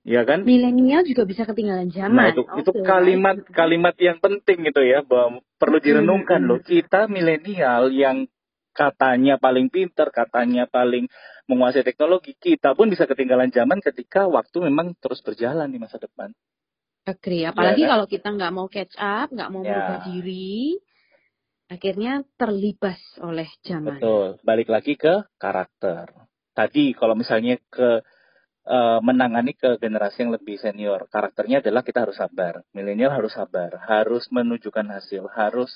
Ya 0.09 0.25
kan? 0.25 0.49
Milenial 0.49 1.05
juga 1.05 1.29
bisa 1.29 1.45
ketinggalan 1.45 1.93
zaman. 1.93 2.17
Nah, 2.17 2.33
itu, 2.33 2.41
okay. 2.41 2.65
itu 2.65 2.71
kalimat 2.81 3.45
kalimat 3.53 3.93
yang 4.01 4.17
penting 4.25 4.65
itu 4.65 4.81
ya, 4.81 5.05
bahwa 5.05 5.45
perlu 5.61 5.79
direnungkan 5.85 6.41
hmm. 6.41 6.49
loh. 6.49 6.59
Kita 6.65 7.13
milenial 7.13 7.93
yang 7.93 8.25
katanya 8.73 9.37
paling 9.37 9.69
pinter, 9.69 10.09
katanya 10.09 10.65
paling 10.65 11.13
menguasai 11.49 11.83
teknologi, 11.83 12.37
kita 12.37 12.77
pun 12.77 12.93
bisa 12.93 13.09
ketinggalan 13.09 13.49
zaman 13.49 13.81
ketika 13.81 14.29
waktu 14.29 14.69
memang 14.69 14.93
terus 15.01 15.25
berjalan 15.25 15.73
di 15.73 15.81
masa 15.81 15.97
depan. 15.97 16.31
Agree. 17.09 17.49
Apalagi 17.49 17.89
ya, 17.89 17.97
kalau 17.97 18.07
kita 18.07 18.29
nggak 18.37 18.53
mau 18.53 18.69
catch 18.69 18.97
up, 19.01 19.33
nggak 19.33 19.49
mau 19.49 19.65
ya. 19.65 19.73
merubah 19.73 19.99
diri, 20.13 20.77
akhirnya 21.73 22.13
terlibas 22.37 23.01
oleh 23.25 23.49
zaman. 23.65 23.97
Betul. 23.97 24.37
Balik 24.45 24.69
lagi 24.69 24.95
ke 25.01 25.25
karakter. 25.41 26.13
Tadi 26.53 26.93
kalau 26.93 27.17
misalnya 27.17 27.57
ke 27.73 28.05
uh, 28.69 29.01
menangani 29.01 29.57
ke 29.57 29.81
generasi 29.81 30.29
yang 30.29 30.37
lebih 30.37 30.61
senior, 30.61 31.09
karakternya 31.09 31.65
adalah 31.65 31.81
kita 31.81 32.05
harus 32.05 32.21
sabar. 32.21 32.61
Milenial 32.77 33.17
harus 33.17 33.33
sabar, 33.33 33.73
harus 33.89 34.29
menunjukkan 34.29 34.85
hasil, 34.85 35.25
harus 35.33 35.73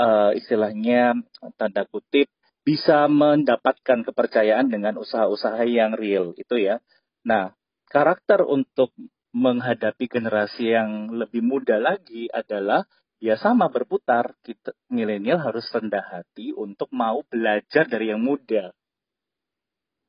uh, 0.00 0.32
istilahnya 0.32 1.12
tanda 1.60 1.84
kutip 1.84 2.32
bisa 2.60 3.08
mendapatkan 3.08 4.04
kepercayaan 4.04 4.68
dengan 4.68 5.00
usaha-usaha 5.00 5.64
yang 5.64 5.96
real 5.96 6.36
itu 6.36 6.60
ya. 6.60 6.78
Nah, 7.24 7.56
karakter 7.88 8.44
untuk 8.44 8.92
menghadapi 9.30 10.10
generasi 10.10 10.74
yang 10.74 11.14
lebih 11.14 11.40
muda 11.40 11.78
lagi 11.78 12.28
adalah 12.28 12.84
ya 13.22 13.40
sama 13.40 13.72
berputar. 13.72 14.36
Kita 14.44 14.74
milenial 14.92 15.40
harus 15.40 15.64
rendah 15.72 16.02
hati 16.02 16.52
untuk 16.52 16.92
mau 16.92 17.24
belajar 17.24 17.88
dari 17.88 18.12
yang 18.12 18.20
muda. 18.20 18.74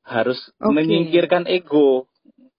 Harus 0.02 0.38
okay. 0.58 0.72
menyingkirkan 0.72 1.46
ego. 1.46 2.10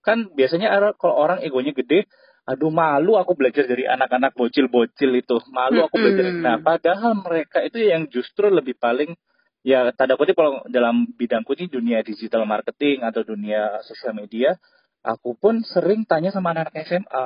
Kan 0.03 0.31
biasanya 0.33 0.95
kalau 0.95 1.15
orang 1.15 1.43
egonya 1.43 1.75
gede, 1.75 2.07
aduh 2.43 2.71
malu 2.71 3.15
aku 3.15 3.35
belajar 3.35 3.67
dari 3.67 3.87
anak-anak 3.87 4.35
bocil-bocil 4.35 5.11
itu. 5.15 5.37
Malu 5.51 5.83
aku 5.83 5.95
belajar. 5.99 6.31
Nah, 6.33 6.57
padahal 6.63 7.19
mereka 7.19 7.63
itu 7.63 7.83
yang 7.83 8.07
justru 8.07 8.47
lebih 8.47 8.79
paling 8.79 9.15
ya 9.63 9.95
tanda 9.95 10.19
kutip 10.19 10.35
kalau 10.35 10.61
dalam 10.67 11.07
bidangku 11.15 11.55
ini 11.55 11.71
dunia 11.71 11.99
digital 12.03 12.43
marketing 12.43 13.01
atau 13.01 13.23
dunia 13.23 13.79
sosial 13.87 14.13
media, 14.13 14.59
aku 15.01 15.33
pun 15.39 15.63
sering 15.63 16.03
tanya 16.03 16.29
sama 16.35 16.51
anak-anak 16.51 16.83
SMA, 16.83 17.25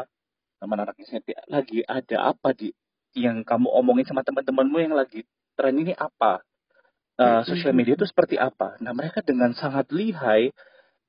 sama 0.61 0.73
anak 0.77 0.97
SMP, 1.01 1.33
lagi 1.49 1.81
ada 1.83 2.33
apa 2.33 2.53
di 2.53 2.73
yang 3.17 3.41
kamu 3.41 3.67
omongin 3.73 4.05
sama 4.05 4.21
teman-temanmu 4.21 4.77
yang 4.77 4.93
lagi 4.93 5.25
tren 5.57 5.75
ini 5.77 5.97
apa? 5.97 6.45
Uh, 7.17 7.41
sosial 7.49 7.73
media 7.73 7.97
itu 7.97 8.05
seperti 8.05 8.37
apa? 8.37 8.77
Nah 8.77 8.93
mereka 8.93 9.25
dengan 9.25 9.49
sangat 9.57 9.89
lihai 9.89 10.53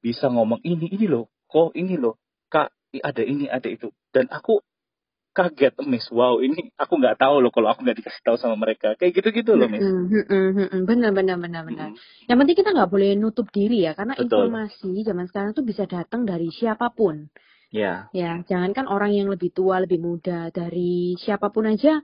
bisa 0.00 0.32
ngomong 0.32 0.64
ini 0.64 0.88
ini 0.88 1.04
loh, 1.04 1.28
kok 1.44 1.76
ini 1.76 2.00
loh, 2.00 2.16
kak 2.48 2.72
ada 3.04 3.20
ini 3.20 3.44
ada 3.44 3.68
itu, 3.68 3.92
dan 4.16 4.24
aku 4.32 4.64
kaget 5.38 5.78
miss. 5.86 6.10
Wow 6.10 6.42
ini 6.42 6.74
aku 6.74 6.98
nggak 6.98 7.22
tahu 7.22 7.38
loh 7.38 7.54
kalau 7.54 7.70
aku 7.70 7.86
nggak 7.86 8.02
dikasih 8.02 8.22
tahu 8.26 8.34
sama 8.34 8.58
mereka. 8.58 8.98
Kayak 8.98 9.22
gitu 9.22 9.28
gitu 9.30 9.52
loh 9.54 9.70
miss. 9.70 9.86
Benar 10.82 11.14
benar 11.14 11.38
benar 11.38 11.62
benar. 11.62 11.94
Yang 12.26 12.38
penting 12.42 12.56
kita 12.58 12.70
nggak 12.74 12.90
boleh 12.90 13.14
nutup 13.14 13.46
diri 13.54 13.86
ya 13.86 13.94
karena 13.94 14.18
Betul. 14.18 14.50
informasi 14.50 15.06
zaman 15.06 15.30
sekarang 15.30 15.54
tuh 15.54 15.62
bisa 15.62 15.86
datang 15.86 16.26
dari 16.26 16.50
siapa 16.50 16.90
pun. 16.90 17.30
Ya. 17.70 18.10
Ya 18.10 18.42
jangankan 18.42 18.90
orang 18.90 19.14
yang 19.14 19.30
lebih 19.30 19.54
tua 19.54 19.78
lebih 19.78 20.02
muda 20.02 20.50
dari 20.50 21.14
siapa 21.22 21.54
pun 21.54 21.70
aja 21.70 22.02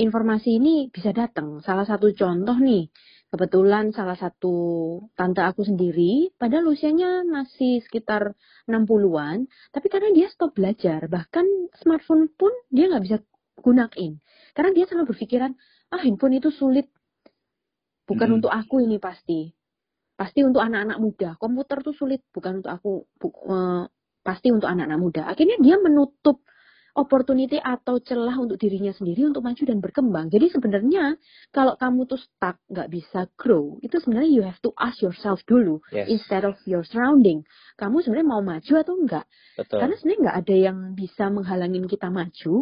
informasi 0.00 0.56
ini 0.56 0.88
bisa 0.88 1.12
datang 1.12 1.60
salah 1.60 1.84
satu 1.84 2.10
contoh 2.16 2.56
nih 2.56 2.88
Kebetulan 3.30 3.94
salah 3.94 4.18
satu 4.18 4.54
tante 5.14 5.38
aku 5.38 5.62
sendiri, 5.62 6.34
padahal 6.34 6.74
usianya 6.74 7.22
masih 7.22 7.78
sekitar 7.86 8.34
60-an, 8.66 9.46
tapi 9.70 9.86
karena 9.86 10.10
dia 10.10 10.26
stop 10.34 10.50
belajar, 10.50 11.06
bahkan 11.06 11.46
smartphone 11.78 12.26
pun 12.34 12.50
dia 12.74 12.90
nggak 12.90 13.06
bisa 13.06 13.16
gunain. 13.62 14.18
Karena 14.50 14.70
dia 14.74 14.90
selalu 14.90 15.14
berpikiran, 15.14 15.54
ah 15.94 16.02
handphone 16.02 16.42
itu 16.42 16.50
sulit, 16.50 16.90
bukan 18.02 18.34
hmm. 18.34 18.36
untuk 18.42 18.50
aku 18.50 18.82
ini 18.82 18.98
pasti. 18.98 19.54
Pasti 20.18 20.42
untuk 20.42 20.66
anak-anak 20.66 20.98
muda. 20.98 21.30
Komputer 21.38 21.86
tuh 21.86 21.94
sulit, 21.94 22.26
bukan 22.34 22.66
untuk 22.66 22.74
aku, 22.74 23.06
bu, 23.14 23.28
uh, 23.46 23.86
pasti 24.26 24.50
untuk 24.50 24.66
anak-anak 24.66 24.98
muda. 24.98 25.22
Akhirnya 25.30 25.54
dia 25.62 25.78
menutup 25.78 26.42
opportunity 26.98 27.58
atau 27.60 28.02
celah 28.02 28.34
untuk 28.38 28.58
dirinya 28.58 28.90
sendiri 28.90 29.26
untuk 29.28 29.44
maju 29.46 29.62
dan 29.62 29.78
berkembang. 29.78 30.26
Jadi 30.32 30.50
sebenarnya 30.50 31.14
kalau 31.54 31.78
kamu 31.78 32.06
tuh 32.10 32.18
stuck, 32.18 32.58
nggak 32.70 32.88
bisa 32.90 33.30
grow, 33.38 33.78
itu 33.84 33.98
sebenarnya 34.02 34.30
you 34.30 34.42
have 34.42 34.58
to 34.62 34.74
ask 34.78 34.98
yourself 35.04 35.38
dulu 35.46 35.78
yes. 35.94 36.10
instead 36.10 36.42
of 36.42 36.58
your 36.66 36.82
surrounding. 36.82 37.46
Kamu 37.78 38.02
sebenarnya 38.02 38.28
mau 38.28 38.42
maju 38.42 38.72
atau 38.78 38.94
enggak? 38.98 39.26
Betul. 39.54 39.78
Karena 39.78 39.94
sebenarnya 39.98 40.20
nggak 40.26 40.38
ada 40.42 40.56
yang 40.56 40.78
bisa 40.98 41.24
menghalangin 41.30 41.84
kita 41.86 42.08
maju 42.10 42.54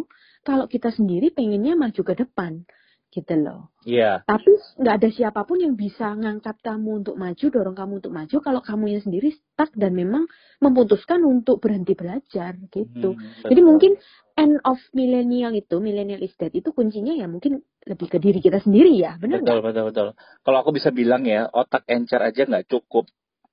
kalau 0.47 0.67
kita 0.71 0.89
sendiri 0.95 1.29
pengennya 1.35 1.77
maju 1.77 2.03
ke 2.05 2.15
depan 2.17 2.65
gitu 3.09 3.35
loh. 3.41 3.73
Iya. 3.89 4.21
Yeah. 4.23 4.29
Tapi 4.29 4.53
nggak 4.85 4.95
ada 5.01 5.09
siapa 5.09 5.41
pun 5.49 5.59
yang 5.65 5.75
bisa 5.75 6.13
ngangkat 6.13 6.61
kamu 6.61 7.05
untuk 7.05 7.17
maju, 7.17 7.47
dorong 7.49 7.77
kamu 7.77 7.93
untuk 8.05 8.13
maju 8.13 8.37
kalau 8.45 8.61
kamu 8.61 8.85
yang 8.97 9.03
sendiri 9.03 9.33
stuck 9.33 9.73
dan 9.73 9.97
memang 9.97 10.29
memutuskan 10.61 11.25
untuk 11.25 11.59
berhenti 11.65 11.97
belajar 11.97 12.55
gitu. 12.69 13.17
Hmm, 13.17 13.49
Jadi 13.49 13.61
mungkin 13.65 13.93
end 14.37 14.61
of 14.63 14.79
millennial 14.93 15.57
itu, 15.57 15.81
millennial 15.81 16.21
is 16.21 16.37
dead 16.37 16.53
itu 16.53 16.71
kuncinya 16.77 17.17
ya 17.17 17.27
mungkin 17.27 17.65
lebih 17.89 18.07
ke 18.13 18.19
diri 18.21 18.39
kita 18.45 18.61
sendiri 18.61 18.93
ya, 19.01 19.17
benar 19.17 19.41
Betul, 19.41 19.65
gak? 19.65 19.65
betul, 19.73 19.85
betul. 19.89 20.09
Kalau 20.45 20.59
aku 20.61 20.71
bisa 20.77 20.93
bilang 20.93 21.25
ya, 21.25 21.49
otak 21.49 21.89
encer 21.89 22.21
aja 22.21 22.45
nggak 22.45 22.69
cukup 22.69 23.09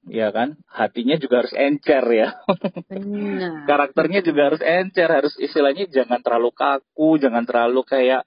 ya 0.06 0.30
kan 0.30 0.54
hatinya 0.70 1.18
juga 1.18 1.42
harus 1.42 1.54
encer 1.58 2.06
ya 2.14 2.38
Benar. 2.86 3.66
karakternya 3.70 4.22
juga 4.22 4.54
harus 4.54 4.62
encer 4.62 5.10
harus 5.10 5.34
istilahnya 5.42 5.90
jangan 5.90 6.22
terlalu 6.22 6.54
kaku 6.54 7.18
jangan 7.18 7.42
terlalu 7.42 7.82
kayak 7.82 8.22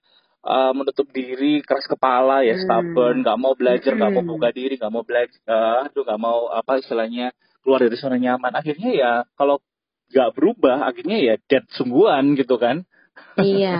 uh, 0.44 0.72
menutup 0.74 1.08
diri, 1.10 1.64
keras 1.64 1.86
kepala 1.86 2.46
ya, 2.46 2.54
hmm. 2.54 2.62
stubborn, 2.66 3.16
nggak 3.26 3.38
mau 3.38 3.52
belajar, 3.58 3.92
nggak 3.94 4.10
hmm. 4.14 4.24
mau 4.26 4.34
buka 4.38 4.48
diri, 4.54 4.74
nggak 4.78 4.92
mau 4.92 5.04
belajar, 5.06 5.38
uh, 5.48 5.86
aduh 5.88 6.02
nggak 6.04 6.20
mau 6.20 6.40
apa 6.52 6.72
istilahnya 6.78 7.34
keluar 7.62 7.80
dari 7.82 7.96
zona 7.98 8.18
nyaman. 8.20 8.52
Akhirnya 8.54 8.90
ya 8.94 9.12
kalau 9.34 9.62
nggak 10.08 10.30
berubah, 10.36 10.88
akhirnya 10.88 11.18
ya 11.20 11.34
dead 11.48 11.64
sungguhan 11.74 12.38
gitu 12.38 12.56
kan? 12.56 12.86
Iya. 13.38 13.76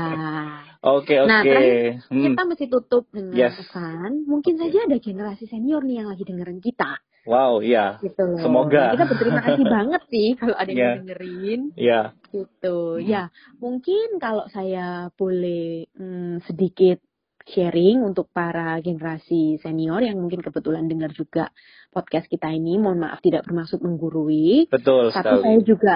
Oke 0.83 1.15
oke. 1.25 1.29
Nah, 1.31 1.43
hmm. 1.43 2.25
kita 2.35 2.43
mesti 2.47 2.67
tutup 2.71 3.11
dengan 3.11 3.35
yes. 3.35 3.59
pesan. 3.59 4.27
Mungkin 4.27 4.55
okay. 4.59 4.63
saja 4.69 4.79
ada 4.87 4.97
generasi 4.99 5.45
senior 5.47 5.83
nih 5.83 6.05
yang 6.05 6.09
lagi 6.11 6.23
dengerin 6.27 6.61
kita. 6.63 7.01
Wow, 7.27 7.61
iya. 7.65 7.99
Gitu 7.99 8.21
loh. 8.21 8.39
Semoga. 8.39 8.95
Kita 8.95 9.05
berterima 9.09 9.41
kasih 9.43 9.65
banget 9.77 10.03
sih 10.13 10.29
kalau 10.39 10.57
ada 10.57 10.71
yang 10.71 10.79
yeah. 10.79 10.97
dengerin. 11.03 11.61
Iya. 11.75 11.91
Yeah. 11.91 12.05
Gitu. 12.31 12.79
Hmm. 12.79 13.05
Ya, 13.05 13.23
mungkin 13.59 14.07
kalau 14.23 14.45
saya 14.53 15.11
boleh 15.17 15.89
hmm, 15.97 16.45
sedikit 16.47 17.03
sharing 17.49 18.05
untuk 18.05 18.29
para 18.29 18.77
generasi 18.85 19.57
senior 19.65 20.05
yang 20.05 20.21
mungkin 20.21 20.45
kebetulan 20.45 20.85
dengar 20.85 21.11
juga 21.17 21.49
podcast 21.91 22.29
kita 22.29 22.53
ini. 22.53 22.77
Mohon 22.77 23.09
maaf 23.09 23.21
tidak 23.25 23.49
bermaksud 23.49 23.81
menggurui. 23.81 24.69
Betul 24.69 25.11
Tapi 25.11 25.25
sekali. 25.25 25.43
saya 25.43 25.61
juga 25.65 25.95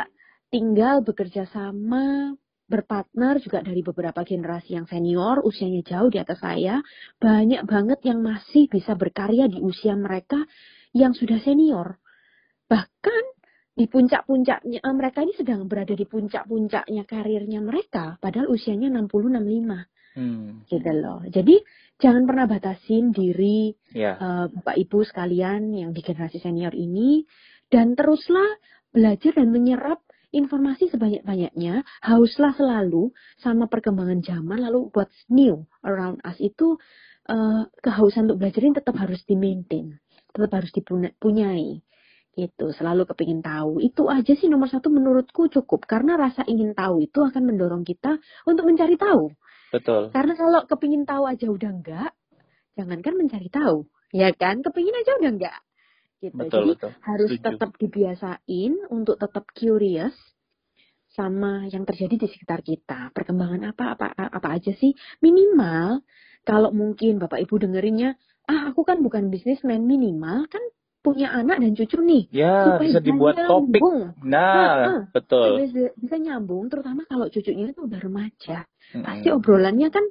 tinggal 0.52 1.00
bekerja 1.04 1.48
sama 1.48 2.36
berpartner 2.72 3.36
juga 3.44 3.60
dari 3.60 3.84
beberapa 3.84 4.24
generasi 4.24 4.80
yang 4.80 4.88
senior, 4.88 5.44
usianya 5.44 5.84
jauh 5.84 6.08
di 6.08 6.16
atas 6.16 6.40
saya, 6.40 6.80
banyak 7.20 7.68
banget 7.68 8.00
yang 8.08 8.24
masih 8.24 8.64
bisa 8.72 8.96
berkarya 8.96 9.44
di 9.44 9.60
usia 9.60 9.92
mereka 9.92 10.40
yang 10.92 11.12
sudah 11.16 11.40
senior. 11.40 12.00
Bahkan 12.68 13.24
di 13.72 13.88
puncak-puncaknya 13.88 14.84
eh, 14.84 14.94
mereka 14.96 15.24
ini 15.24 15.32
sedang 15.32 15.64
berada 15.64 15.96
di 15.96 16.04
puncak-puncaknya 16.04 17.08
karirnya 17.08 17.60
mereka 17.64 18.20
padahal 18.20 18.52
usianya 18.52 18.92
60 18.92 19.08
65. 19.08 20.12
Hmm. 20.12 20.60
Gitu 20.68 20.92
loh. 20.92 21.24
Jadi 21.24 21.56
jangan 21.96 22.28
pernah 22.28 22.44
batasin 22.44 23.16
diri 23.16 23.72
yeah. 23.96 24.20
Ya. 24.20 24.20
uh, 24.20 24.46
Bapak 24.52 24.76
Ibu 24.76 25.08
sekalian 25.08 25.72
yang 25.72 25.96
di 25.96 26.04
generasi 26.04 26.36
senior 26.36 26.76
ini 26.76 27.24
dan 27.72 27.96
teruslah 27.96 28.60
belajar 28.92 29.32
dan 29.40 29.48
menyerap 29.48 30.04
informasi 30.32 30.88
sebanyak-banyaknya, 30.88 31.84
hauslah 32.04 32.56
selalu 32.56 33.12
sama 33.40 33.68
perkembangan 33.68 34.24
zaman 34.24 34.64
lalu 34.64 34.88
what's 34.96 35.16
new 35.28 35.64
around 35.84 36.20
us 36.24 36.36
itu 36.40 36.76
uh, 37.28 37.68
kehausan 37.84 38.28
untuk 38.28 38.40
belajar 38.40 38.60
ini 38.64 38.74
tetap 38.76 38.96
harus 38.96 39.20
di-maintain 39.28 40.00
tetap 40.32 40.50
harus 40.58 40.72
dipunyai 40.72 41.84
gitu. 42.32 42.72
Selalu 42.72 43.04
kepingin 43.04 43.44
tahu. 43.44 43.78
Itu 43.84 44.08
aja 44.08 44.32
sih 44.32 44.48
nomor 44.48 44.72
satu 44.72 44.88
menurutku 44.88 45.52
cukup. 45.52 45.84
Karena 45.84 46.16
rasa 46.16 46.42
ingin 46.48 46.72
tahu 46.72 47.04
itu 47.04 47.20
akan 47.20 47.42
mendorong 47.44 47.84
kita 47.84 48.16
untuk 48.48 48.64
mencari 48.64 48.96
tahu. 48.96 49.32
Betul. 49.72 50.12
Karena 50.12 50.32
kalau 50.36 50.60
kepingin 50.68 51.04
tahu 51.04 51.24
aja 51.28 51.46
udah 51.48 51.70
enggak 51.72 52.12
jangankan 52.76 53.14
mencari 53.16 53.48
tahu. 53.52 53.84
Ya 54.12 54.32
kan? 54.32 54.60
Kepingin 54.64 54.96
aja 54.96 55.12
udah 55.20 55.30
enggak. 55.32 55.60
Gitu. 56.22 56.38
Betul, 56.38 56.48
jadi 56.48 56.70
betul. 56.78 56.90
harus 57.02 57.30
Setuju. 57.34 57.44
tetap 57.44 57.70
dibiasain 57.82 58.72
untuk 58.94 59.16
tetap 59.18 59.44
curious 59.52 60.14
sama 61.12 61.68
yang 61.68 61.84
terjadi 61.84 62.14
di 62.16 62.26
sekitar 62.30 62.64
kita. 62.64 63.12
Perkembangan 63.12 63.74
apa 63.74 63.84
apa 63.98 64.06
apa 64.16 64.48
aja 64.54 64.72
sih? 64.72 64.96
Minimal 65.20 66.00
kalau 66.46 66.70
mungkin 66.72 67.20
bapak 67.20 67.42
ibu 67.44 67.58
dengerinnya 67.60 68.16
ah 68.50 68.70
aku 68.72 68.82
kan 68.82 69.02
bukan 69.02 69.30
bisnismen 69.30 69.86
minimal 69.86 70.46
kan 70.50 70.62
punya 71.02 71.34
anak 71.34 71.58
dan 71.58 71.74
cucu 71.74 71.98
nih. 71.98 72.22
Ya 72.30 72.78
supaya 72.78 72.90
bisa 72.94 73.00
dibuat 73.02 73.34
nyambung. 73.34 73.50
topik. 73.50 73.82
Nah, 74.22 74.74
nah 74.78 75.00
betul. 75.10 75.48
Bisa, 75.66 75.90
bisa 75.98 76.16
nyambung 76.22 76.70
terutama 76.70 77.02
kalau 77.10 77.26
cucunya 77.26 77.74
itu 77.74 77.80
udah 77.82 78.00
remaja. 78.00 78.58
Hmm. 78.94 79.02
pasti 79.02 79.28
obrolannya 79.32 79.88
kan 79.90 80.04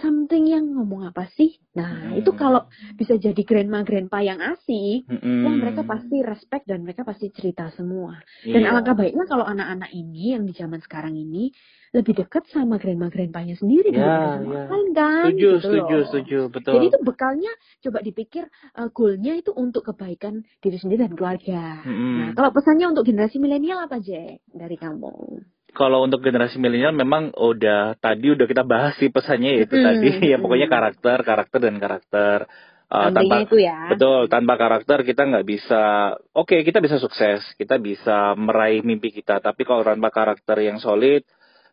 something 0.00 0.44
yang 0.48 0.64
ngomong 0.72 1.08
apa 1.08 1.28
sih? 1.34 1.56
Nah, 1.76 2.12
hmm. 2.12 2.20
itu 2.20 2.30
kalau 2.36 2.68
bisa 2.96 3.16
jadi 3.16 3.42
grandma 3.44 3.84
grandpa 3.84 4.20
yang 4.20 4.40
asik, 4.40 5.08
hmm. 5.08 5.42
yang 5.44 5.56
mereka 5.60 5.82
pasti 5.84 6.20
respect 6.24 6.68
dan 6.68 6.84
mereka 6.84 7.04
pasti 7.04 7.32
cerita 7.32 7.68
semua. 7.72 8.16
Dan 8.44 8.64
yeah. 8.64 8.72
alangkah 8.72 8.96
baiknya 8.96 9.24
kalau 9.28 9.44
anak-anak 9.44 9.90
ini 9.92 10.36
yang 10.36 10.44
di 10.44 10.52
zaman 10.56 10.80
sekarang 10.84 11.16
ini 11.16 11.52
lebih 11.96 12.12
dekat 12.12 12.44
sama 12.52 12.76
grandma 12.76 13.08
grandpanya 13.08 13.56
sendiri 13.56 13.88
ya, 13.88 14.04
daripada 14.04 14.28
sama 14.36 14.52
ya. 14.52 14.64
kan 14.68 14.84
kan 14.92 15.24
setuju 15.32 15.40
gitu 15.40 15.60
setuju 15.64 15.96
loh. 15.96 16.06
setuju 16.08 16.38
betul 16.52 16.72
jadi 16.76 16.86
itu 16.92 16.98
bekalnya 17.00 17.52
coba 17.80 17.98
dipikir 18.04 18.44
uh, 18.76 18.88
goalnya 18.92 19.32
itu 19.40 19.50
untuk 19.56 19.82
kebaikan 19.88 20.44
diri 20.60 20.76
sendiri 20.76 21.08
dan 21.08 21.14
keluarga 21.16 21.80
hmm. 21.88 22.16
nah 22.20 22.28
kalau 22.36 22.50
pesannya 22.52 22.86
untuk 22.92 23.08
generasi 23.08 23.40
milenial 23.40 23.80
apa 23.80 23.96
Jack 24.04 24.44
dari 24.52 24.76
kamu 24.76 25.40
kalau 25.76 26.00
untuk 26.08 26.24
generasi 26.24 26.56
milenial 26.56 26.96
memang 26.96 27.36
udah 27.36 28.00
tadi 28.00 28.32
udah 28.32 28.48
kita 28.48 28.64
bahas 28.64 28.96
sih 28.96 29.12
pesannya 29.12 29.68
itu 29.68 29.76
hmm, 29.76 29.84
tadi 29.84 30.08
ya 30.32 30.40
pokoknya 30.40 30.68
karakter 30.72 31.18
karakter 31.20 31.58
dan 31.60 31.76
karakter 31.76 32.38
Uh, 32.86 33.10
tanpa 33.10 33.42
itu 33.42 33.58
ya. 33.58 33.90
betul 33.90 34.30
tanpa 34.30 34.54
karakter 34.54 35.02
kita 35.02 35.26
nggak 35.26 35.42
bisa 35.42 36.14
oke 36.30 36.54
okay, 36.54 36.62
kita 36.62 36.78
bisa 36.78 37.02
sukses 37.02 37.42
kita 37.58 37.82
bisa 37.82 38.38
meraih 38.38 38.78
mimpi 38.86 39.10
kita 39.10 39.42
tapi 39.42 39.66
kalau 39.66 39.82
tanpa 39.82 40.14
karakter 40.14 40.62
yang 40.62 40.78
solid 40.78 41.26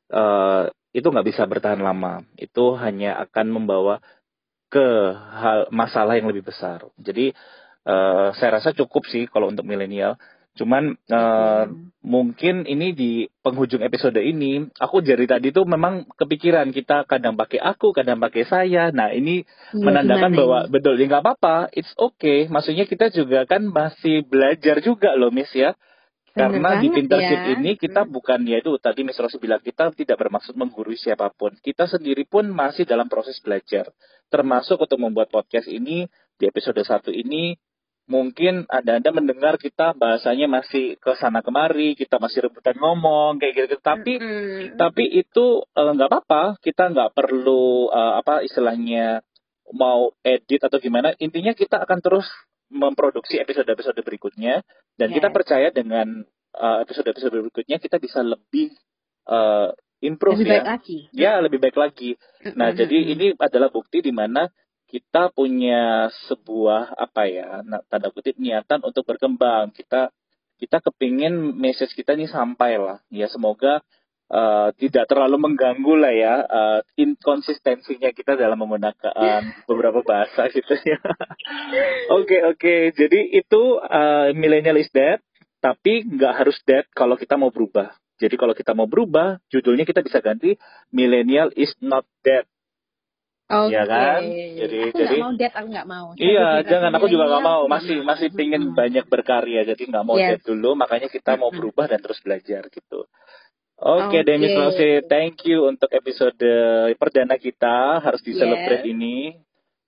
uh, 0.09 0.73
itu 0.93 1.07
nggak 1.09 1.27
bisa 1.27 1.43
bertahan 1.49 1.81
lama. 1.81 2.21
Itu 2.37 2.77
hanya 2.77 3.17
akan 3.25 3.49
membawa 3.49 3.99
ke 4.69 4.87
hal 5.13 5.69
masalah 5.73 6.17
yang 6.17 6.29
lebih 6.29 6.45
besar. 6.45 6.85
Jadi 7.01 7.33
uh, 7.89 8.29
saya 8.37 8.61
rasa 8.61 8.73
cukup 8.77 9.09
sih 9.09 9.25
kalau 9.25 9.49
untuk 9.49 9.65
milenial 9.65 10.17
Cuman 10.53 10.93
uh, 11.09 11.65
mungkin 12.05 12.69
ini 12.69 12.93
di 12.93 13.25
penghujung 13.41 13.81
episode 13.81 14.21
ini 14.21 14.69
aku 14.77 15.01
dari 15.01 15.25
tadi 15.25 15.49
tuh 15.49 15.65
memang 15.65 16.05
kepikiran 16.13 16.69
kita 16.69 17.09
kadang 17.09 17.33
pakai 17.33 17.57
aku, 17.57 17.89
kadang 17.89 18.21
pakai 18.21 18.45
saya. 18.45 18.93
Nah 18.93 19.09
ini 19.09 19.41
ya, 19.73 19.81
menandakan 19.81 20.31
bahwa 20.37 20.59
ini? 20.65 20.69
betul 20.69 20.93
ya 21.01 21.09
nggak 21.09 21.23
apa-apa, 21.25 21.73
it's 21.73 21.89
okay. 21.97 22.45
Maksudnya 22.53 22.85
kita 22.85 23.09
juga 23.09 23.49
kan 23.49 23.65
masih 23.65 24.21
belajar 24.29 24.77
juga 24.85 25.17
loh 25.17 25.33
Miss 25.33 25.49
ya. 25.57 25.73
Karena 26.33 26.81
di 26.81 26.89
Pinterest 26.89 27.29
ya. 27.29 27.53
ini 27.53 27.77
kita 27.77 28.09
bukan 28.09 28.41
ya 28.49 28.57
itu 28.57 28.73
tadi 28.81 29.05
Miss 29.05 29.21
Rosi 29.21 29.37
bilang 29.37 29.61
kita 29.61 29.93
tidak 29.93 30.17
bermaksud 30.17 30.57
menggurui 30.57 30.97
siapa 30.97 31.29
pun. 31.33 31.53
Kita 31.61 31.85
sendiri 31.85 32.25
pun 32.25 32.49
masih 32.49 32.89
dalam 32.89 33.05
proses 33.05 33.37
belajar. 33.41 33.89
Termasuk 34.33 34.81
untuk 34.81 34.97
membuat 34.97 35.29
podcast 35.29 35.69
ini 35.69 36.09
di 36.37 36.49
episode 36.49 36.81
satu 36.81 37.13
ini 37.13 37.53
mungkin 38.03 38.67
ada 38.67 38.99
anda 38.99 39.09
mendengar 39.15 39.55
kita 39.55 39.95
bahasanya 39.95 40.51
masih 40.51 40.99
ke 40.99 41.15
sana 41.15 41.39
kemari, 41.39 41.95
kita 41.95 42.19
masih 42.19 42.49
rebutan 42.49 42.75
ngomong 42.75 43.39
kayak 43.39 43.67
gitu. 43.67 43.79
Tapi 43.79 44.19
mm-hmm. 44.19 44.75
tapi 44.75 45.07
itu 45.07 45.63
eh, 45.63 45.91
nggak 45.95 46.09
uh, 46.09 46.11
apa-apa, 46.11 46.43
kita 46.59 46.91
nggak 46.91 47.15
perlu 47.15 47.87
uh, 47.87 48.19
apa 48.19 48.43
istilahnya 48.43 49.23
mau 49.71 50.11
edit 50.21 50.67
atau 50.67 50.77
gimana. 50.83 51.15
Intinya 51.23 51.55
kita 51.55 51.79
akan 51.79 51.99
terus 52.03 52.27
memproduksi 52.73 53.37
episode-episode 53.39 54.01
berikutnya 54.01 54.65
dan 54.97 55.07
yes. 55.13 55.15
kita 55.21 55.29
percaya 55.29 55.69
dengan 55.69 56.25
uh, 56.57 56.77
episode-episode 56.83 57.31
berikutnya 57.31 57.77
kita 57.77 58.01
bisa 58.01 58.25
lebih 58.25 58.73
uh, 59.29 59.71
improve 60.03 60.43
lebih 60.43 60.51
ya. 60.51 60.59
Baik 60.59 60.67
lagi. 60.67 60.97
Ya, 61.15 61.33
lebih 61.39 61.59
baik 61.63 61.77
lagi. 61.79 62.19
Nah, 62.43 62.51
mm 62.51 62.57
-hmm. 62.59 62.79
jadi 62.83 62.97
ini 63.15 63.25
adalah 63.39 63.69
bukti 63.71 64.03
di 64.03 64.11
mana 64.11 64.51
kita 64.93 65.33
punya 65.33 66.13
sebuah 66.29 66.93
apa 66.93 67.25
ya, 67.25 67.65
tanda 67.89 68.13
kutip 68.13 68.37
niatan 68.37 68.85
untuk 68.85 69.09
berkembang. 69.09 69.73
Kita 69.73 70.13
kita 70.61 70.77
kepingin 70.85 71.57
message 71.57 71.97
kita 71.97 72.13
ini 72.13 72.29
sampai 72.29 72.77
lah. 72.77 73.01
Ya, 73.09 73.25
semoga 73.25 73.81
uh, 74.29 74.69
tidak 74.77 75.09
terlalu 75.09 75.41
mengganggu 75.41 75.93
lah 75.97 76.13
ya 76.13 76.35
uh, 76.45 76.79
inkonsistensinya 76.93 78.13
kita 78.13 78.37
dalam 78.37 78.61
menggunakan 78.61 79.41
beberapa 79.69 80.05
bahasa 80.05 80.53
gitu 80.53 80.77
ya. 80.85 81.01
Oke 82.13 82.13
oke, 82.13 82.21
okay, 82.21 82.41
okay. 82.53 82.81
jadi 82.93 83.19
itu 83.33 83.81
uh, 83.81 84.29
millennial 84.37 84.77
is 84.77 84.93
dead, 84.93 85.17
tapi 85.57 86.05
nggak 86.05 86.33
harus 86.37 86.57
dead 86.69 86.85
kalau 86.93 87.17
kita 87.17 87.33
mau 87.33 87.49
berubah. 87.49 87.97
Jadi 88.21 88.35
kalau 88.37 88.53
kita 88.53 88.77
mau 88.77 88.85
berubah, 88.85 89.41
judulnya 89.49 89.89
kita 89.89 90.05
bisa 90.05 90.21
ganti 90.21 90.55
millennial 90.93 91.49
is 91.57 91.73
not 91.81 92.05
dead. 92.21 92.45
Okay. 93.43 93.75
Ya 93.75 93.83
kan? 93.85 94.19
Jadi 94.55 94.77
aku 94.89 94.97
jadi 94.97 95.15
mau 95.19 95.31
dead, 95.35 95.53
aku 95.53 95.67
nggak 95.67 95.87
mau. 95.87 96.07
iya, 96.15 96.63
jangan 96.63 96.91
aku 96.95 97.05
juga 97.11 97.27
nggak 97.27 97.43
mau. 97.43 97.61
Masih 97.67 98.01
masih 98.01 98.27
pingin 98.31 98.71
hmm. 98.71 98.75
banyak 98.75 99.05
berkarya, 99.11 99.67
jadi 99.67 99.83
nggak 99.83 100.05
mau 100.07 100.15
yes. 100.15 100.39
dead 100.39 100.41
dulu. 100.47 100.79
Makanya 100.79 101.11
kita 101.11 101.35
mau 101.35 101.51
berubah 101.51 101.91
dan 101.91 101.99
terus 101.99 102.23
belajar 102.23 102.65
gitu. 102.71 103.05
Oke, 103.83 104.15
okay, 104.15 104.19
okay. 104.21 104.21
Demis 104.23 104.55
Rose, 104.55 104.89
thank 105.11 105.43
you 105.43 105.67
untuk 105.67 105.91
episode 105.91 106.39
perdana 106.95 107.35
kita 107.35 107.99
harus 107.99 108.23
di 108.23 108.31
celebrate 108.31 108.87
yes. 108.87 108.93
ini. 108.95 109.17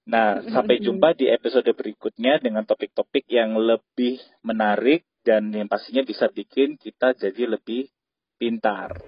Nah, 0.05 0.43
sampai 0.45 0.83
jumpa 0.83 1.17
di 1.17 1.31
episode 1.31 1.65
berikutnya 1.73 2.37
dengan 2.37 2.61
topik-topik 2.61 3.25
yang 3.25 3.57
lebih 3.57 4.21
menarik 4.45 5.01
dan 5.25 5.49
yang 5.49 5.65
pastinya 5.65 6.05
bisa 6.05 6.29
bikin 6.29 6.77
kita 6.77 7.17
jadi 7.17 7.57
lebih 7.57 7.89
pintar. 8.37 9.01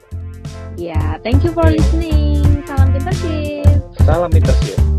Ya, 0.74 0.98
yeah, 0.98 1.10
thank 1.22 1.46
you 1.46 1.54
for 1.54 1.70
listening. 1.70 2.42
Salam 2.66 2.90
pintar 2.96 3.14
sih. 3.14 3.77
Salam 4.08 4.32
sih. 4.32 4.97